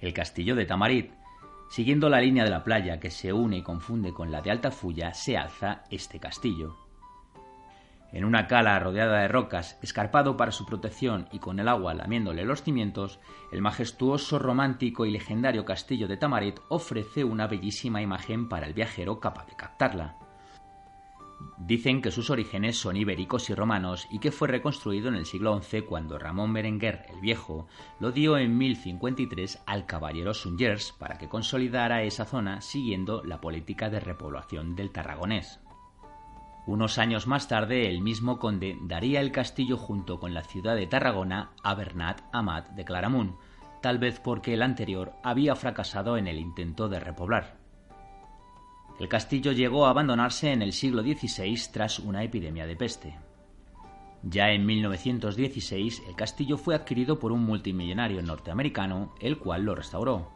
El 0.00 0.14
castillo 0.14 0.56
de 0.56 0.64
Tamarit, 0.64 1.12
Siguiendo 1.70 2.08
la 2.08 2.20
línea 2.20 2.42
de 2.42 2.50
la 2.50 2.64
playa 2.64 2.98
que 2.98 3.12
se 3.12 3.32
une 3.32 3.58
y 3.58 3.62
confunde 3.62 4.12
con 4.12 4.32
la 4.32 4.42
de 4.42 4.50
Altafulla, 4.50 5.14
se 5.14 5.38
alza 5.38 5.84
este 5.88 6.18
castillo. 6.18 6.76
En 8.12 8.24
una 8.24 8.48
cala 8.48 8.76
rodeada 8.80 9.20
de 9.20 9.28
rocas, 9.28 9.78
escarpado 9.80 10.36
para 10.36 10.50
su 10.50 10.66
protección 10.66 11.28
y 11.30 11.38
con 11.38 11.60
el 11.60 11.68
agua 11.68 11.94
lamiéndole 11.94 12.44
los 12.44 12.64
cimientos, 12.64 13.20
el 13.52 13.62
majestuoso, 13.62 14.40
romántico 14.40 15.06
y 15.06 15.12
legendario 15.12 15.64
castillo 15.64 16.08
de 16.08 16.16
Tamarit 16.16 16.58
ofrece 16.70 17.22
una 17.22 17.46
bellísima 17.46 18.02
imagen 18.02 18.48
para 18.48 18.66
el 18.66 18.74
viajero 18.74 19.20
capaz 19.20 19.46
de 19.46 19.54
captarla. 19.54 20.29
Dicen 21.58 22.02
que 22.02 22.10
sus 22.10 22.30
orígenes 22.30 22.76
son 22.78 22.96
ibéricos 22.96 23.50
y 23.50 23.54
romanos 23.54 24.08
y 24.10 24.18
que 24.18 24.32
fue 24.32 24.48
reconstruido 24.48 25.08
en 25.08 25.14
el 25.14 25.26
siglo 25.26 25.60
XI 25.60 25.82
cuando 25.82 26.18
Ramón 26.18 26.52
Berenguer 26.52 27.06
el 27.08 27.20
Viejo 27.20 27.68
lo 27.98 28.12
dio 28.12 28.38
en 28.38 28.56
1053 28.56 29.62
al 29.66 29.86
caballero 29.86 30.34
Sungers 30.34 30.92
para 30.98 31.18
que 31.18 31.28
consolidara 31.28 32.02
esa 32.02 32.24
zona 32.24 32.60
siguiendo 32.60 33.22
la 33.24 33.40
política 33.40 33.90
de 33.90 34.00
repoblación 34.00 34.74
del 34.74 34.90
Tarragonés. 34.90 35.60
Unos 36.66 36.98
años 36.98 37.26
más 37.26 37.48
tarde, 37.48 37.88
el 37.88 38.00
mismo 38.00 38.38
conde 38.38 38.78
daría 38.82 39.20
el 39.20 39.32
castillo 39.32 39.76
junto 39.76 40.20
con 40.20 40.34
la 40.34 40.44
ciudad 40.44 40.76
de 40.76 40.86
Tarragona 40.86 41.52
a 41.62 41.74
Bernat 41.74 42.20
Amat 42.32 42.70
de 42.70 42.84
Claramunt, 42.84 43.34
tal 43.80 43.98
vez 43.98 44.20
porque 44.20 44.54
el 44.54 44.62
anterior 44.62 45.12
había 45.22 45.54
fracasado 45.56 46.16
en 46.16 46.26
el 46.26 46.38
intento 46.38 46.88
de 46.88 47.00
repoblar. 47.00 47.59
El 49.00 49.08
castillo 49.08 49.52
llegó 49.52 49.86
a 49.86 49.90
abandonarse 49.90 50.52
en 50.52 50.60
el 50.60 50.74
siglo 50.74 51.02
XVI 51.02 51.58
tras 51.72 51.98
una 51.98 52.22
epidemia 52.22 52.66
de 52.66 52.76
peste. 52.76 53.16
Ya 54.22 54.50
en 54.50 54.66
1916 54.66 56.02
el 56.06 56.14
castillo 56.14 56.58
fue 56.58 56.74
adquirido 56.74 57.18
por 57.18 57.32
un 57.32 57.42
multimillonario 57.42 58.20
norteamericano, 58.20 59.14
el 59.18 59.38
cual 59.38 59.62
lo 59.62 59.74
restauró. 59.74 60.28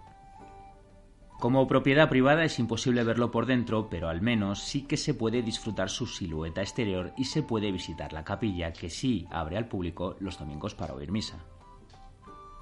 Como 1.38 1.66
propiedad 1.66 2.08
privada 2.08 2.42
es 2.44 2.58
imposible 2.58 3.04
verlo 3.04 3.30
por 3.30 3.44
dentro, 3.44 3.90
pero 3.90 4.08
al 4.08 4.22
menos 4.22 4.60
sí 4.60 4.86
que 4.86 4.96
se 4.96 5.12
puede 5.12 5.42
disfrutar 5.42 5.90
su 5.90 6.06
silueta 6.06 6.62
exterior 6.62 7.12
y 7.18 7.26
se 7.26 7.42
puede 7.42 7.70
visitar 7.70 8.14
la 8.14 8.24
capilla, 8.24 8.72
que 8.72 8.88
sí 8.88 9.26
abre 9.30 9.58
al 9.58 9.68
público 9.68 10.16
los 10.20 10.38
domingos 10.38 10.74
para 10.74 10.94
oír 10.94 11.12
misa. 11.12 11.44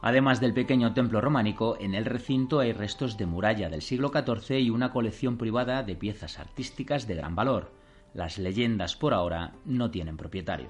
Además 0.03 0.41
del 0.41 0.53
pequeño 0.53 0.95
templo 0.95 1.21
románico, 1.21 1.77
en 1.81 1.95
el 1.95 2.05
recinto 2.05 2.59
hay 2.59 2.73
restos 2.73 3.17
de 3.17 3.25
muralla 3.25 3.71
del 3.71 3.83
siglo 3.83 4.11
XIV 4.11 4.59
y 4.59 4.69
una 4.69 4.91
colección 4.91 5.39
privada 5.39 5.85
de 5.85 5.95
piezas 5.95 6.41
artísticas 6.41 7.07
de 7.07 7.15
gran 7.15 7.37
valor. 7.37 7.71
Las 8.13 8.37
leyendas 8.37 8.97
por 8.97 9.15
ahora 9.15 9.53
no 9.65 9.93
tienen 9.93 10.17
propietario. 10.17 10.69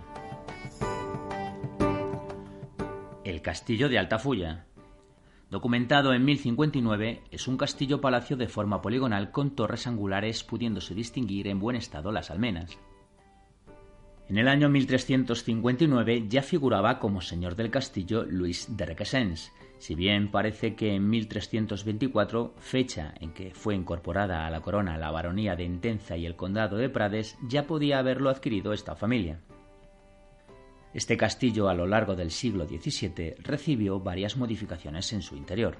El 3.24 3.41
castillo 3.41 3.89
de 3.89 3.99
Altafulla, 3.99 4.66
Documentado 5.53 6.14
en 6.14 6.24
1059, 6.24 7.24
es 7.30 7.47
un 7.47 7.59
castillo-palacio 7.59 8.39
de 8.39 8.49
forma 8.49 8.80
poligonal 8.80 9.30
con 9.30 9.51
torres 9.51 9.87
angulares 9.87 10.45
pudiéndose 10.45 10.95
distinguir 10.95 11.47
en 11.47 11.59
buen 11.59 11.76
estado 11.76 12.11
las 12.11 12.30
almenas. 12.30 12.78
En 14.33 14.39
el 14.39 14.49
año 14.49 14.70
1359 14.70 16.24
ya 16.26 16.43
figuraba 16.43 16.99
como 16.99 17.20
señor 17.20 17.55
del 17.55 17.70
castillo 17.70 18.24
Luis 18.24 18.66
de 18.78 18.87
Requesens, 18.87 19.53
si 19.76 19.95
bien 19.95 20.30
parece 20.30 20.74
que 20.74 20.95
en 20.95 21.11
1324, 21.11 22.55
fecha 22.57 23.12
en 23.20 23.35
que 23.35 23.53
fue 23.53 23.74
incorporada 23.74 24.47
a 24.47 24.51
la 24.51 24.62
corona 24.62 24.97
la 24.97 25.11
baronía 25.11 25.55
de 25.55 25.64
Intenza 25.64 26.16
y 26.16 26.24
el 26.24 26.35
condado 26.35 26.78
de 26.78 26.89
Prades, 26.89 27.37
ya 27.47 27.66
podía 27.66 27.99
haberlo 27.99 28.30
adquirido 28.30 28.72
esta 28.72 28.97
familia. 28.97 29.39
Este 30.95 31.18
castillo 31.18 31.68
a 31.68 31.74
lo 31.74 31.87
largo 31.87 32.16
del 32.16 32.30
siglo 32.30 32.66
XVII 32.66 33.35
recibió 33.41 34.01
varias 34.01 34.39
modificaciones 34.39 35.12
en 35.12 35.20
su 35.20 35.37
interior. 35.37 35.76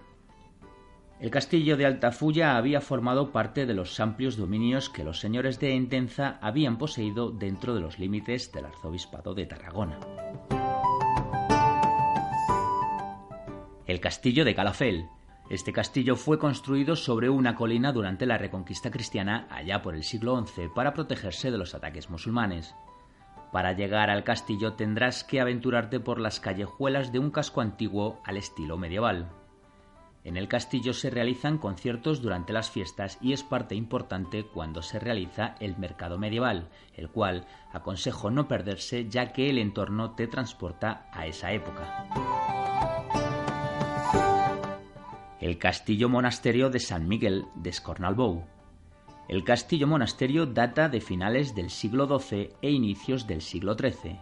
El 1.23 1.31
castillo 1.31 1.77
de 1.77 1.87
Altafulla 1.87 2.57
había 2.57 2.81
formado 2.81 3.31
parte 3.31 3.65
de 3.65 3.75
los 3.75 4.01
amplios 4.01 4.37
dominios 4.37 4.91
que 4.91 5.05
los 5.05 5.21
señores 5.21 5.61
de 5.61 5.77
Entenza 5.77 6.37
habían 6.43 6.79
poseído 6.79 7.31
dentro 7.31 7.77
de 7.77 7.81
los 7.81 8.01
límites 8.01 8.51
del 8.51 8.65
arzobispado 8.65 9.33
de 9.33 9.47
Tarragona. 9.47 10.01
El 13.87 14.01
castillo 14.01 14.45
de 14.45 14.57
Calafel. 14.57 15.07
Este 15.49 15.73
castillo 15.73 16.17
fue 16.17 16.41
construido 16.41 16.97
sobre 16.97 17.31
una 17.31 17.55
colina 17.55 17.93
durante 17.93 18.27
la 18.27 18.37
reconquista 18.37 18.91
cristiana 18.91 19.47
allá 19.49 19.81
por 19.81 19.95
el 19.95 20.03
siglo 20.03 20.45
XI 20.45 20.71
para 20.75 20.93
protegerse 20.93 21.53
de 21.53 21.59
los 21.59 21.77
ataques 21.77 22.11
musulmanes. 22.11 22.75
Para 23.53 23.75
llegar 23.75 24.11
al 24.11 24.25
castillo 24.25 24.73
tendrás 24.73 25.23
que 25.23 25.41
aventurarte 25.41 26.01
por 26.01 26.19
las 26.19 26.41
callejuelas 26.41 27.13
de 27.13 27.21
un 27.21 27.31
casco 27.31 27.61
antiguo 27.61 28.21
al 28.25 28.39
estilo 28.39 28.77
medieval. 28.77 29.31
En 30.25 30.37
el 30.37 30.47
castillo 30.47 30.93
se 30.93 31.11
realizan 31.11 31.59
conciertos 31.59 32.23
durante 32.23 32.53
las 32.53 32.71
fiestas 32.71 33.19
y 33.21 33.33
es 33.33 33.43
parte 33.43 33.75
importante 33.75 34.45
cuando 34.45 34.83
se 34.83 35.01
realiza 35.01 35.57
el 35.59 35.77
mercado 35.77 36.19
medieval, 36.19 36.69
el 36.95 37.09
cual 37.09 37.47
aconsejo 37.73 38.31
no 38.31 38.47
perderse 38.47 39.09
ya 39.09 39.33
que 39.33 39.51
el 39.51 39.59
entorno 39.59 40.13
te 40.13 40.29
transporta 40.29 41.09
a 41.13 41.27
esa 41.27 41.53
época. 41.53 42.09
El 45.41 45.59
castillo 45.59 46.09
monasterio 46.09 46.71
de 46.71 46.79
San 46.79 47.09
Miguel 47.09 47.47
de 47.57 47.71
Escornalbou 47.71 48.45
el 49.29 49.45
castillo 49.45 49.87
monasterio 49.87 50.47
data 50.47 50.89
de 50.89 51.01
finales 51.01 51.55
del 51.55 51.71
siglo 51.71 52.07
XII 52.07 52.51
e 52.61 52.71
inicios 52.71 53.27
del 53.27 53.41
siglo 53.41 53.75
XIII. 53.75 54.21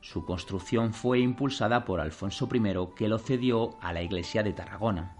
Su 0.00 0.24
construcción 0.24 0.94
fue 0.94 1.20
impulsada 1.20 1.84
por 1.84 2.00
Alfonso 2.00 2.48
I, 2.52 2.94
que 2.96 3.08
lo 3.08 3.18
cedió 3.18 3.76
a 3.80 3.92
la 3.92 4.02
iglesia 4.02 4.42
de 4.42 4.54
Tarragona. 4.54 5.17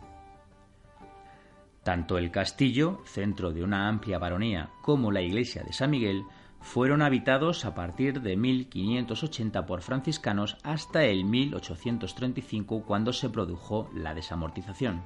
Tanto 1.89 2.19
el 2.19 2.31
castillo, 2.31 3.01
centro 3.07 3.51
de 3.51 3.65
una 3.65 3.89
amplia 3.89 4.19
baronía, 4.19 4.69
como 4.83 5.11
la 5.11 5.23
iglesia 5.23 5.63
de 5.63 5.73
San 5.73 5.89
Miguel 5.89 6.27
fueron 6.61 7.01
habitados 7.01 7.65
a 7.65 7.75
partir 7.75 8.21
de 8.21 8.37
1580 8.37 9.65
por 9.65 9.81
franciscanos 9.81 10.59
hasta 10.63 11.05
el 11.05 11.25
1835 11.25 12.85
cuando 12.85 13.15
se 13.15 13.31
produjo 13.31 13.89
la 13.95 14.13
desamortización. 14.13 15.03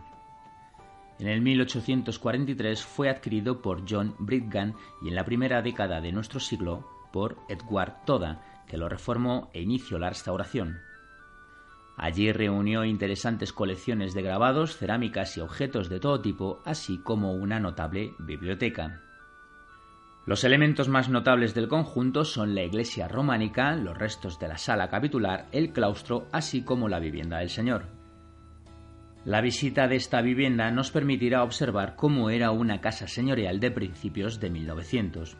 En 1.21 1.29
el 1.29 1.41
1843 1.41 2.83
fue 2.83 3.09
adquirido 3.09 3.63
por 3.63 3.89
John 3.89 4.17
Bridgan 4.19 4.75
y 5.03 5.09
en 5.11 5.15
la 5.15 5.25
primera 5.25 5.63
década 5.63 6.01
de 6.01 6.11
nuestro 6.11 6.41
siglo 6.41 6.85
por 7.13 7.39
Edward 7.49 8.05
Toda, 8.05 8.65
que 8.67 8.77
lo 8.77 8.89
reformó 8.89 9.51
e 9.53 9.63
inició 9.63 10.01
la 10.01 10.09
restauración. 10.09 10.81
Allí 11.97 12.33
reunió 12.33 12.85
interesantes 12.85 13.53
colecciones 13.53 14.15
de 14.15 14.23
grabados, 14.23 14.77
cerámicas 14.77 15.37
y 15.37 15.41
objetos 15.41 15.89
de 15.89 16.01
todo 16.01 16.21
tipo, 16.21 16.63
así 16.65 16.99
como 16.99 17.33
una 17.33 17.61
notable 17.61 18.15
biblioteca. 18.19 19.03
Los 20.25 20.45
elementos 20.45 20.89
más 20.89 21.09
notables 21.09 21.53
del 21.55 21.69
conjunto 21.69 22.25
son 22.25 22.55
la 22.55 22.63
iglesia 22.63 23.09
románica, 23.09 23.75
los 23.75 23.99
restos 23.99 24.39
de 24.39 24.49
la 24.49 24.57
sala 24.57 24.89
capitular, 24.89 25.49
el 25.51 25.73
claustro, 25.73 26.29
así 26.31 26.63
como 26.63 26.89
la 26.89 27.01
vivienda 27.01 27.39
del 27.39 27.51
señor. 27.51 27.87
La 29.25 29.41
visita 29.41 29.89
de 29.89 29.97
esta 29.97 30.21
vivienda 30.23 30.71
nos 30.71 30.91
permitirá 30.91 31.43
observar 31.43 31.97
cómo 31.97 32.31
era 32.31 32.51
una 32.53 32.81
casa 32.81 33.07
señorial 33.07 33.61
de 33.61 33.71
principios 33.71 34.41
de 34.41 34.51
1900. 34.51 35.37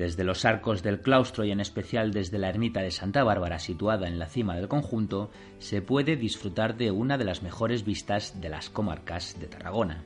Desde 0.00 0.24
los 0.24 0.46
arcos 0.46 0.82
del 0.82 1.02
claustro 1.02 1.44
y 1.44 1.50
en 1.50 1.60
especial 1.60 2.10
desde 2.10 2.38
la 2.38 2.48
ermita 2.48 2.80
de 2.80 2.90
Santa 2.90 3.22
Bárbara 3.22 3.58
situada 3.58 4.08
en 4.08 4.18
la 4.18 4.28
cima 4.28 4.56
del 4.56 4.66
conjunto, 4.66 5.30
se 5.58 5.82
puede 5.82 6.16
disfrutar 6.16 6.78
de 6.78 6.90
una 6.90 7.18
de 7.18 7.26
las 7.26 7.42
mejores 7.42 7.84
vistas 7.84 8.40
de 8.40 8.48
las 8.48 8.70
comarcas 8.70 9.38
de 9.38 9.46
Tarragona. 9.46 10.02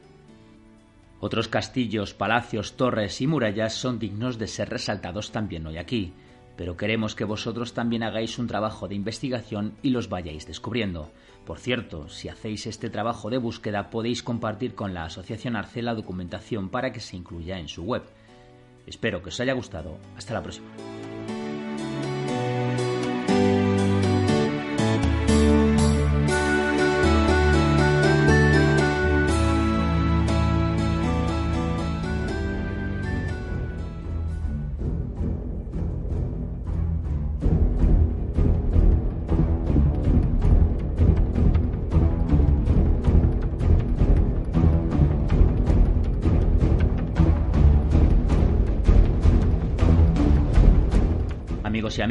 Otros 1.20 1.46
castillos, 1.46 2.12
palacios, 2.12 2.72
torres 2.72 3.20
y 3.20 3.28
murallas 3.28 3.74
son 3.74 4.00
dignos 4.00 4.36
de 4.36 4.48
ser 4.48 4.68
resaltados 4.68 5.30
también 5.30 5.64
hoy 5.64 5.78
aquí, 5.78 6.12
pero 6.56 6.76
queremos 6.76 7.14
que 7.14 7.22
vosotros 7.22 7.72
también 7.72 8.02
hagáis 8.02 8.36
un 8.40 8.48
trabajo 8.48 8.88
de 8.88 8.96
investigación 8.96 9.74
y 9.80 9.90
los 9.90 10.08
vayáis 10.08 10.44
descubriendo. 10.44 11.12
Por 11.46 11.60
cierto, 11.60 12.08
si 12.08 12.28
hacéis 12.28 12.66
este 12.66 12.90
trabajo 12.90 13.30
de 13.30 13.38
búsqueda 13.38 13.90
podéis 13.90 14.24
compartir 14.24 14.74
con 14.74 14.92
la 14.92 15.04
Asociación 15.04 15.54
Arce 15.54 15.82
la 15.82 15.94
documentación 15.94 16.68
para 16.68 16.90
que 16.92 16.98
se 16.98 17.16
incluya 17.16 17.60
en 17.60 17.68
su 17.68 17.84
web. 17.84 18.02
Espero 18.86 19.22
que 19.22 19.28
os 19.28 19.40
haya 19.40 19.52
gustado. 19.52 19.98
Hasta 20.16 20.34
la 20.34 20.42
próxima. 20.42 20.66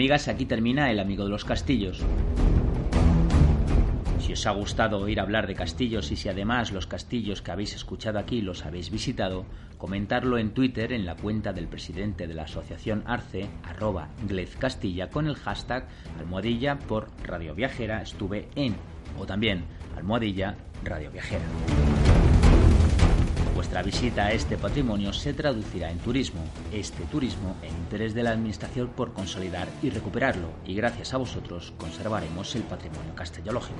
Amigas, 0.03 0.27
aquí 0.27 0.45
termina 0.45 0.91
El 0.91 0.99
Amigo 0.99 1.23
de 1.23 1.29
los 1.29 1.45
Castillos. 1.45 2.01
Si 4.19 4.33
os 4.33 4.45
ha 4.45 4.51
gustado 4.51 4.99
oír 4.99 5.21
hablar 5.21 5.47
de 5.47 5.55
castillos 5.55 6.11
y 6.11 6.17
si 6.17 6.27
además 6.27 6.73
los 6.73 6.87
castillos 6.87 7.41
que 7.41 7.51
habéis 7.51 7.73
escuchado 7.73 8.19
aquí 8.19 8.41
los 8.41 8.65
habéis 8.65 8.91
visitado, 8.91 9.45
comentarlo 9.77 10.37
en 10.37 10.53
Twitter 10.53 10.91
en 10.91 11.05
la 11.05 11.15
cuenta 11.15 11.53
del 11.53 11.69
presidente 11.69 12.27
de 12.27 12.33
la 12.33 12.43
asociación 12.43 13.03
Arce, 13.05 13.47
arroba 13.63 14.09
Castilla, 14.59 15.09
con 15.09 15.25
el 15.25 15.35
hashtag 15.35 15.87
almohadilla 16.19 16.79
por 16.79 17.07
Radio 17.23 17.55
Viajera 17.55 18.01
estuve 18.01 18.49
en, 18.55 18.75
o 19.17 19.25
también 19.25 19.63
almohadilla 19.95 20.57
Radio 20.83 21.11
Viajera. 21.11 21.45
Vuestra 23.55 23.83
visita 23.83 24.25
a 24.25 24.31
este 24.31 24.57
patrimonio 24.57 25.13
se 25.13 25.33
traducirá 25.33 25.91
en 25.91 25.99
turismo, 25.99 26.41
este 26.71 27.03
turismo 27.05 27.55
en 27.61 27.69
interés 27.69 28.15
de 28.15 28.23
la 28.23 28.31
Administración 28.31 28.89
por 28.89 29.13
consolidar 29.13 29.67
y 29.83 29.91
recuperarlo, 29.91 30.49
y 30.65 30.73
gracias 30.73 31.13
a 31.13 31.17
vosotros 31.17 31.71
conservaremos 31.77 32.55
el 32.55 32.63
patrimonio 32.63 33.13
castellológico. 33.13 33.79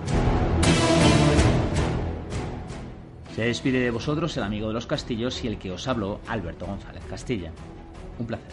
Se 3.36 3.42
despide 3.42 3.80
de 3.80 3.90
vosotros 3.90 4.38
el 4.38 4.44
amigo 4.44 4.68
de 4.68 4.76
los 4.76 4.86
castillos 4.86 5.44
y 5.44 5.48
el 5.48 5.58
que 5.58 5.72
os 5.72 5.88
habló, 5.88 6.20
Alberto 6.28 6.68
González 6.68 7.04
Castilla. 7.10 7.52
Un 8.20 8.28
placer. 8.28 8.52